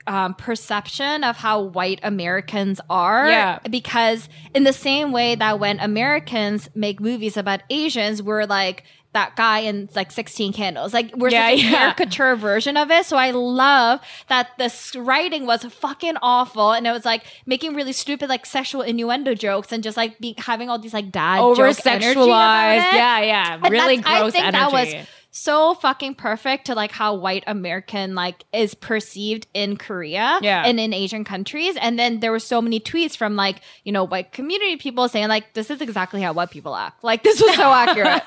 um, 0.08 0.34
perception 0.34 1.22
of 1.22 1.36
how 1.36 1.60
white 1.60 2.00
Americans 2.02 2.80
are. 2.88 3.28
Yeah. 3.28 3.58
Because 3.70 4.28
in 4.54 4.64
the 4.64 4.72
same 4.72 5.12
way 5.12 5.34
that 5.34 5.60
when 5.60 5.78
Americans 5.80 6.70
make 6.74 6.98
movies 6.98 7.36
about 7.36 7.60
Asians, 7.68 8.22
we're 8.22 8.46
like 8.46 8.84
that 9.14 9.36
guy 9.36 9.60
in 9.60 9.88
like 9.94 10.12
16 10.12 10.52
candles. 10.52 10.92
Like 10.92 11.16
we're 11.16 11.30
Yeah, 11.30 11.50
such 11.50 11.60
a 11.60 11.62
yeah. 11.62 11.70
caricature 11.70 12.36
version 12.36 12.76
of 12.76 12.90
it. 12.90 13.06
So 13.06 13.16
I 13.16 13.30
love 13.30 14.00
that 14.28 14.48
the 14.58 15.00
writing 15.00 15.46
was 15.46 15.64
fucking 15.64 16.16
awful 16.22 16.72
and 16.72 16.86
it 16.86 16.92
was 16.92 17.04
like 17.04 17.24
making 17.46 17.74
really 17.74 17.92
stupid 17.92 18.28
like 18.28 18.44
sexual 18.44 18.82
innuendo 18.82 19.34
jokes 19.34 19.72
and 19.72 19.82
just 19.82 19.96
like 19.96 20.18
be, 20.18 20.34
having 20.38 20.68
all 20.68 20.78
these 20.78 20.94
like 20.94 21.10
dad 21.10 21.40
over 21.40 21.72
joke 21.72 21.86
energy 21.86 22.10
about 22.10 22.16
sexualized 22.16 22.92
yeah 22.92 23.20
yeah 23.20 23.58
And 23.62 23.70
really 23.72 23.96
gross 23.96 24.14
I 24.14 24.30
think 24.30 24.44
energy 24.44 24.58
that 24.58 24.72
was 24.72 25.06
so 25.30 25.74
fucking 25.74 26.14
perfect 26.14 26.66
to 26.66 26.74
like 26.74 26.90
how 26.90 27.14
white 27.14 27.44
American 27.46 28.14
like 28.14 28.44
is 28.52 28.74
perceived 28.74 29.46
in 29.54 29.76
Korea 29.76 30.38
Yeah. 30.42 30.64
and 30.64 30.80
in 30.80 30.92
Asian 30.92 31.22
countries. 31.24 31.76
And 31.80 31.98
then 31.98 32.20
there 32.20 32.32
were 32.32 32.38
so 32.38 32.62
many 32.62 32.80
tweets 32.80 33.16
from 33.16 33.36
like, 33.36 33.60
you 33.84 33.92
know, 33.92 34.04
white 34.04 34.32
community 34.32 34.76
people 34.76 35.08
saying 35.08 35.28
like 35.28 35.52
this 35.54 35.70
is 35.70 35.80
exactly 35.80 36.22
how 36.22 36.32
white 36.32 36.50
people 36.50 36.74
act. 36.74 37.04
Like 37.04 37.22
this 37.22 37.40
was 37.40 37.54
so 37.56 37.70
accurate. 37.72 38.22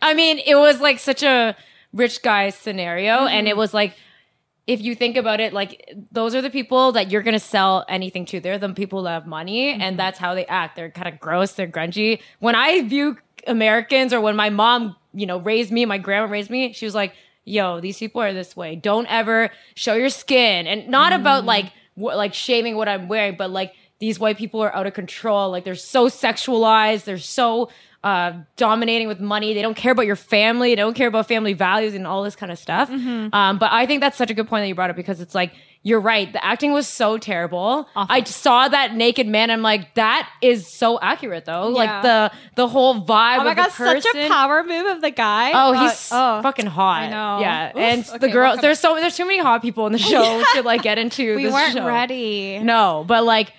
I 0.00 0.14
mean, 0.14 0.38
it 0.44 0.56
was 0.56 0.80
like 0.80 0.98
such 0.98 1.22
a 1.22 1.56
rich 1.92 2.22
guy 2.22 2.50
scenario, 2.50 3.18
mm-hmm. 3.18 3.28
and 3.28 3.48
it 3.48 3.56
was 3.56 3.74
like. 3.74 3.94
If 4.66 4.80
you 4.80 4.94
think 4.94 5.16
about 5.16 5.40
it, 5.40 5.52
like 5.52 5.90
those 6.12 6.32
are 6.32 6.40
the 6.42 6.50
people 6.50 6.92
that 6.92 7.10
you're 7.10 7.22
gonna 7.22 7.40
sell 7.40 7.84
anything 7.88 8.24
to. 8.26 8.38
They're 8.38 8.58
the 8.58 8.68
people 8.68 9.02
that 9.02 9.10
have 9.10 9.26
money, 9.26 9.70
and 9.72 9.82
mm-hmm. 9.82 9.96
that's 9.96 10.16
how 10.16 10.36
they 10.36 10.46
act. 10.46 10.76
They're 10.76 10.92
kind 10.92 11.08
of 11.08 11.18
gross. 11.18 11.54
They're 11.54 11.66
grungy. 11.66 12.20
When 12.38 12.54
I 12.54 12.82
view 12.82 13.16
Americans, 13.48 14.12
or 14.12 14.20
when 14.20 14.36
my 14.36 14.48
mom, 14.48 14.94
you 15.12 15.26
know, 15.26 15.38
raised 15.38 15.70
me, 15.72 15.84
my 15.84 15.98
grandma 15.98 16.30
raised 16.30 16.50
me, 16.50 16.72
she 16.72 16.84
was 16.84 16.94
like, 16.94 17.14
"Yo, 17.44 17.80
these 17.80 17.98
people 17.98 18.20
are 18.22 18.32
this 18.32 18.56
way. 18.56 18.76
Don't 18.76 19.06
ever 19.06 19.50
show 19.74 19.94
your 19.94 20.10
skin." 20.10 20.66
And 20.66 20.88
not 20.88 21.12
about 21.12 21.44
like 21.44 21.66
wh- 21.96 22.14
like 22.16 22.34
shaming 22.34 22.76
what 22.76 22.88
I'm 22.88 23.08
wearing, 23.08 23.36
but 23.36 23.50
like 23.50 23.74
these 23.98 24.18
white 24.18 24.38
people 24.38 24.60
are 24.62 24.74
out 24.74 24.86
of 24.86 24.94
control. 24.94 25.50
Like 25.50 25.64
they're 25.64 25.74
so 25.74 26.08
sexualized. 26.08 27.04
They're 27.04 27.18
so 27.18 27.70
uh, 28.02 28.32
dominating 28.56 29.08
with 29.08 29.20
money. 29.20 29.52
They 29.52 29.60
don't 29.60 29.76
care 29.76 29.92
about 29.92 30.06
your 30.06 30.16
family. 30.16 30.70
They 30.70 30.76
don't 30.76 30.94
care 30.94 31.08
about 31.08 31.28
family 31.28 31.52
values 31.52 31.94
and 31.94 32.06
all 32.06 32.22
this 32.22 32.34
kind 32.34 32.50
of 32.50 32.58
stuff. 32.58 32.88
Um, 32.90 33.58
but 33.58 33.70
I 33.72 33.84
think 33.84 34.00
that's 34.00 34.16
such 34.16 34.30
a 34.30 34.34
good 34.34 34.48
point 34.48 34.62
that 34.62 34.68
you 34.68 34.74
brought 34.74 34.88
up 34.88 34.96
because 34.96 35.20
it's 35.20 35.34
like 35.34 35.52
you're 35.82 36.00
right. 36.00 36.30
The 36.30 36.44
acting 36.44 36.72
was 36.72 36.86
so 36.86 37.16
terrible. 37.16 37.88
I 37.96 38.22
saw 38.24 38.68
that 38.68 38.94
naked 38.94 39.26
man. 39.26 39.50
I'm 39.50 39.62
like, 39.62 39.94
that 39.94 40.28
is 40.42 40.66
so 40.66 40.98
accurate 41.00 41.46
though. 41.46 41.68
Like 41.68 42.02
the 42.02 42.30
the 42.56 42.68
whole 42.68 42.96
vibe. 42.96 43.38
oh 43.38 43.44
my 43.44 43.50
the 43.50 43.54
god, 43.54 43.70
such 43.72 44.04
a 44.14 44.28
power 44.28 44.62
move 44.62 44.86
of 44.86 45.00
the 45.00 45.10
guy. 45.10 45.52
Oh, 45.54 45.72
Uh, 45.74 45.80
he's 45.88 46.10
oh. 46.12 46.42
fucking 46.42 46.66
hot. 46.66 47.02
I 47.04 47.08
know. 47.08 47.40
Yeah, 47.40 47.70
Oof. 47.70 47.76
and 47.76 48.04
the 48.04 48.14
Okay, 48.16 48.28
girls. 48.30 48.42
welcome- 48.56 48.62
There's 48.62 48.78
so 48.78 48.94
there's 48.96 49.16
too 49.16 49.24
many 49.26 49.38
hot 49.38 49.62
people 49.62 49.86
in 49.86 49.92
the 49.92 49.98
show 50.12 50.42
to 50.54 50.62
like 50.62 50.82
get 50.82 50.98
into. 50.98 51.34
we 51.36 51.44
this 51.44 51.52
weren't 51.54 51.72
show. 51.72 51.86
ready. 51.86 52.58
No, 52.58 53.04
but 53.08 53.24
like, 53.24 53.52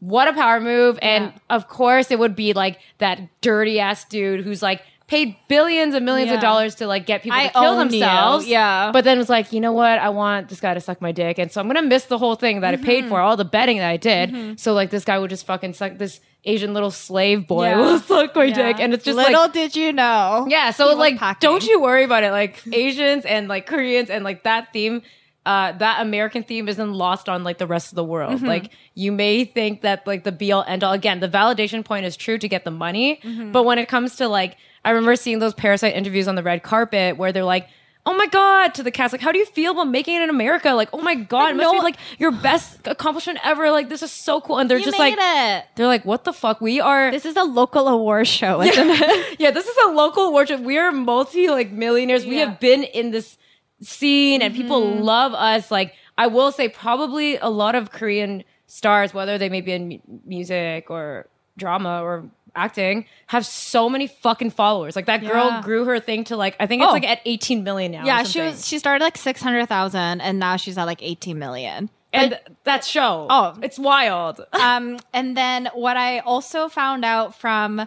what 0.00 0.28
a 0.28 0.32
power 0.32 0.60
move. 0.60 0.98
And 1.02 1.26
Yeah. 1.26 1.32
of 1.56 1.68
course, 1.68 2.10
it 2.10 2.18
would 2.18 2.34
be 2.36 2.54
like 2.54 2.78
that 2.98 3.20
dirty 3.42 3.80
ass 3.80 4.04
dude 4.06 4.44
who's 4.44 4.62
like 4.62 4.82
paid 5.08 5.36
billions 5.48 5.94
and 5.94 6.04
millions 6.04 6.32
of 6.32 6.40
dollars 6.40 6.74
to 6.76 6.86
like 6.86 7.06
get 7.06 7.22
people 7.22 7.38
I 7.38 7.46
to 7.46 7.52
kill 7.52 7.62
own 7.64 7.84
you. 7.92 8.00
themselves. 8.00 8.46
Yeah. 8.48 8.90
But 8.92 9.04
then 9.04 9.20
it's 9.20 9.28
like, 9.30 9.52
you 9.52 9.60
know 9.60 9.70
what? 9.72 9.98
I 10.00 10.08
want 10.08 10.48
this 10.48 10.58
guy 10.60 10.74
to 10.74 10.80
suck 10.80 11.00
my 11.00 11.12
dick. 11.12 11.38
And 11.38 11.50
so 11.52 11.60
I'm 11.60 11.68
going 11.68 11.76
to 11.76 11.88
miss 11.88 12.06
the 12.06 12.18
whole 12.18 12.34
thing 12.34 12.60
that 12.62 12.74
I 12.74 12.76
paid 12.76 13.04
Mm-hmm. 13.04 13.10
for, 13.10 13.20
all 13.20 13.36
the 13.36 13.44
betting 13.44 13.78
that 13.78 13.88
I 13.88 13.98
did. 13.98 14.58
So 14.58 14.72
like, 14.74 14.90
this 14.90 15.04
guy 15.04 15.18
would 15.18 15.30
just 15.30 15.46
fucking 15.46 15.74
suck 15.74 15.96
this 15.98 16.18
Asian 16.44 16.74
little 16.74 16.90
slave 16.90 17.46
boy 17.46 17.66
Yeah. 17.68 17.76
will 17.76 17.98
suck 18.12 18.34
my 18.34 18.44
Yeah. 18.44 18.54
dick. 18.54 18.80
And 18.80 18.92
it's 18.94 19.04
just 19.04 19.16
like 19.16 19.28
little 19.28 19.42
like, 19.42 19.52
did 19.52 19.76
you 19.76 19.92
know. 19.92 20.46
yeah, 20.48 20.72
so 20.72 20.92
like, 20.96 21.18
packing. 21.18 21.38
don't 21.48 21.64
you 21.64 21.80
worry 21.80 22.02
about 22.02 22.24
it. 22.24 22.32
Like 22.32 22.60
Asians 22.72 23.24
and 23.24 23.46
like 23.46 23.66
Koreans 23.66 24.10
and 24.10 24.24
like 24.24 24.42
that 24.42 24.72
theme, 24.72 25.02
uh, 25.44 25.70
that 25.78 26.00
American 26.02 26.42
theme 26.42 26.68
isn't 26.68 26.92
lost 26.92 27.28
on 27.28 27.44
like 27.44 27.58
the 27.58 27.66
rest 27.68 27.92
of 27.92 27.96
the 27.96 28.02
world. 28.04 28.38
Mm-hmm. 28.38 28.46
Like 28.46 28.72
you 28.94 29.12
may 29.12 29.44
think 29.44 29.82
that 29.82 30.04
like 30.04 30.24
the 30.24 30.32
be 30.32 30.50
all 30.50 30.64
end 30.66 30.82
all 30.82 30.92
again, 30.92 31.20
the 31.20 31.28
validation 31.28 31.84
point 31.84 32.06
is 32.06 32.16
true 32.16 32.38
to 32.38 32.48
get 32.48 32.64
the 32.64 32.72
money, 32.72 33.20
Mm-hmm. 33.22 33.52
but 33.52 33.62
when 33.64 33.78
it 33.78 33.86
comes 33.86 34.16
to 34.16 34.26
like, 34.26 34.56
I 34.86 34.90
remember 34.90 35.16
seeing 35.16 35.38
those 35.40 35.52
Parasite 35.54 35.94
interviews 35.94 36.28
on 36.28 36.34
the 36.36 36.42
red 36.42 36.62
carpet 36.62 37.16
where 37.18 37.32
they're 37.32 37.44
like. 37.44 37.68
Oh 38.08 38.14
my 38.16 38.26
god! 38.28 38.72
To 38.74 38.84
the 38.84 38.92
cast, 38.92 39.10
like, 39.12 39.20
how 39.20 39.32
do 39.32 39.38
you 39.40 39.46
feel 39.46 39.72
about 39.72 39.88
making 39.88 40.14
it 40.14 40.22
in 40.22 40.30
America? 40.30 40.70
Like, 40.70 40.90
oh 40.92 41.02
my 41.02 41.16
god, 41.16 41.50
it 41.50 41.56
must 41.56 41.72
be 41.72 41.80
like 41.80 41.96
your 42.20 42.30
best 42.30 42.86
accomplishment 42.86 43.40
ever. 43.42 43.68
Like, 43.72 43.88
this 43.88 44.00
is 44.00 44.12
so 44.12 44.40
cool. 44.40 44.58
And 44.60 44.70
they're 44.70 44.78
You 44.78 44.84
just 44.84 44.96
like, 44.96 45.16
it. 45.18 45.64
they're 45.74 45.88
like, 45.88 46.04
what 46.04 46.22
the 46.22 46.32
fuck? 46.32 46.60
We 46.60 46.80
are 46.80 47.10
This 47.10 47.24
is 47.26 47.34
a 47.34 47.42
local 47.42 47.88
award 47.88 48.28
show, 48.28 48.62
isn't 48.62 48.88
it? 48.88 49.40
yeah, 49.40 49.50
this 49.50 49.66
is 49.66 49.76
a 49.88 49.90
local 49.90 50.28
award 50.28 50.46
show 50.46 50.56
We 50.58 50.78
are 50.78 50.92
multi 50.92 51.48
like 51.48 51.72
millionaires. 51.72 52.24
We 52.24 52.36
Yeah. 52.36 52.42
Mm-hmm. 52.42 52.50
have 52.52 52.60
been 52.60 52.82
in 52.84 53.10
this 53.10 53.38
scene 53.80 54.40
and 54.40 54.54
people 54.54 54.80
love 55.02 55.34
us. 55.34 55.72
Like 55.72 55.94
I 56.16 56.28
will 56.28 56.52
say 56.52 56.68
probably 56.68 57.38
a 57.38 57.48
lot 57.48 57.74
of 57.74 57.90
Korean 57.90 58.44
stars, 58.68 59.12
whether 59.14 59.36
they 59.36 59.48
may 59.48 59.62
be 59.62 59.72
in 59.72 59.88
mu- 59.88 59.98
music 60.24 60.90
or 60.92 61.26
drama 61.58 62.02
or 62.04 62.30
acting, 62.56 63.04
have 63.26 63.44
so 63.46 63.88
many 63.88 64.06
fucking 64.06 64.50
followers. 64.50 64.96
Like 64.96 65.06
that 65.06 65.20
girl 65.20 65.46
Yeah. 65.46 65.62
grew 65.62 65.84
her 65.84 66.00
thing 66.00 66.24
to 66.24 66.36
like 66.36 66.56
I 66.58 66.66
think 66.66 66.82
it's 66.82 66.90
Oh. 66.90 66.92
like 66.92 67.04
at 67.06 67.20
18 67.24 67.62
million 67.64 67.92
now. 67.92 68.02
or 68.02 68.06
yeah, 68.06 68.22
she 68.24 68.40
was. 68.40 68.66
She 68.66 68.78
started 68.78 69.04
like 69.04 69.16
six 69.16 69.40
hundred 69.42 69.66
thousand, 69.68 70.20
and 70.22 70.38
now 70.38 70.56
she's 70.56 70.76
at 70.78 70.84
like 70.84 71.02
eighteen 71.02 71.38
million. 71.38 71.90
and 72.12 72.30
th- 72.32 72.42
that 72.64 72.82
show. 72.84 73.26
Oh. 73.28 73.56
it's 73.62 73.78
wild. 73.78 74.40
um, 74.52 74.98
and 75.12 75.36
then 75.36 75.68
what 75.74 75.96
I 75.98 76.20
also 76.20 76.68
found 76.68 77.04
out 77.04 77.34
from 77.38 77.86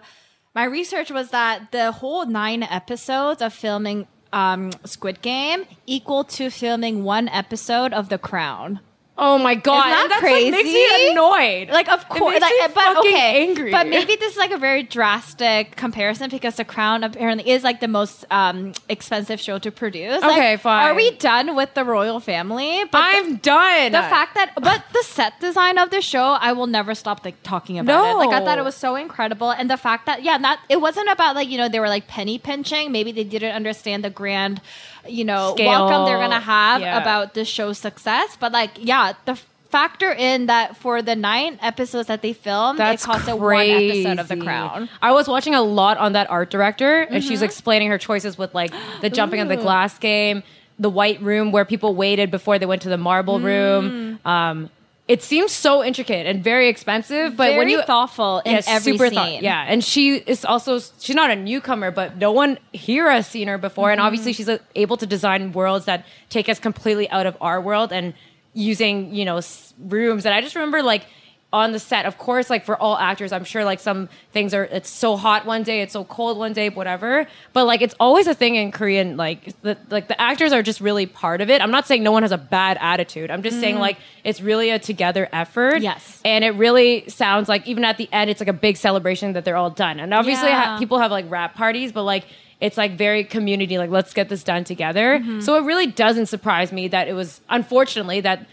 my 0.53 0.63
research 0.65 1.09
was 1.09 1.29
that 1.31 1.71
the 1.71 1.91
whole 1.91 2.25
nine 2.27 2.61
episodes 2.63 3.41
of 3.41 3.53
filming 3.53 4.07
um, 4.31 4.71
Squid 4.85 5.21
Game 5.23 5.65
equal 5.87 6.23
to 6.25 6.51
filming 6.51 7.03
one 7.03 7.27
episode 7.29 7.91
of 7.93 8.09
The 8.09 8.19
Crown. 8.19 8.79
Oh 9.21 9.37
my 9.37 9.53
god, 9.55 9.79
Isn't 9.87 9.91
that 9.91 10.01
And 10.03 10.11
that's, 10.11 10.23
like, 10.23 10.51
makes 10.51 10.63
me 10.63 10.87
crazy? 10.87 11.11
annoyed. 11.11 11.69
Like, 11.69 11.89
of 11.89 12.07
course, 12.07 12.39
like, 12.39 12.73
but 12.73 12.97
okay, 12.99 13.47
angry. 13.49 13.69
but 13.71 13.85
maybe 13.87 14.15
this 14.15 14.31
is 14.31 14.37
like 14.37 14.51
a 14.51 14.57
very 14.57 14.81
drastic 14.83 15.75
comparison 15.75 16.29
because 16.29 16.55
The 16.55 16.63
Crown 16.63 17.03
apparently 17.03 17.49
is 17.51 17.63
like 17.63 17.81
the 17.81 17.87
most 17.89 18.25
um, 18.31 18.71
expensive 18.87 19.39
show 19.41 19.59
to 19.59 19.71
produce. 19.71 20.21
Like, 20.21 20.31
Okay, 20.31 20.55
fine. 20.57 20.85
Are 20.87 20.95
we 20.95 21.11
done 21.17 21.55
with 21.55 21.73
the 21.73 21.83
royal 21.83 22.19
family? 22.21 22.83
But 22.91 23.01
I'm 23.03 23.35
done. 23.37 23.91
the 23.91 24.01
fact 24.15 24.35
that 24.35 24.53
but 24.55 24.83
the 24.93 25.03
set 25.03 25.37
design 25.41 25.77
of 25.77 25.89
the 25.89 26.01
show 26.01 26.37
i 26.39 26.51
will 26.53 26.67
never 26.67 26.95
stop 26.95 27.25
like 27.25 27.35
talking 27.43 27.77
about 27.79 28.11
it 28.11 28.15
like 28.15 28.29
i 28.29 28.43
thought 28.43 28.57
it 28.57 28.63
was 28.63 28.75
so 28.75 28.95
incredible 28.95 29.51
and 29.51 29.69
the 29.69 29.77
fact 29.77 30.05
that 30.05 30.23
yeah 30.23 30.37
not 30.37 30.59
it 30.69 30.79
wasn't 30.79 31.09
about 31.09 31.35
like 31.35 31.49
you 31.49 31.57
know 31.57 31.67
they 31.67 31.79
were 31.79 31.89
like 31.89 32.07
penny 32.07 32.37
pinching 32.37 32.91
maybe 32.91 33.11
they 33.11 33.23
didn't 33.23 33.53
understand 33.55 34.03
the 34.03 34.09
grand 34.09 34.61
you 35.07 35.23
know 35.25 35.53
Scale. 35.55 35.67
welcome 35.69 36.05
they're 36.05 36.19
gonna 36.19 36.39
have 36.39 36.81
Yeah. 36.81 37.01
about 37.01 37.33
the 37.33 37.45
show's 37.45 37.77
success 37.77 38.37
but 38.39 38.51
like 38.51 38.71
yeah 38.77 39.13
the 39.25 39.39
factor 39.69 40.11
in 40.11 40.47
that 40.47 40.75
for 40.77 41.01
the 41.03 41.15
nine 41.15 41.59
episodes 41.61 42.07
that 42.07 42.21
they 42.23 42.33
filmed 42.33 42.79
That's 42.79 43.03
it 43.03 43.05
cost 43.05 43.27
a 43.27 43.35
one 43.35 43.55
episode 43.67 44.17
of 44.19 44.27
the 44.27 44.37
crown 44.37 44.89
I 45.01 45.11
was 45.11 45.27
watching 45.27 45.53
a 45.53 45.61
lot 45.61 45.97
on 45.97 46.13
that 46.13 46.29
art 46.29 46.49
director, 46.49 47.01
and 47.01 47.21
Mm-hmm. 47.21 47.27
she's 47.29 47.41
explaining 47.43 47.89
her 47.89 47.97
choices 47.99 48.35
with 48.37 48.55
like 48.55 48.73
the 49.01 49.09
jumping 49.17 49.39
on 49.41 49.47
the 49.47 49.57
glass 49.57 49.97
game, 49.99 50.41
the 50.79 50.89
white 50.89 51.21
room 51.21 51.51
where 51.51 51.65
people 51.65 51.93
waited 51.93 52.31
before 52.31 52.57
they 52.57 52.65
went 52.65 52.81
to 52.81 52.89
the 52.89 52.97
marble 52.97 53.37
Mm. 53.39 53.43
room. 53.43 54.19
Um, 54.25 54.69
it 55.09 55.21
seems 55.23 55.51
so 55.51 55.83
intricate 55.83 56.25
and 56.27 56.43
very 56.43 56.69
expensive, 56.69 57.35
but 57.35 57.45
very 57.47 57.57
when 57.57 57.67
you 57.69 57.81
thoughtful 57.81 58.39
in 58.45 58.53
yeah, 58.53 58.61
every 58.67 58.93
super 58.93 59.07
scene 59.07 59.15
thought- 59.15 59.41
yeah, 59.41 59.65
and 59.67 59.83
she 59.83 60.15
is 60.17 60.45
also 60.45 60.79
she's 60.99 61.15
not 61.15 61.31
a 61.31 61.35
newcomer, 61.35 61.89
but 61.91 62.15
no 62.17 62.31
one 62.31 62.59
here 62.71 63.09
has 63.11 63.25
seen 63.27 63.47
her 63.47 63.57
before, 63.57 63.89
and 63.91 63.97
Mm-hmm. 63.99 64.05
obviously 64.07 64.33
she's 64.33 64.47
uh, 64.47 64.59
able 64.75 64.97
to 64.97 65.07
design 65.07 65.51
worlds 65.51 65.85
that 65.85 66.05
take 66.29 66.47
us 66.47 66.59
completely 66.59 67.09
out 67.09 67.25
of 67.25 67.35
our 67.41 67.59
world 67.59 67.91
and 67.91 68.13
using 68.53 69.13
you 69.13 69.25
know 69.25 69.41
rooms. 69.79 70.25
And 70.25 70.33
I 70.35 70.41
just 70.41 70.55
remember 70.55 70.81
like 70.83 71.03
on 71.51 71.71
the 71.71 71.79
set, 71.79 72.05
of 72.05 72.19
course, 72.19 72.47
like 72.47 72.63
for 72.63 72.79
all 72.79 72.95
actors, 72.95 73.31
I'm 73.31 73.43
sure 73.43 73.65
like 73.65 73.79
some 73.79 74.07
things 74.33 74.53
are 74.53 74.65
it's 74.65 74.87
so 74.87 75.17
hot 75.17 75.47
one 75.47 75.63
day, 75.63 75.81
it's 75.81 75.93
so 75.93 76.03
cold 76.03 76.37
one 76.37 76.53
day, 76.53 76.69
whatever. 76.69 77.25
But 77.53 77.65
like 77.65 77.81
it's 77.81 77.95
always 77.99 78.27
a 78.27 78.35
thing 78.35 78.53
in 78.53 78.71
Korean, 78.71 79.17
like 79.17 79.59
the 79.63 79.75
like 79.89 80.07
the 80.07 80.21
actors 80.21 80.53
are 80.53 80.61
just 80.61 80.79
really 80.79 81.07
part 81.07 81.41
of 81.41 81.49
it. 81.49 81.59
I'm 81.63 81.71
not 81.71 81.87
saying 81.87 82.03
no 82.03 82.11
one 82.11 82.21
has 82.21 82.31
a 82.31 82.37
bad 82.37 82.77
attitude. 82.79 83.31
I'm 83.31 83.41
just 83.41 83.59
saying 83.59 83.79
like 83.79 83.97
it's 84.23 84.41
really 84.41 84.69
a 84.69 84.77
together 84.77 85.27
effort. 85.33 85.81
Yes. 85.81 86.21
And 86.23 86.43
it 86.43 86.51
really 86.51 87.09
sounds 87.09 87.49
like 87.49 87.65
even 87.65 87.83
at 87.83 87.97
the 87.97 88.07
end, 88.11 88.29
it's 88.29 88.39
like 88.41 88.49
a 88.49 88.53
big 88.53 88.77
celebration 88.77 89.33
that 89.33 89.43
they're 89.43 89.57
all 89.57 89.71
done. 89.71 89.99
And 89.99 90.13
obviously, 90.13 90.49
Yeah. 90.49 90.73
ha- 90.73 90.77
people 90.77 90.99
have 90.99 91.09
like 91.09 91.25
rap 91.31 91.55
parties, 91.55 91.91
but 91.91 92.03
like 92.03 92.25
it's 92.59 92.77
like 92.77 92.91
very 92.95 93.23
community. 93.23 93.79
Like 93.79 93.89
let's 93.89 94.13
get 94.13 94.29
this 94.29 94.43
done 94.43 94.65
together. 94.65 95.17
Mm-hmm. 95.17 95.39
So 95.39 95.55
it 95.57 95.63
really 95.63 95.87
doesn't 95.87 96.27
surprise 96.27 96.71
me 96.71 96.89
that 96.89 97.07
it 97.07 97.13
was 97.13 97.41
unfortunately 97.49 98.21
that. 98.21 98.45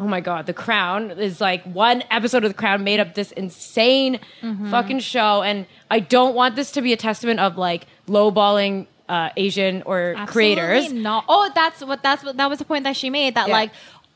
Oh 0.00 0.08
my 0.08 0.20
god, 0.20 0.46
The 0.46 0.54
Crown 0.54 1.10
is 1.10 1.40
like 1.40 1.62
one 1.64 2.02
episode 2.10 2.42
of 2.44 2.50
The 2.50 2.54
Crown 2.56 2.82
made 2.82 2.98
up 3.00 3.14
this 3.14 3.32
insane 3.32 4.18
Mm-hmm. 4.42 4.70
fucking 4.70 5.00
show, 5.00 5.42
and 5.42 5.66
I 5.90 6.00
don't 6.00 6.34
want 6.34 6.56
this 6.56 6.72
to 6.72 6.80
be 6.82 6.92
a 6.94 6.96
testament 6.96 7.38
of 7.38 7.58
like 7.58 7.86
lowballing 8.08 8.86
uh, 9.10 9.28
Asian 9.36 9.82
or 9.82 10.14
creators. 10.26 10.90
Not. 10.92 11.24
Oh, 11.28 11.50
that's 11.54 11.82
what 11.84 12.02
that's 12.02 12.24
what 12.24 12.36
that 12.38 12.48
was 12.48 12.58
the 12.58 12.64
point 12.64 12.84
that 12.84 12.96
she 12.96 13.10
made 13.10 13.34
that 13.34 13.48
Yeah. 13.48 13.52
like 13.54 13.70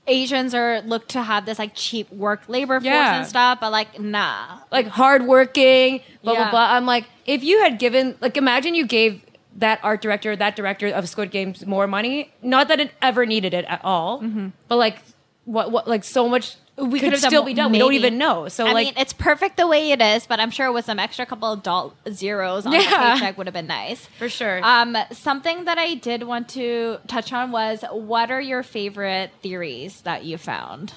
Asians 0.07 0.55
are 0.55 0.81
looked 0.83 1.11
to 1.11 1.23
have 1.23 1.45
this 1.47 1.59
like 1.59 1.73
cheap 1.75 2.11
work 2.13 2.49
labor 2.49 2.75
force 2.81 2.85
Yeah. 2.85 3.17
and 3.19 3.27
stuff, 3.27 3.59
but 3.61 3.71
like 3.71 4.01
nah. 4.01 4.59
like 4.73 4.87
hardworking, 4.87 6.01
blah 6.23 6.33
Yeah. 6.33 6.39
blah 6.45 6.51
blah. 6.51 6.73
I'm 6.77 6.87
like, 6.87 7.05
if 7.27 7.43
you 7.45 7.61
had 7.61 7.79
given, 7.79 8.17
like, 8.21 8.37
imagine 8.37 8.75
you 8.75 8.87
gave 8.87 9.23
that 9.57 9.81
art 9.83 10.01
director, 10.03 10.35
that 10.37 10.57
director 10.57 10.89
of 10.89 11.09
Squid 11.09 11.31
Games 11.31 11.65
more 11.67 11.87
money. 11.87 12.31
Not 12.43 12.69
that 12.69 12.81
it 12.81 12.91
ever 13.03 13.25
needed 13.27 13.53
it 13.55 13.65
at 13.67 13.81
all, 13.85 14.23
but 14.69 14.77
like, 14.77 14.99
what 15.45 15.71
what 15.71 15.87
like 15.89 16.05
so 16.05 16.29
much 16.29 16.57
we 16.77 16.99
could 16.99 17.13
have 17.13 17.21
still 17.21 17.45
be 17.45 17.55
done. 17.55 17.71
We 17.71 17.79
don't 17.79 17.93
even 17.95 18.19
know. 18.19 18.49
So 18.49 18.67
I 18.67 18.73
like, 18.73 18.87
mean, 18.87 18.95
it's 18.97 19.13
perfect 19.13 19.57
the 19.59 19.67
way 19.69 19.93
it 19.93 20.03
is, 20.03 20.27
but 20.27 20.41
I'm 20.41 20.51
sure 20.51 20.73
with 20.73 20.85
some 20.85 20.99
extra 20.99 21.25
couple 21.25 21.53
of 21.53 21.63
doll- 21.63 21.95
zeros 22.11 22.67
on 22.67 22.73
Yeah. 22.73 22.81
the 22.81 23.21
paycheck 23.21 23.39
would 23.39 23.47
have 23.47 23.55
been 23.55 23.69
nice. 23.69 24.07
for 24.19 24.29
sure. 24.29 24.61
Um, 24.65 24.97
something 25.13 25.67
that 25.67 25.79
I 25.79 25.95
did 25.95 26.25
want 26.25 26.49
to 26.51 26.99
touch 27.07 27.33
on 27.33 27.53
was 27.53 27.85
what 27.93 28.33
are 28.33 28.41
your 28.41 28.65
favorite 28.65 29.31
theories 29.41 30.01
that 30.01 30.25
you 30.25 30.37
found? 30.37 30.95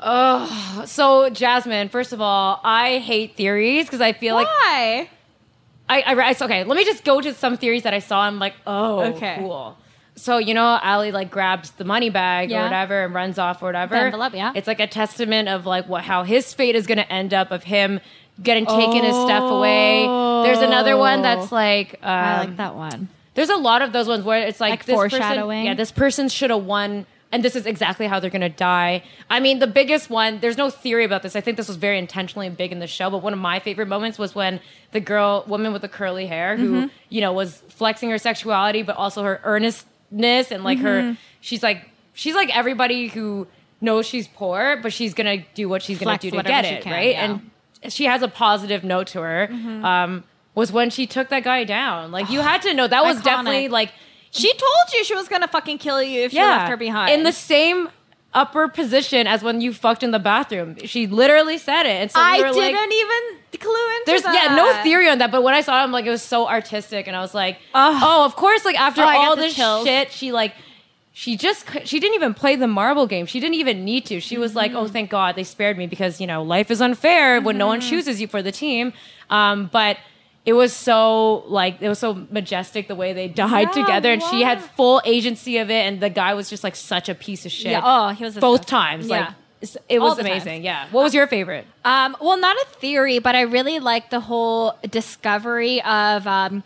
Oh, 0.00 0.84
so 0.86 1.28
Jasmine, 1.30 1.88
first 1.88 2.12
of 2.12 2.20
all, 2.20 2.60
I 2.62 2.98
hate 2.98 3.34
theories 3.36 3.86
because 3.86 4.00
I 4.00 4.12
feel 4.12 4.36
like 4.36 4.46
Why? 4.46 5.10
I, 5.88 6.02
I, 6.02 6.14
I 6.14 6.30
okay. 6.40 6.62
Let 6.62 6.76
me 6.76 6.84
just 6.84 7.02
go 7.04 7.20
to 7.20 7.34
some 7.34 7.56
theories 7.56 7.82
that 7.82 7.94
I 7.94 7.98
saw. 7.98 8.20
I'm 8.20 8.38
like, 8.38 8.54
oh, 8.66 9.00
Okay. 9.14 9.36
cool. 9.40 9.76
So 10.18 10.38
you 10.38 10.52
know, 10.54 10.64
Ali 10.82 11.12
like 11.12 11.30
grabs 11.30 11.70
the 11.72 11.84
money 11.84 12.10
bag 12.10 12.50
Yeah. 12.50 12.60
or 12.60 12.64
whatever 12.64 13.04
and 13.04 13.14
runs 13.14 13.38
off 13.38 13.62
or 13.62 13.66
whatever. 13.66 13.94
The 13.94 14.00
envelope, 14.02 14.34
yeah. 14.34 14.52
It's 14.54 14.66
like 14.66 14.80
a 14.80 14.86
testament 14.86 15.48
of 15.48 15.64
like 15.66 15.88
what 15.88 16.04
how 16.04 16.22
his 16.24 16.52
fate 16.52 16.74
is 16.74 16.86
going 16.86 16.98
to 16.98 17.10
end 17.12 17.32
up 17.32 17.50
of 17.50 17.64
him 17.64 18.00
getting 18.42 18.66
taken 18.66 19.02
his 19.04 19.14
stuff 19.16 19.50
away. 19.50 20.06
There's 20.44 20.58
another 20.62 20.96
one 20.96 21.22
that's 21.22 21.50
like 21.52 21.94
um, 22.02 22.10
I 22.10 22.38
like 22.40 22.56
that 22.56 22.74
one. 22.74 23.08
There's 23.34 23.50
a 23.50 23.56
lot 23.56 23.82
of 23.82 23.92
those 23.92 24.08
ones 24.08 24.24
where 24.24 24.40
it's 24.46 24.60
like, 24.60 24.70
Like 24.70 24.84
this 24.84 24.96
person- 24.96 25.20
foreshadowing? 25.20 25.64
yeah, 25.66 25.74
this 25.74 25.92
person 25.92 26.28
should 26.28 26.50
have 26.50 26.64
won, 26.64 27.06
and 27.30 27.44
this 27.44 27.54
is 27.54 27.66
exactly 27.66 28.08
how 28.08 28.18
they're 28.18 28.30
gonna 28.30 28.48
die. 28.48 29.04
I 29.30 29.38
mean, 29.38 29.60
the 29.60 29.66
biggest 29.68 30.10
one. 30.10 30.40
There's 30.40 30.56
no 30.56 30.70
theory 30.70 31.04
about 31.04 31.22
this. 31.22 31.36
I 31.36 31.40
think 31.40 31.56
this 31.56 31.68
was 31.68 31.76
very 31.76 31.98
intentionally 31.98 32.48
big 32.50 32.72
in 32.72 32.80
the 32.80 32.86
show. 32.88 33.10
But 33.10 33.18
one 33.22 33.32
of 33.32 33.38
my 33.38 33.60
favorite 33.60 33.86
moments 33.86 34.18
was 34.18 34.34
when 34.34 34.58
the 34.90 35.00
girl, 35.00 35.44
woman 35.46 35.72
with 35.72 35.82
the 35.82 35.88
curly 35.88 36.26
hair, 36.26 36.56
who 36.56 36.72
Mm-hmm. 36.72 36.86
you 37.10 37.20
know 37.20 37.32
was 37.32 37.62
flexing 37.68 38.10
her 38.10 38.18
sexuality, 38.18 38.82
but 38.82 38.96
also 38.96 39.22
her 39.22 39.40
earnestness 40.12 40.50
and 40.52 40.64
like 40.64 40.78
Mm-hmm. 40.78 41.10
her. 41.12 41.16
She's 41.40 41.62
like 41.62 41.88
she's 42.14 42.34
like 42.34 42.54
everybody 42.56 43.08
who 43.08 43.46
knows 43.80 44.06
she's 44.06 44.28
poor, 44.28 44.78
but 44.82 44.92
she's 44.92 45.14
gonna 45.14 45.38
do 45.54 45.68
what 45.68 45.82
she's 45.82 45.98
gonna 45.98 46.18
do 46.18 46.30
to 46.30 46.42
get 46.42 46.64
it, 46.64 46.82
can, 46.82 46.92
right? 46.92 47.10
yeah. 47.12 47.26
Mm-hmm. 47.28 47.46
And 47.84 47.92
she 47.92 48.06
has 48.06 48.22
a 48.22 48.28
positive 48.28 48.82
note 48.82 49.06
to 49.08 49.20
her. 49.20 49.48
Um, 49.52 50.24
was 50.54 50.72
when 50.72 50.90
she 50.90 51.06
took 51.06 51.28
that 51.28 51.44
guy 51.44 51.62
down. 51.62 52.10
Like 52.10 52.28
you 52.30 52.40
had 52.40 52.62
to 52.62 52.74
know 52.74 52.88
that 52.88 53.04
was 53.04 53.18
Iconic. 53.18 53.24
definitely 53.24 53.68
like 53.68 53.92
She 54.30 54.48
told 54.52 54.92
you 54.94 55.04
she 55.04 55.14
was 55.14 55.28
gonna 55.28 55.46
fucking 55.48 55.78
kill 55.78 56.02
you 56.02 56.22
if 56.22 56.32
you 56.32 56.40
left 56.42 56.68
her 56.70 56.76
behind. 56.76 57.12
in 57.12 57.22
the 57.22 57.32
same 57.32 57.88
upper 58.34 58.68
position 58.68 59.26
as 59.26 59.42
when 59.42 59.60
you 59.60 59.72
fucked 59.72 60.02
in 60.02 60.10
the 60.10 60.18
bathroom. 60.18 60.76
She 60.84 61.06
literally 61.06 61.58
said 61.58 61.84
it, 61.86 62.02
and 62.02 62.10
so 62.10 62.20
I 62.20 62.32
we 62.36 62.42
didn't 62.42 62.56
like, 62.56 62.92
even 62.92 63.60
clue 63.60 63.70
into 63.96 64.02
"There's 64.06 64.22
that. 64.22 64.34
yeah, 64.34 64.54
no 64.56 64.82
theory 64.82 65.08
on 65.08 65.18
that." 65.18 65.30
But 65.30 65.42
when 65.42 65.54
I 65.54 65.60
saw 65.62 65.82
him, 65.84 65.92
like 65.92 66.04
it 66.06 66.10
was 66.10 66.22
so 66.22 66.46
artistic, 66.48 67.06
and 67.06 67.16
I 67.16 67.20
was 67.20 67.34
like, 67.34 67.58
Ugh. 67.74 68.02
"Oh, 68.04 68.24
of 68.24 68.36
course!" 68.36 68.64
Like 68.64 68.78
after 68.78 69.02
Oh, 69.02 69.06
all 69.08 69.36
this 69.36 69.54
chills. 69.54 69.86
shit, 69.86 70.12
she 70.12 70.32
like. 70.32 70.54
She 71.14 71.36
just 71.36 71.66
she 71.84 71.98
didn't 71.98 72.14
even 72.14 72.32
play 72.32 72.54
the 72.54 72.68
marble 72.68 73.08
game. 73.08 73.26
She 73.26 73.40
didn't 73.40 73.56
even 73.56 73.84
need 73.84 74.06
to. 74.06 74.20
She 74.20 74.38
was 74.38 74.54
like, 74.54 74.70
"Oh, 74.72 74.84
Mm-hmm. 74.84 74.92
thank 74.92 75.10
God 75.10 75.34
they 75.34 75.42
spared 75.42 75.76
me 75.76 75.88
because 75.88 76.20
you 76.20 76.28
know 76.28 76.44
life 76.44 76.70
is 76.70 76.80
unfair 76.80 77.40
when 77.40 77.58
no 77.58 77.66
one 77.66 77.80
Mm-hmm. 77.80 77.90
chooses 77.90 78.20
you 78.20 78.28
for 78.28 78.40
the 78.40 78.52
team." 78.52 78.92
Um, 79.28 79.68
but 79.72 79.96
it 80.48 80.54
was 80.54 80.72
so 80.72 81.44
like 81.46 81.82
it 81.82 81.90
was 81.90 81.98
so 81.98 82.26
majestic 82.30 82.88
the 82.88 82.94
way 82.94 83.12
they 83.12 83.28
died 83.28 83.68
Yeah, 83.68 83.82
together, 83.82 84.10
and 84.10 84.22
she 84.22 84.40
had 84.40 84.62
full 84.62 85.02
agency 85.04 85.58
of 85.58 85.68
it. 85.70 85.86
And 85.86 86.00
the 86.00 86.08
guy 86.08 86.32
was 86.32 86.48
just 86.48 86.64
like 86.64 86.74
such 86.74 87.10
a 87.10 87.14
piece 87.14 87.44
of 87.44 87.52
shit. 87.52 87.72
Yeah, 87.72 87.82
oh, 87.84 88.08
he 88.14 88.24
was 88.24 88.34
both 88.38 88.64
times. 88.64 89.08
Yeah. 89.08 89.34
Like 89.60 89.74
it 89.90 89.98
was 89.98 90.16
the 90.16 90.22
times. 90.22 90.42
amazing. 90.44 90.64
Yeah. 90.64 90.86
What 90.90 91.02
was 91.02 91.12
your 91.12 91.26
favorite? 91.26 91.66
Um, 91.84 92.16
well, 92.18 92.38
not 92.38 92.56
a 92.56 92.66
theory, 92.80 93.18
but 93.18 93.34
I 93.34 93.42
really 93.42 93.78
like 93.78 94.08
the 94.08 94.20
whole 94.20 94.78
discovery 94.90 95.82
of. 95.82 96.26
Um, 96.26 96.64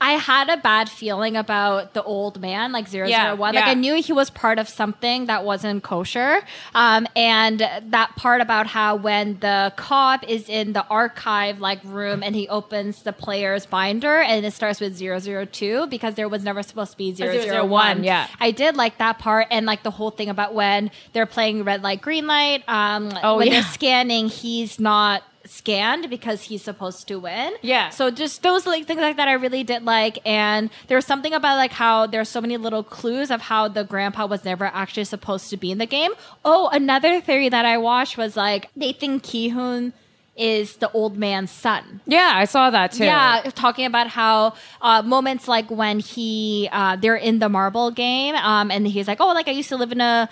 I 0.00 0.12
had 0.12 0.48
a 0.48 0.56
bad 0.56 0.88
feeling 0.88 1.36
about 1.36 1.94
the 1.94 2.02
old 2.02 2.40
man, 2.40 2.72
like 2.72 2.88
001. 2.88 3.08
Yeah, 3.08 3.32
Like 3.32 3.54
yeah. 3.54 3.66
I 3.66 3.74
knew 3.74 3.94
he 4.02 4.12
was 4.12 4.30
part 4.30 4.58
of 4.58 4.68
something 4.68 5.26
that 5.26 5.44
wasn't 5.44 5.82
kosher. 5.82 6.40
Um, 6.74 7.06
and 7.16 7.60
that 7.60 8.14
part 8.16 8.40
about 8.40 8.66
how 8.68 8.96
when 8.96 9.38
the 9.40 9.72
cop 9.76 10.22
is 10.28 10.48
in 10.48 10.72
the 10.72 10.86
archive 10.86 11.60
like 11.60 11.80
room 11.84 12.22
and 12.22 12.34
he 12.34 12.48
opens 12.48 13.02
the 13.02 13.12
player's 13.12 13.66
binder 13.66 14.18
and 14.20 14.44
it 14.46 14.52
starts 14.52 14.80
with 14.80 14.96
002 14.98 15.86
because 15.88 16.14
there 16.14 16.28
was 16.28 16.44
never 16.44 16.62
supposed 16.62 16.92
to 16.92 16.96
be 16.98 17.12
001. 17.12 17.68
001, 17.68 18.04
yeah. 18.04 18.28
I 18.40 18.50
did 18.50 18.76
like 18.76 18.98
that 18.98 19.18
part 19.18 19.46
and 19.50 19.66
like 19.66 19.82
the 19.82 19.90
whole 19.90 20.10
thing 20.10 20.28
about 20.28 20.54
when 20.54 20.90
they're 21.12 21.26
playing 21.26 21.64
red 21.64 21.82
light, 21.82 22.00
green 22.00 22.26
light. 22.26 22.62
Um, 22.68 23.12
Oh, 23.22 23.38
when 23.38 23.48
yeah. 23.48 23.54
they're 23.54 23.62
scanning, 23.72 24.28
he's 24.28 24.78
not 24.78 25.22
scanned 25.48 26.10
because 26.10 26.42
he's 26.42 26.62
supposed 26.62 27.08
to 27.08 27.16
win. 27.16 27.54
Yeah. 27.62 27.90
So 27.90 28.10
just 28.10 28.42
those 28.42 28.66
like 28.66 28.86
things 28.86 29.00
like 29.00 29.16
that 29.16 29.28
I 29.28 29.32
really 29.32 29.64
did 29.64 29.84
like. 29.84 30.18
And 30.26 30.70
there 30.88 30.96
was 30.96 31.06
something 31.06 31.32
about 31.32 31.56
like 31.56 31.72
how 31.72 32.06
there's 32.06 32.28
so 32.28 32.40
many 32.40 32.56
little 32.56 32.82
clues 32.82 33.30
of 33.30 33.40
how 33.40 33.68
the 33.68 33.84
grandpa 33.84 34.26
was 34.26 34.44
never 34.44 34.66
actually 34.66 35.04
supposed 35.04 35.50
to 35.50 35.56
be 35.56 35.70
in 35.70 35.78
the 35.78 35.86
game. 35.86 36.12
Oh, 36.44 36.68
another 36.72 37.20
theory 37.20 37.48
that 37.48 37.64
I 37.64 37.78
watched 37.78 38.16
was 38.16 38.36
like 38.36 38.70
they 38.76 38.92
think 38.92 39.24
Gi-hun 39.24 39.92
is 40.38 40.76
the 40.76 40.90
old 40.92 41.18
man's 41.18 41.50
son. 41.50 42.00
Yeah, 42.06 42.30
I 42.34 42.44
saw 42.44 42.70
that 42.70 42.92
too. 42.92 43.04
Yeah, 43.04 43.42
talking 43.54 43.86
about 43.86 44.06
how 44.06 44.54
uh, 44.80 45.02
moments 45.02 45.48
like 45.48 45.68
when 45.68 45.98
he 45.98 46.68
uh, 46.70 46.94
they're 46.96 47.16
in 47.16 47.40
the 47.40 47.48
marble 47.48 47.90
game, 47.90 48.36
um, 48.36 48.70
and 48.70 48.86
he's 48.86 49.08
like, 49.08 49.20
"Oh, 49.20 49.28
like 49.28 49.48
I 49.48 49.50
used 49.50 49.68
to 49.70 49.76
live 49.76 49.90
in 49.90 50.00
a 50.00 50.30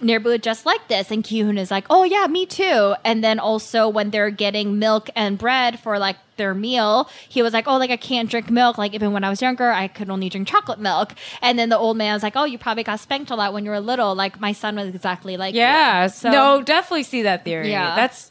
neighborhood 0.00 0.42
just 0.42 0.64
like 0.66 0.88
this," 0.88 1.10
and 1.10 1.24
Gi-hun 1.24 1.58
is 1.58 1.70
like, 1.70 1.86
"Oh 1.90 2.04
yeah, 2.04 2.26
me 2.26 2.46
too." 2.46 2.94
And 3.04 3.22
then 3.22 3.38
also 3.38 3.88
when 3.88 4.10
they're 4.10 4.30
getting 4.30 4.78
milk 4.78 5.10
and 5.14 5.36
bread 5.38 5.78
for 5.80 5.98
like 5.98 6.16
their 6.36 6.54
meal, 6.54 7.08
he 7.28 7.42
was 7.42 7.52
like, 7.52 7.68
"Oh, 7.68 7.76
like 7.76 7.90
I 7.90 7.96
can't 7.96 8.28
drink 8.28 8.50
milk. 8.50 8.76
Like 8.78 8.94
even 8.94 9.12
when 9.12 9.22
I 9.24 9.30
was 9.30 9.40
younger, 9.42 9.70
I 9.70 9.88
could 9.88 10.10
only 10.10 10.28
drink 10.28 10.48
chocolate 10.48 10.80
milk." 10.80 11.14
And 11.42 11.58
then 11.58 11.68
the 11.68 11.78
old 11.78 11.96
man 11.96 12.14
was 12.14 12.22
like, 12.22 12.34
"Oh, 12.36 12.44
you 12.44 12.58
probably 12.58 12.82
got 12.84 12.98
spanked 13.00 13.30
a 13.30 13.36
lot 13.36 13.52
when 13.52 13.64
you 13.64 13.70
were 13.70 13.80
little. 13.80 14.14
Like 14.14 14.40
my 14.40 14.52
son 14.52 14.76
was 14.76 14.88
exactly 14.88 15.36
like 15.36 15.54
you." 15.54 15.60
Yeah. 15.60 16.06
So 16.08 16.30
no, 16.30 16.62
definitely 16.62 17.04
see 17.04 17.22
that 17.22 17.44
theory. 17.44 17.70
Yeah. 17.70 17.94
That's 17.94 18.30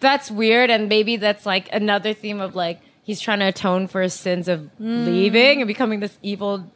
that's 0.00 0.30
weird 0.30 0.70
and 0.70 0.88
maybe 0.88 1.16
that's 1.16 1.44
like 1.44 1.68
another 1.72 2.14
theme 2.14 2.40
of 2.40 2.54
like 2.54 2.80
he's 3.02 3.20
trying 3.20 3.40
to 3.40 3.46
atone 3.46 3.88
for 3.88 4.00
his 4.00 4.14
sins 4.14 4.46
of 4.48 4.60
Mm. 4.80 5.06
leaving 5.06 5.60
and 5.60 5.66
becoming 5.66 5.98
this 6.00 6.16
evil 6.22 6.70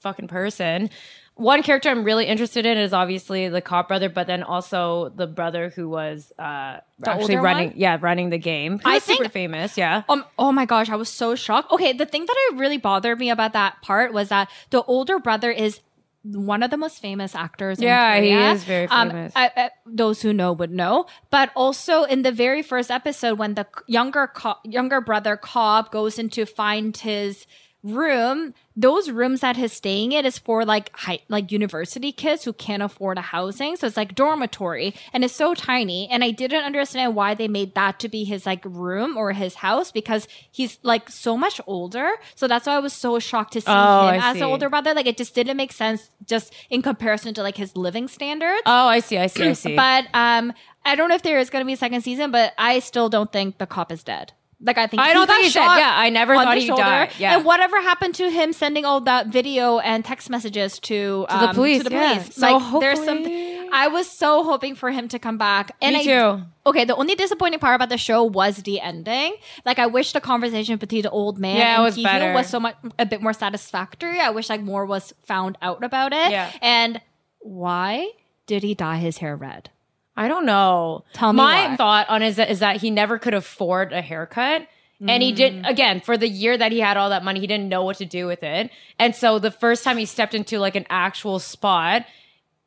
fucking 0.00 0.28
person. 0.28 0.90
One 1.34 1.62
character 1.62 1.88
I'm 1.88 2.04
really 2.04 2.26
interested 2.26 2.66
in 2.66 2.76
is 2.76 2.92
obviously 2.92 3.48
the 3.48 3.62
cop 3.62 3.88
brother, 3.88 4.10
but 4.10 4.26
then 4.26 4.42
also 4.42 5.08
the 5.16 5.26
brother 5.26 5.70
who 5.70 5.88
was 5.88 6.32
uh, 6.38 6.80
actually 7.06 7.36
older 7.36 7.40
running, 7.40 7.68
one? 7.70 7.78
yeah, 7.78 7.96
running 8.00 8.28
the 8.30 8.38
game. 8.38 8.78
He 8.80 8.84
I 8.84 8.94
was 8.94 9.04
super 9.04 9.22
think- 9.24 9.32
famous, 9.32 9.78
yeah. 9.78 10.02
Um, 10.08 10.24
oh 10.38 10.52
my 10.52 10.66
gosh, 10.66 10.90
I 10.90 10.96
was 10.96 11.08
so 11.08 11.34
shocked. 11.34 11.72
Okay, 11.72 11.92
the 11.94 12.04
thing 12.04 12.26
that 12.26 12.36
I 12.36 12.56
really 12.56 12.76
bothered 12.76 13.18
me 13.18 13.30
about 13.30 13.54
that 13.54 13.80
part 13.80 14.12
was 14.12 14.28
that 14.28 14.50
the 14.70 14.82
older 14.82 15.18
brother 15.18 15.50
is 15.50 15.80
one 16.22 16.62
of 16.62 16.70
the 16.70 16.76
most 16.76 17.00
famous 17.00 17.34
actors. 17.34 17.78
in 17.78 17.84
Yeah, 17.84 18.20
he 18.20 18.32
is 18.32 18.62
very 18.64 18.86
Um, 18.88 19.08
famous. 19.08 19.32
I- 19.34 19.52
I- 19.56 19.70
those 19.86 20.20
who 20.20 20.34
know 20.34 20.52
would 20.52 20.70
know. 20.70 21.06
But 21.30 21.50
also 21.56 22.02
in 22.02 22.20
the 22.20 22.32
very 22.32 22.60
first 22.60 22.90
episode, 22.90 23.38
when 23.38 23.54
the 23.54 23.66
younger 23.86 24.26
co- 24.26 24.58
younger 24.64 25.00
brother 25.00 25.38
Cobb 25.38 25.90
goes 25.90 26.18
in 26.18 26.28
to 26.30 26.44
find 26.44 26.94
his 26.94 27.46
room, 27.82 28.52
those 28.76 29.10
rooms 29.10 29.40
that 29.40 29.56
he's 29.56 29.72
staying 29.72 30.12
in 30.12 30.26
is 30.26 30.38
for 30.38 30.64
like 30.64 30.90
high, 30.94 31.20
like 31.28 31.50
university 31.50 32.12
kids 32.12 32.44
who 32.44 32.52
can't 32.52 32.82
afford 32.82 33.18
a 33.18 33.22
housing. 33.22 33.76
So 33.76 33.86
it's 33.86 33.96
like 33.96 34.14
dormitory 34.14 34.94
and 35.12 35.24
it's 35.24 35.34
so 35.34 35.54
tiny. 35.54 36.08
And 36.10 36.22
I 36.22 36.30
didn't 36.30 36.64
understand 36.64 37.14
why 37.14 37.34
they 37.34 37.48
made 37.48 37.74
that 37.74 37.98
to 38.00 38.08
be 38.08 38.24
his 38.24 38.44
like 38.46 38.62
room 38.64 39.16
or 39.16 39.32
his 39.32 39.54
house 39.56 39.90
because 39.92 40.28
he's 40.50 40.78
like 40.82 41.08
so 41.10 41.36
much 41.36 41.60
older. 41.66 42.10
So 42.34 42.46
that's 42.48 42.66
why 42.66 42.74
I 42.74 42.80
was 42.80 42.92
so 42.92 43.18
shocked 43.18 43.54
to 43.54 43.60
see 43.60 43.66
Oh, 43.68 44.08
him 44.08 44.20
I 44.20 44.28
as 44.30 44.34
see. 44.34 44.40
the 44.40 44.46
older 44.46 44.68
brother. 44.68 44.92
Like 44.94 45.06
it 45.06 45.16
just 45.16 45.34
didn't 45.34 45.56
make 45.56 45.72
sense 45.72 46.10
just 46.26 46.52
in 46.68 46.82
comparison 46.82 47.34
to 47.34 47.42
like 47.42 47.56
his 47.56 47.76
living 47.76 48.08
standards. 48.08 48.62
oh, 48.66 48.86
I 48.88 49.00
see, 49.00 49.18
I 49.18 49.26
see, 49.26 49.48
I 49.48 49.52
see. 49.54 49.74
But 49.76 50.06
um, 50.14 50.52
I 50.84 50.94
don't 50.96 51.08
know 51.08 51.14
if 51.14 51.22
there 51.22 51.38
is 51.38 51.50
going 51.50 51.62
to 51.62 51.66
be 51.66 51.72
a 51.74 51.76
second 51.78 52.02
season, 52.02 52.30
but 52.30 52.52
I 52.58 52.78
still 52.80 53.08
don't 53.08 53.32
think 53.32 53.58
the 53.58 53.66
cop 53.66 53.90
is 53.92 54.02
dead. 54.02 54.32
Like 54.62 54.76
I 54.76 54.86
think 54.86 55.00
I 55.00 55.08
he 55.08 55.14
don't 55.14 55.26
think 55.26 55.44
he's 55.44 55.54
dead. 55.54 55.62
Yeah, 55.78 55.92
I 55.94 56.10
never 56.10 56.34
thought 56.34 56.58
he 56.58 56.66
shoulder. 56.66 56.82
died. 56.82 57.12
Yeah. 57.18 57.36
and 57.36 57.44
whatever 57.46 57.80
happened 57.80 58.14
to 58.16 58.28
him 58.30 58.52
sending 58.52 58.84
all 58.84 59.00
that 59.02 59.28
video 59.28 59.78
and 59.78 60.04
text 60.04 60.28
messages 60.28 60.78
to, 60.80 61.24
To 61.30 61.36
the 61.38 61.48
um, 61.48 61.54
police, 61.54 61.82
To 61.82 61.88
the 61.88 61.94
yeah. 61.94 62.18
police. 62.18 62.34
So 62.34 62.40
like 62.42 62.80
there's 62.80 62.98
hopefully- 62.98 63.06
something. 63.24 63.56
I 63.72 63.86
was 63.86 64.10
so 64.10 64.42
hoping 64.42 64.74
for 64.74 64.90
him 64.90 65.06
to 65.08 65.18
come 65.20 65.38
back. 65.38 65.70
And 65.80 65.94
Me 65.94 66.00
I, 66.00 66.04
too. 66.04 66.42
Okay, 66.66 66.84
the 66.84 66.96
only 66.96 67.14
disappointing 67.14 67.60
part 67.60 67.76
about 67.76 67.88
the 67.88 67.96
show 67.98 68.24
was 68.24 68.56
the 68.58 68.80
ending. 68.80 69.36
Like 69.64 69.78
I 69.78 69.86
wish 69.86 70.12
the 70.12 70.20
conversation 70.20 70.76
between 70.76 71.02
the 71.02 71.10
old 71.10 71.38
man 71.38 71.56
Yeah, 71.56 71.74
and 71.76 71.84
was 71.84 71.96
better. 71.96 72.34
was 72.34 72.48
so 72.48 72.58
much 72.58 72.74
a 72.98 73.06
bit 73.06 73.22
more 73.22 73.32
satisfactory. 73.32 74.18
I 74.18 74.30
wish 74.30 74.50
like 74.50 74.60
more 74.60 74.84
was 74.84 75.14
found 75.22 75.56
out 75.62 75.84
about 75.84 76.12
it. 76.12 76.32
Yeah. 76.32 76.50
And 76.60 77.00
why 77.38 78.10
did 78.46 78.62
he 78.64 78.74
dye 78.74 78.98
his 78.98 79.18
hair 79.18 79.36
red? 79.36 79.70
I 80.16 80.28
don't 80.28 80.44
know. 80.46 81.04
Tell 81.12 81.32
me 81.32 81.38
My 81.38 81.68
why. 81.68 81.76
thought 81.76 82.08
on 82.08 82.22
is 82.22 82.36
that, 82.36 82.50
is 82.50 82.58
that 82.58 82.76
he 82.76 82.90
never 82.90 83.18
could 83.18 83.34
afford 83.34 83.92
a 83.92 84.02
haircut. 84.02 84.66
And 85.06 85.22
he 85.22 85.32
Mm. 85.32 85.36
did 85.36 85.66
again 85.66 86.00
for 86.00 86.18
the 86.18 86.28
year 86.28 86.58
that 86.58 86.72
he 86.72 86.80
had 86.80 86.98
all 86.98 87.08
that 87.08 87.24
money, 87.24 87.40
he 87.40 87.46
didn't 87.46 87.70
know 87.70 87.84
what 87.84 87.96
to 87.98 88.04
do 88.04 88.26
with 88.26 88.42
it. 88.42 88.70
And 88.98 89.16
so 89.16 89.38
the 89.38 89.50
first 89.50 89.82
time 89.82 89.96
he 89.96 90.04
stepped 90.04 90.34
into 90.34 90.58
like 90.58 90.76
an 90.76 90.84
actual 90.90 91.38
spot 91.38 92.04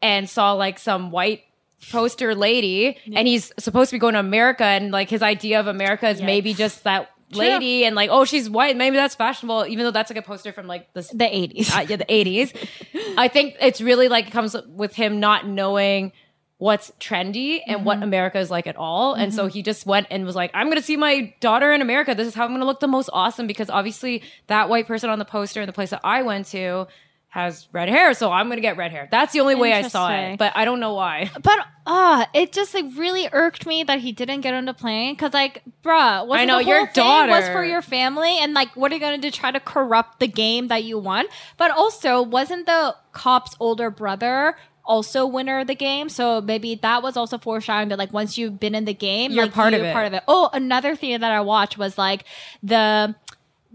and 0.02 0.28
saw 0.28 0.54
like 0.54 0.80
some 0.80 1.12
white 1.12 1.44
poster 1.92 2.34
lady, 2.34 2.98
and 3.14 3.28
he's 3.28 3.52
supposed 3.60 3.90
to 3.92 3.96
be 3.96 4.00
going 4.00 4.14
to 4.14 4.20
America, 4.20 4.64
and 4.64 4.90
like 4.92 5.10
his 5.12 5.22
idea 5.22 5.60
of 5.60 5.68
America 5.68 6.10
is 6.10 6.22
maybe 6.24 6.54
just 6.56 6.84
that 6.86 7.12
lady, 7.34 7.86
and 7.86 7.96
like 7.96 8.10
oh 8.12 8.26
she's 8.26 8.50
white, 8.50 8.78
maybe 8.78 8.96
that's 8.96 9.14
fashionable, 9.16 9.68
even 9.68 9.84
though 9.86 9.92
that's 9.92 10.10
like 10.10 10.18
a 10.18 10.22
poster 10.24 10.52
from 10.54 10.66
like 10.66 10.92
the 10.94 11.02
The 11.02 11.26
80s. 11.26 11.76
uh, 11.78 11.82
yeah, 11.82 11.98
the 11.98 12.06
80s. 12.06 12.54
I 13.18 13.28
think 13.28 13.58
it's 13.62 13.80
really 13.82 14.08
like 14.08 14.32
comes 14.32 14.56
with 14.70 14.96
him 14.96 15.20
not 15.20 15.46
knowing 15.48 16.14
what's 16.64 16.92
trendy 16.98 17.60
and 17.68 17.84
what 17.84 18.02
America 18.02 18.40
is 18.40 18.50
like 18.50 18.68
at 18.68 18.78
all. 18.78 19.16
And 19.16 19.34
so 19.34 19.48
he 19.48 19.62
just 19.62 19.86
went 19.86 20.08
and 20.10 20.26
was 20.26 20.34
like, 20.34 20.50
I'm 20.54 20.68
going 20.68 20.78
to 20.78 20.82
see 20.84 20.96
my 20.96 21.34
daughter 21.42 21.74
in 21.74 21.82
America. 21.82 22.16
This 22.16 22.26
is 22.26 22.36
how 22.36 22.46
I'm 22.46 22.52
going 22.52 22.62
to 22.62 22.66
look 22.66 22.80
the 22.80 22.88
most 22.88 23.10
awesome 23.12 23.48
because 23.48 23.70
obviously 23.70 24.24
that 24.48 24.70
white 24.70 24.88
person 24.88 25.10
on 25.10 25.20
the 25.20 25.26
poster 25.26 25.60
in 25.60 25.68
the 25.68 25.74
place 25.74 25.90
that 25.90 26.00
I 26.06 26.22
went 26.24 26.46
to 26.48 26.88
has 27.34 27.68
red 27.74 27.90
hair, 27.90 28.14
so 28.14 28.32
I'm 28.32 28.48
gonna 28.48 28.62
get 28.62 28.78
red 28.78 28.92
hair. 28.92 29.08
That's 29.10 29.34
the 29.34 29.40
only 29.40 29.56
way 29.56 29.74
I 29.74 29.82
saw 29.88 30.14
it, 30.14 30.38
but 30.38 30.54
I 30.56 30.66
don't 30.66 30.80
know 30.80 30.94
why. 30.94 31.32
But 31.42 31.66
uh 31.88 32.26
it 32.32 32.54
just 32.54 32.76
like 32.76 32.86
really 32.96 33.28
irked 33.32 33.66
me 33.66 33.84
that 33.84 34.00
he 34.02 34.12
didn't 34.12 34.42
get 34.42 34.54
on 34.54 34.66
the 34.66 34.74
plane 34.76 35.16
because 35.16 35.34
like, 35.34 35.64
bruh, 35.84 36.28
I 36.32 36.46
know, 36.46 36.60
your 36.60 36.86
thing 36.86 37.30
was 37.30 37.48
for 37.50 37.64
your 37.66 37.82
family, 37.82 38.38
and 38.40 38.54
like, 38.54 38.76
what 38.76 38.92
are 38.92 38.96
you 38.96 39.02
gonna 39.02 39.18
do? 39.18 39.32
Try 39.32 39.50
to 39.50 39.60
corrupt 39.60 40.20
the 40.20 40.28
game 40.28 40.68
that 40.68 40.84
you 40.84 41.00
won? 41.00 41.26
But 41.58 41.72
also, 41.72 42.22
wasn't 42.22 42.68
the 42.68 42.96
cop's 43.14 43.56
older 43.60 43.90
brother? 43.90 44.56
Also, 44.86 45.26
winner 45.26 45.60
of 45.60 45.68
the 45.68 45.76
game, 45.76 46.10
so 46.10 46.42
maybe 46.42 46.76
that 46.76 47.02
was 47.02 47.16
also 47.16 47.38
foreshadowing 47.38 47.88
that 47.90 47.98
like 47.98 48.12
once 48.12 48.38
you've 48.38 48.60
been 48.60 48.76
in 48.76 48.84
the 48.86 48.94
game, 48.94 49.32
You're 49.32 49.46
like, 49.46 49.54
part 49.54 49.74
of 49.74 49.80
you're 49.80 49.90
it. 49.90 49.94
Part 49.94 50.08
of 50.08 50.14
it. 50.14 50.24
Oh, 50.28 50.50
another 50.52 50.96
thing 50.96 51.18
that 51.20 51.32
I 51.32 51.40
watched 51.42 51.78
was 51.78 51.98
like 51.98 52.26
the 52.62 53.16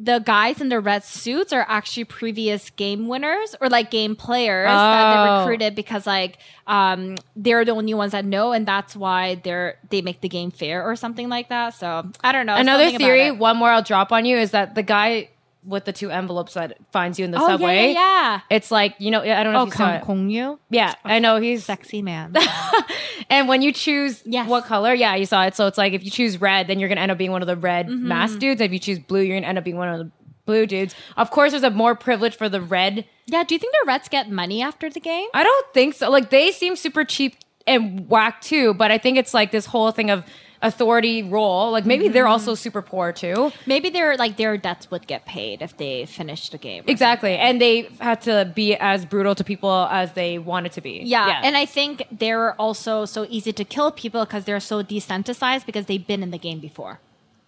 the 0.00 0.20
guys 0.20 0.61
in 0.61 0.68
the 0.68 0.78
red 0.78 1.02
suits 1.02 1.52
are 1.52 1.64
actually 1.68 2.04
previous 2.04 2.70
game 2.70 3.09
winners 3.09 3.56
or 3.61 3.68
like 3.68 3.90
game 3.90 4.14
players 4.14 4.68
that 4.68 5.11
they 5.24 5.28
Oh. 5.30 5.40
recruited 5.40 5.74
because 5.74 6.06
like 6.06 6.38
um 6.68 7.16
they're 7.34 7.64
the 7.64 7.72
only 7.72 7.94
ones 7.94 8.12
that 8.12 8.24
know 8.24 8.52
and 8.52 8.64
that's 8.64 8.94
why 8.94 9.34
they're 9.42 9.76
they 9.90 10.00
make 10.00 10.20
the 10.20 10.28
game 10.28 10.52
fair 10.52 10.84
or 10.84 10.94
something 10.94 11.28
like 11.28 11.48
that 11.48 11.70
so 11.74 12.09
i 12.22 12.30
don't 12.30 12.46
know 12.46 12.54
Another 12.54 12.90
theory, 12.96 13.32
one 13.32 13.56
more 13.56 13.70
I'll 13.70 13.82
drop 13.82 14.12
on 14.12 14.24
you, 14.24 14.36
is 14.36 14.52
that 14.52 14.76
the 14.76 14.84
guy 14.84 15.30
with 15.68 15.84
the 15.84 15.92
two 15.92 16.10
envelopes 16.10 16.54
that 16.54 16.76
finds 16.92 17.18
you 17.18 17.24
in 17.24 17.30
the 17.30 17.40
oh 17.40 17.46
subway. 17.46 17.76
yeah 17.76 17.82
yeah, 17.92 17.92
yeah. 17.92 18.40
It's 18.50 18.70
like 18.70 18.94
you 18.98 19.10
know, 19.10 19.20
I 19.20 19.42
don't 19.44 19.52
know 19.52 19.60
oh 19.60 19.62
if 19.64 19.68
you 19.74 19.76
saw 19.76 19.94
it. 19.96 20.04
Gong 20.04 20.30
Yoo 20.30 20.58
Yeah, 20.70 20.94
I 21.04 21.18
know 21.18 21.36
he's 21.40 21.64
sexy 21.64 22.02
man 22.02 22.34
And 23.30 23.46
when 23.48 23.60
you 23.62 23.72
choose 23.72 24.22
Yes. 24.24 24.48
what 24.48 24.64
color, 24.64 24.94
yeah, 24.94 25.14
you 25.14 25.26
saw 25.26 25.44
it. 25.44 25.54
So 25.54 25.66
it's 25.66 25.76
like 25.78 25.92
if 25.92 26.02
you 26.04 26.10
choose 26.10 26.40
red, 26.40 26.66
then 26.66 26.78
you're 26.78 26.88
gonna 26.88 27.02
end 27.02 27.10
up 27.12 27.18
being 27.18 27.30
one 27.32 27.42
of 27.42 27.48
the 27.48 27.56
red 27.56 27.86
Mm-hmm. 27.88 28.08
mask 28.08 28.38
dudes. 28.38 28.60
If 28.60 28.72
you 28.72 28.78
choose 28.78 28.98
blue, 28.98 29.20
you're 29.20 29.36
gonna 29.36 29.46
end 29.46 29.58
up 29.58 29.64
being 29.64 29.76
one 29.76 29.88
of 29.88 29.98
the 29.98 30.10
blue 30.46 30.66
dudes. 30.66 30.94
Of 31.16 31.30
course, 31.30 31.50
there's 31.52 31.62
a 31.62 31.70
more 31.70 31.94
privilege 31.94 32.34
for 32.36 32.48
the 32.48 32.60
red. 32.62 33.04
yeah 33.26 33.44
do 33.44 33.54
you 33.54 33.58
think 33.58 33.72
the 33.82 33.86
reds 33.86 34.08
get 34.08 34.30
money 34.30 34.62
after 34.62 34.88
the 34.88 35.00
game 35.00 35.28
I 35.34 35.42
don't 35.44 35.74
think 35.74 35.94
so. 35.94 36.10
Like 36.10 36.30
they 36.30 36.52
seem 36.52 36.74
super 36.76 37.04
cheap 37.04 37.36
and 37.66 38.08
whack 38.08 38.40
too, 38.40 38.72
but 38.72 38.90
I 38.90 38.96
think 38.96 39.18
it's 39.18 39.34
like 39.34 39.50
this 39.52 39.66
whole 39.66 39.90
thing 39.90 40.08
of 40.10 40.24
authority 40.62 41.22
role. 41.22 41.70
Like 41.70 41.86
maybe 41.86 42.09
they're 42.09 42.24
Mm-hmm. 42.24 42.32
also 42.32 42.54
super 42.54 42.82
poor 42.82 43.12
too. 43.12 43.52
maybe 43.66 43.90
their 43.90 44.16
like 44.16 44.36
their 44.36 44.56
debts 44.56 44.90
would 44.90 45.06
get 45.06 45.24
paid 45.24 45.62
if 45.62 45.76
they 45.76 46.04
finished 46.06 46.52
the 46.52 46.59
game 46.59 46.82
Exactly. 46.86 47.36
And 47.36 47.61
they 47.61 47.88
had 48.00 48.20
to 48.22 48.50
be 48.54 48.74
as 48.74 49.04
brutal 49.06 49.34
to 49.36 49.44
people 49.44 49.86
as 49.90 50.12
they 50.12 50.38
wanted 50.38 50.72
to 50.72 50.80
be. 50.80 51.00
Yeah, 51.04 51.40
and 51.44 51.56
I 51.56 51.64
think 51.66 52.04
they're 52.11 52.52
also 52.61 53.04
so 53.04 53.26
easy 53.30 53.52
to 53.52 53.64
kill 53.64 53.90
people 53.92 54.24
because 54.24 54.44
they're 54.44 54.61
so 54.61 54.82
desensitized 54.82 55.64
because 55.66 55.86
they've 55.86 56.06
been 56.06 56.22
in 56.22 56.30
the 56.32 56.38
game 56.38 56.59
before. 56.59 56.98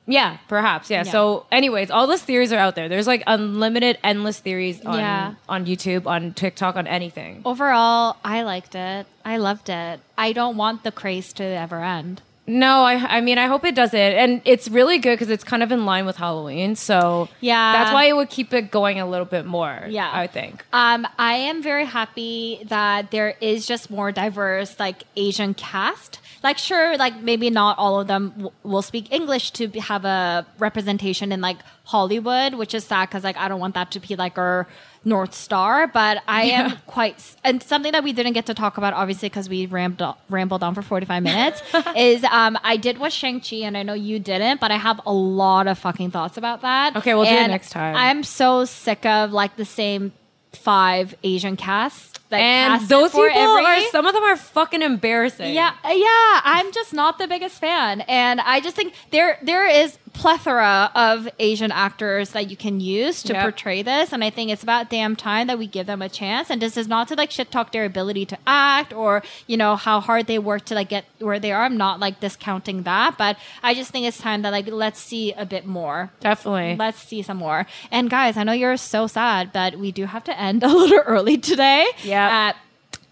Yeah, 0.07 0.39
perhaps. 0.49 0.91
Yeah. 0.91 1.05
Yeah. 1.05 1.13
So, 1.13 1.47
anyways, 1.53 1.91
all 1.91 2.07
those 2.09 2.23
theories 2.23 2.53
are 2.53 2.59
out 2.59 2.75
there. 2.75 2.89
There's 2.89 3.07
like 3.07 3.23
unlimited, 3.29 3.99
endless 4.03 4.39
theories 4.41 4.85
on 4.85 4.99
Yeah. 4.99 5.35
on 5.49 5.67
YouTube, 5.67 6.07
on 6.07 6.33
TikTok, 6.35 6.75
on 6.77 6.87
anything. 6.89 7.43
Overall, 7.45 8.17
I 8.25 8.43
liked 8.43 8.75
it. 8.75 9.07
I 9.25 9.37
loved 9.37 9.69
it. 9.69 10.01
I 10.19 10.33
don't 10.33 10.57
want 10.57 10.83
the 10.83 10.91
craze 10.91 11.33
to 11.35 11.45
ever 11.45 11.85
end. 11.85 12.23
No, 12.51 12.83
I 12.83 12.95
I 13.19 13.21
mean 13.21 13.39
I 13.39 13.47
hope 13.47 13.65
it 13.65 13.75
doesn't, 13.75 13.99
and 13.99 14.43
it's 14.45 14.69
really 14.69 14.99
good 14.99 15.15
because 15.19 15.31
it's 15.31 15.45
kind 15.45 15.63
of 15.63 15.71
in 15.73 15.85
line 15.87 16.05
with 16.07 16.17
Halloween. 16.17 16.75
So 16.77 17.29
Yeah. 17.41 17.73
that's 17.73 17.93
why 17.93 18.05
it 18.07 18.17
would 18.17 18.29
keep 18.31 18.53
it 18.53 18.71
going 18.71 18.99
a 18.99 19.07
little 19.07 19.25
bit 19.27 19.47
more. 19.47 19.87
Yeah. 19.89 20.11
I 20.13 20.27
think. 20.27 20.65
Um, 20.73 21.07
I 21.19 21.35
am 21.35 21.63
very 21.63 21.85
happy 21.87 22.61
that 22.67 23.11
there 23.13 23.35
is 23.41 23.67
just 23.67 23.91
more 23.91 24.11
diverse, 24.13 24.79
like 24.81 25.05
Asian 25.17 25.55
cast. 25.55 26.19
Like, 26.43 26.57
sure, 26.59 26.97
like 26.97 27.21
maybe 27.21 27.51
not 27.51 27.77
all 27.79 28.01
of 28.01 28.07
them 28.07 28.31
w- 28.31 28.51
will 28.63 28.83
speak 28.83 29.13
English 29.13 29.51
to 29.53 29.69
have 29.81 30.05
a 30.07 30.47
representation 30.59 31.33
in 31.33 31.41
like 31.43 31.59
Hollywood, 31.85 32.55
which 32.55 32.73
is 32.75 32.83
sad 32.85 33.09
because 33.11 33.25
like 33.25 33.37
I 33.37 33.47
don't 33.49 33.61
want 33.61 33.75
that 33.75 33.91
to 33.93 34.01
be 34.01 34.17
like 34.17 34.39
our 34.39 34.67
north 35.05 35.35
star. 35.35 35.87
But 35.87 36.23
I 36.29 36.43
am 36.45 36.77
quite, 36.87 37.17
and 37.45 37.63
something 37.63 37.93
that 37.93 38.05
we 38.05 38.13
didn't 38.13 38.35
get 38.35 38.47
to 38.47 38.55
talk 38.55 38.77
about, 38.79 38.93
obviously, 38.95 39.29
because 39.29 39.49
we 39.49 39.67
rambled 39.67 40.17
rambled 40.29 40.63
on 40.63 40.75
for 40.75 40.83
forty 40.83 41.07
five 41.07 41.23
minutes, 41.23 41.63
is 41.97 42.23
um 42.25 42.59
I 42.63 42.77
did 42.77 42.99
watch 42.99 43.13
Shang 43.15 43.41
Chi, 43.41 43.57
and 43.57 43.77
I 43.77 43.83
know 43.83 43.95
you 43.95 44.19
didn't, 44.19 44.61
but 44.61 44.71
I 44.71 44.77
have 44.77 45.01
a 45.07 45.13
lot 45.13 45.67
of 45.67 45.79
fucking 45.79 46.11
thoughts 46.11 46.37
about 46.37 46.63
that. 46.63 46.97
Okay, 46.97 47.15
we'll 47.15 47.25
do 47.25 47.31
it 47.31 47.49
next 47.49 47.71
time. 47.71 47.97
I'm 47.97 48.23
so 48.25 48.65
sick 48.65 49.05
of 49.07 49.33
like 49.33 49.57
the 49.57 49.65
same 49.65 50.13
five 50.53 51.15
Asian 51.23 51.57
casts. 51.57 52.09
That 52.31 52.39
And 52.39 52.89
those 52.89 53.11
people 53.11 53.25
every- 53.25 53.65
are 53.65 53.81
some 53.91 54.07
of 54.07 54.15
them 54.15 54.23
are 54.23 54.37
fucking 54.37 54.83
embarrassing. 54.83 55.53
yeah, 55.53 55.73
yeah. 55.85 56.41
I'm 56.45 56.71
just 56.71 56.93
not 56.93 57.19
the 57.19 57.27
biggest 57.27 57.59
fan, 57.61 58.03
and 58.03 58.41
I 58.41 58.61
just 58.61 58.77
think 58.77 58.95
there 59.11 59.39
there 59.43 59.67
is 59.67 59.99
plethora 60.13 60.91
of 60.95 61.29
Asian 61.39 61.71
actors 61.73 62.31
that 62.31 62.51
you 62.51 62.57
can 62.57 62.81
use 62.81 63.23
to 63.23 63.33
Yep. 63.33 63.43
portray 63.43 63.83
this, 63.83 64.13
and 64.13 64.23
I 64.23 64.31
think 64.31 64.51
it's 64.51 64.63
about 64.63 64.91
damn 64.91 65.17
time 65.17 65.47
that 65.47 65.59
we 65.59 65.67
give 65.67 65.87
them 65.87 66.03
a 66.03 66.09
chance. 66.09 66.51
And 66.51 66.61
this 66.61 66.77
is 66.77 66.89
not 66.89 67.09
to 67.09 67.15
like 67.15 67.31
shit 67.31 67.51
talk 67.51 67.73
their 67.73 67.85
ability 67.85 68.27
to 68.27 68.39
act 68.47 68.93
or 68.93 69.23
you 69.47 69.57
know 69.57 69.77
how 69.77 70.01
hard 70.01 70.27
they 70.27 70.39
work 70.39 70.65
to 70.67 70.75
like 70.75 70.89
get 70.89 71.05
where 71.21 71.39
they 71.39 71.53
are. 71.53 71.65
I'm 71.65 71.77
not 71.77 72.01
like 72.01 72.21
discounting 72.21 72.83
that, 72.83 73.17
but 73.17 73.37
I 73.63 73.75
just 73.75 73.91
think 73.93 74.07
it's 74.07 74.19
time 74.19 74.43
that 74.43 74.51
like 74.51 74.67
let's 74.69 75.01
see 75.01 75.33
a 75.33 75.47
bit 75.47 75.67
more. 75.67 76.11
definitely. 76.21 76.77
Let's 76.77 76.99
see 76.99 77.23
some 77.23 77.39
more. 77.39 77.67
And 77.91 78.11
guys, 78.11 78.37
I 78.37 78.43
know 78.43 78.53
you're 78.53 78.77
so 78.77 79.07
sad, 79.07 79.53
but 79.53 79.77
we 79.77 79.93
do 79.93 80.05
have 80.07 80.25
to 80.25 80.39
end 80.39 80.63
a 80.65 80.69
little 80.69 80.99
early 81.07 81.39
today. 81.39 81.87
Yeah. 82.03 82.53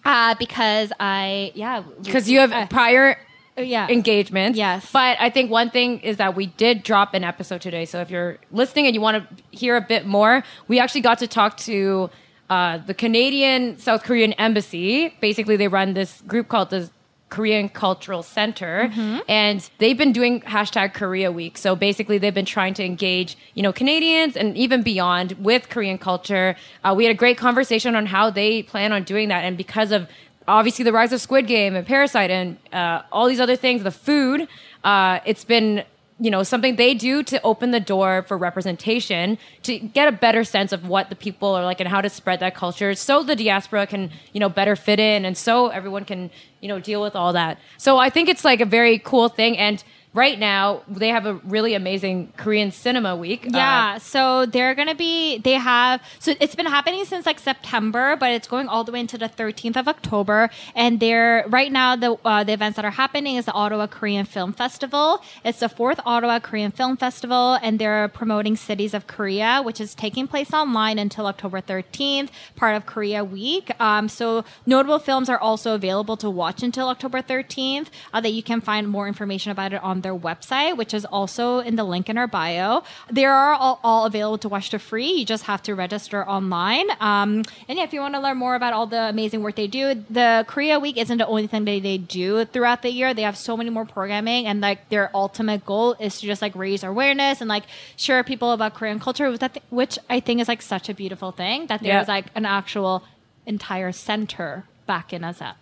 Uh, 0.05 0.09
uh, 0.09 0.35
because 0.39 0.91
I, 0.99 1.53
yeah. 1.55 1.83
Because 2.03 2.31
you 2.31 2.41
have 2.41 2.53
uh, 2.53 2.67
prior 2.69 3.19
yeah. 3.63 3.89
engagements. 3.89 4.57
Yes. 4.59 4.91
But 4.93 5.17
I 5.21 5.31
think 5.31 5.51
one 5.51 5.71
thing 5.71 6.01
is 6.01 6.17
that 6.19 6.37
we 6.37 6.47
did 6.47 6.83
drop 6.83 7.15
an 7.15 7.25
episode 7.25 7.61
today. 7.61 7.85
So 7.85 8.01
if 8.01 8.11
you're 8.11 8.39
listening 8.53 8.87
and 8.87 8.95
you 8.95 9.01
want 9.01 9.17
to 9.29 9.45
hear 9.57 9.77
a 9.77 9.81
bit 9.81 10.07
more, 10.07 10.43
we 10.69 10.79
actually 10.79 11.01
got 11.03 11.19
to 11.19 11.27
talk 11.27 11.57
to 11.59 12.11
uh, 12.51 12.79
the 12.79 12.95
Canadian 12.95 13.79
South 13.79 14.03
Korean 14.05 14.33
Embassy. 14.35 15.15
Basically, 15.21 15.57
they 15.57 15.69
run 15.69 15.95
this 15.95 16.21
group 16.23 16.49
called 16.49 16.71
the 16.71 16.91
Korean 17.29 17.69
Cultural 17.69 18.23
Center, 18.23 18.89
Mm-hmm. 18.91 19.19
and 19.29 19.69
they've 19.77 19.99
been 19.99 20.13
doing 20.13 20.41
hashtag 20.41 20.95
Korea 20.95 21.31
Week. 21.31 21.59
So 21.59 21.77
basically, 21.77 22.17
they've 22.17 22.33
been 22.33 22.47
trying 22.47 22.73
to 22.75 22.83
engage, 22.85 23.37
you 23.53 23.63
know, 23.63 23.71
Canadians 23.71 24.35
and 24.35 24.57
even 24.57 24.83
beyond 24.83 25.33
with 25.33 25.69
Korean 25.69 25.99
culture. 25.99 26.57
Uh, 26.83 26.95
we 26.97 27.05
had 27.05 27.11
a 27.15 27.19
great 27.19 27.37
conversation 27.37 27.95
on 27.95 28.07
how 28.07 28.31
they 28.31 28.63
plan 28.63 28.93
on 28.93 29.03
doing 29.03 29.29
that, 29.29 29.45
and 29.45 29.59
because 29.59 29.93
of 29.93 30.09
obviously 30.49 30.85
the 30.85 30.93
rise 30.93 31.13
of 31.13 31.21
Squid 31.21 31.47
Game 31.47 31.77
and 31.77 31.87
Parasite 31.87 32.31
and 32.31 32.57
uh, 32.73 33.03
all 33.13 33.29
these 33.29 33.41
other 33.41 33.57
things, 33.57 33.83
the 33.83 33.91
food, 33.91 34.49
uh, 34.83 35.21
it's 35.25 35.45
been 35.45 35.85
you 36.21 36.31
know 36.33 36.43
something 36.43 36.75
they 36.75 36.95
do 36.95 37.23
to 37.23 37.41
open 37.43 37.71
the 37.71 37.79
door 37.79 38.25
for 38.27 38.37
representation 38.37 39.39
to 39.63 39.79
get 39.79 40.09
a 40.09 40.13
better 40.13 40.43
sense 40.43 40.73
of 40.73 40.89
what 40.89 41.11
the 41.11 41.15
people 41.15 41.55
are 41.55 41.65
like 41.65 41.79
and 41.79 41.89
how 41.89 42.01
to 42.01 42.11
spread 42.11 42.41
that 42.41 42.57
culture 42.57 42.93
so 42.95 43.23
the 43.23 43.37
diaspora 43.37 43.87
can 43.87 44.11
you 44.33 44.41
know 44.41 44.49
better 44.49 44.75
fit 44.75 44.99
in 44.99 45.25
and 45.25 45.39
so 45.39 45.69
everyone 45.69 46.05
can 46.05 46.29
you 46.61 46.67
know 46.67 46.81
deal 46.81 47.01
with 47.01 47.15
all 47.15 47.33
that. 47.33 47.59
So 47.77 47.99
i 47.99 48.11
think 48.11 48.29
it's 48.29 48.45
like 48.45 48.61
a 48.61 48.67
very 48.67 48.99
cool 48.99 49.29
thing 49.29 49.57
and 49.57 49.85
right 50.25 50.39
now 50.53 50.63
they 51.03 51.11
have 51.17 51.27
a 51.33 51.35
really 51.55 51.75
amazing 51.83 52.17
korean 52.43 52.71
cinema 52.85 53.13
week 53.25 53.43
Uh, 53.47 53.51
Yeah, 53.63 53.99
so 54.13 54.21
they're 54.55 54.75
gonna 54.81 54.99
be. 55.09 55.39
They 55.49 55.57
have 55.73 55.97
so 56.25 56.29
it's 56.45 56.57
been 56.61 56.71
happening 56.79 57.03
since 57.13 57.25
like 57.31 57.41
September, 57.51 58.07
but 58.23 58.31
it's 58.37 58.49
going 58.55 58.67
all 58.73 58.83
the 58.89 58.93
way 58.95 59.01
into 59.07 59.19
the 59.25 59.31
13th 59.41 59.77
of 59.83 59.87
October. 59.95 60.39
And 60.83 60.93
they're 61.03 61.45
right 61.59 61.73
now 61.81 61.89
the 62.05 62.11
uh, 62.33 62.43
the 62.49 62.53
events 62.59 62.77
that 62.79 62.85
are 62.91 62.97
happening 63.05 63.35
is 63.41 63.45
the 63.51 63.57
Ottawa 63.63 63.87
Korean 63.99 64.27
Film 64.35 64.51
Festival. 64.63 65.07
It's 65.49 65.61
the 65.65 65.69
fourth 65.79 66.01
Ottawa 66.13 66.37
Korean 66.49 66.73
Film 66.81 66.95
Festival, 67.07 67.47
and 67.65 67.73
they're 67.81 68.09
promoting 68.21 68.55
Cities 68.69 68.93
of 68.99 69.03
Korea, 69.15 69.51
which 69.69 69.81
is 69.85 69.91
taking 70.05 70.27
place 70.33 70.51
online 70.63 70.97
until 71.07 71.25
October 71.33 71.61
13th, 71.71 72.29
part 72.61 72.75
of 72.79 72.83
Korea 72.95 73.23
Week. 73.39 73.67
Um, 73.89 74.05
so 74.19 74.27
notable 74.75 74.99
films 75.09 75.29
are 75.33 75.41
also 75.49 75.69
available 75.81 76.17
to 76.25 76.29
watch 76.43 76.61
until 76.69 76.87
October 76.95 77.21
13th. 77.23 77.89
Uh, 78.13 78.21
that 78.25 78.33
you 78.39 78.43
can 78.51 78.61
find 78.71 78.85
more 78.97 79.07
information 79.13 79.51
about 79.57 79.73
it 79.77 79.83
on 79.91 79.97
their 80.03 80.08
website, 80.17 80.77
which 80.77 80.95
is 80.95 81.05
also 81.05 81.59
in 81.61 81.77
the 81.77 81.85
link 81.85 82.09
in 82.09 82.17
our 82.19 82.27
bio. 82.27 82.83
They 83.11 83.25
are 83.25 83.53
all, 83.55 83.81
all 83.83 84.07
available 84.07 84.39
to 84.39 84.49
watch 84.49 84.71
for 84.71 84.79
free. 84.79 85.11
You 85.13 85.25
just 85.25 85.45
have 85.45 85.63
to 85.65 85.75
register 85.75 86.27
online. 86.29 86.87
Um, 87.01 87.45
and 87.69 87.79
yeah, 87.79 87.85
if 87.85 87.93
you 87.93 88.01
want 88.01 88.15
to 88.15 88.21
learn 88.21 88.37
more 88.37 88.55
about 88.55 88.73
all 88.73 88.87
the 88.87 89.03
amazing 89.09 89.43
work 89.43 89.57
they 89.57 89.67
do, 89.67 89.95
the 90.11 90.45
Korea 90.49 90.79
Week 90.79 90.97
isn't 90.97 91.19
the 91.19 91.27
only 91.27 91.47
thing 91.47 91.65
that 91.65 91.83
they 91.83 91.99
do 91.99 92.45
throughout 92.45 92.83
the 92.83 92.91
year. 92.91 93.13
They 93.15 93.23
have 93.23 93.37
so 93.37 93.57
many 93.57 93.71
more 93.71 93.85
programming, 93.85 94.47
and 94.47 94.61
like 94.61 94.89
their 94.89 95.11
ultimate 95.15 95.65
goal 95.67 95.95
is 95.99 96.21
to 96.21 96.27
just 96.27 96.43
like 96.43 96.55
raise 96.55 96.83
awareness 96.85 97.41
and 97.41 97.49
like 97.49 97.65
share 97.97 98.23
people 98.25 98.53
about 98.53 98.75
Korean 98.75 99.01
culture, 99.01 99.31
which 99.31 99.43
I, 99.43 99.49
thi- 99.49 99.63
which 99.71 99.99
I 100.09 100.21
think 100.21 100.41
is 100.41 100.49
like 100.49 100.63
such 100.63 100.89
a 100.89 100.95
beautiful 100.95 101.33
thing 101.33 101.67
that 101.69 101.83
Yeah. 101.83 101.97
there's 101.97 102.09
like 102.09 102.27
an 102.35 102.45
actual 102.47 103.03
entire 103.47 103.93
center 103.93 104.65
backing 104.87 105.25
us 105.25 105.41
up. 105.41 105.57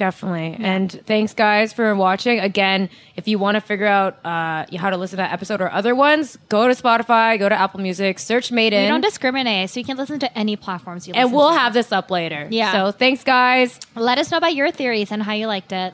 Definitely. 0.00 0.56
And 0.58 0.90
thanks, 1.04 1.34
guys, 1.34 1.74
for 1.74 1.94
watching. 1.94 2.40
Again, 2.40 2.88
if 3.16 3.28
you 3.28 3.38
want 3.38 3.56
to 3.56 3.60
figure 3.60 3.84
out 3.86 4.16
uh, 4.24 4.64
how 4.78 4.88
to 4.88 4.96
listen 4.96 5.18
to 5.18 5.22
that 5.22 5.30
episode 5.34 5.60
or 5.60 5.70
other 5.70 5.94
ones, 5.94 6.38
go 6.48 6.66
to 6.66 6.72
Spotify, 6.74 7.38
go 7.38 7.50
to 7.50 7.54
Apple 7.54 7.80
Music, 7.80 8.18
search 8.18 8.50
Made 8.50 8.72
In, 8.72 8.84
We 8.84 8.88
don't 8.88 9.02
discriminate, 9.02 9.68
so 9.68 9.78
you 9.78 9.84
can 9.84 9.98
listen 9.98 10.18
to 10.20 10.38
any 10.38 10.56
platforms 10.56 11.06
you 11.06 11.12
like. 11.12 11.20
and 11.22 11.34
we'll 11.34 11.50
to. 11.50 11.58
have 11.58 11.74
this 11.74 11.92
up 11.92 12.10
later. 12.10 12.48
Yeah. 12.50 12.72
So 12.72 12.92
thanks, 12.92 13.22
guys. 13.24 13.78
Let 13.94 14.16
us 14.16 14.30
know 14.30 14.38
about 14.38 14.54
your 14.54 14.70
theories 14.70 15.12
and 15.12 15.22
how 15.22 15.34
you 15.34 15.46
liked 15.46 15.70
it. 15.70 15.92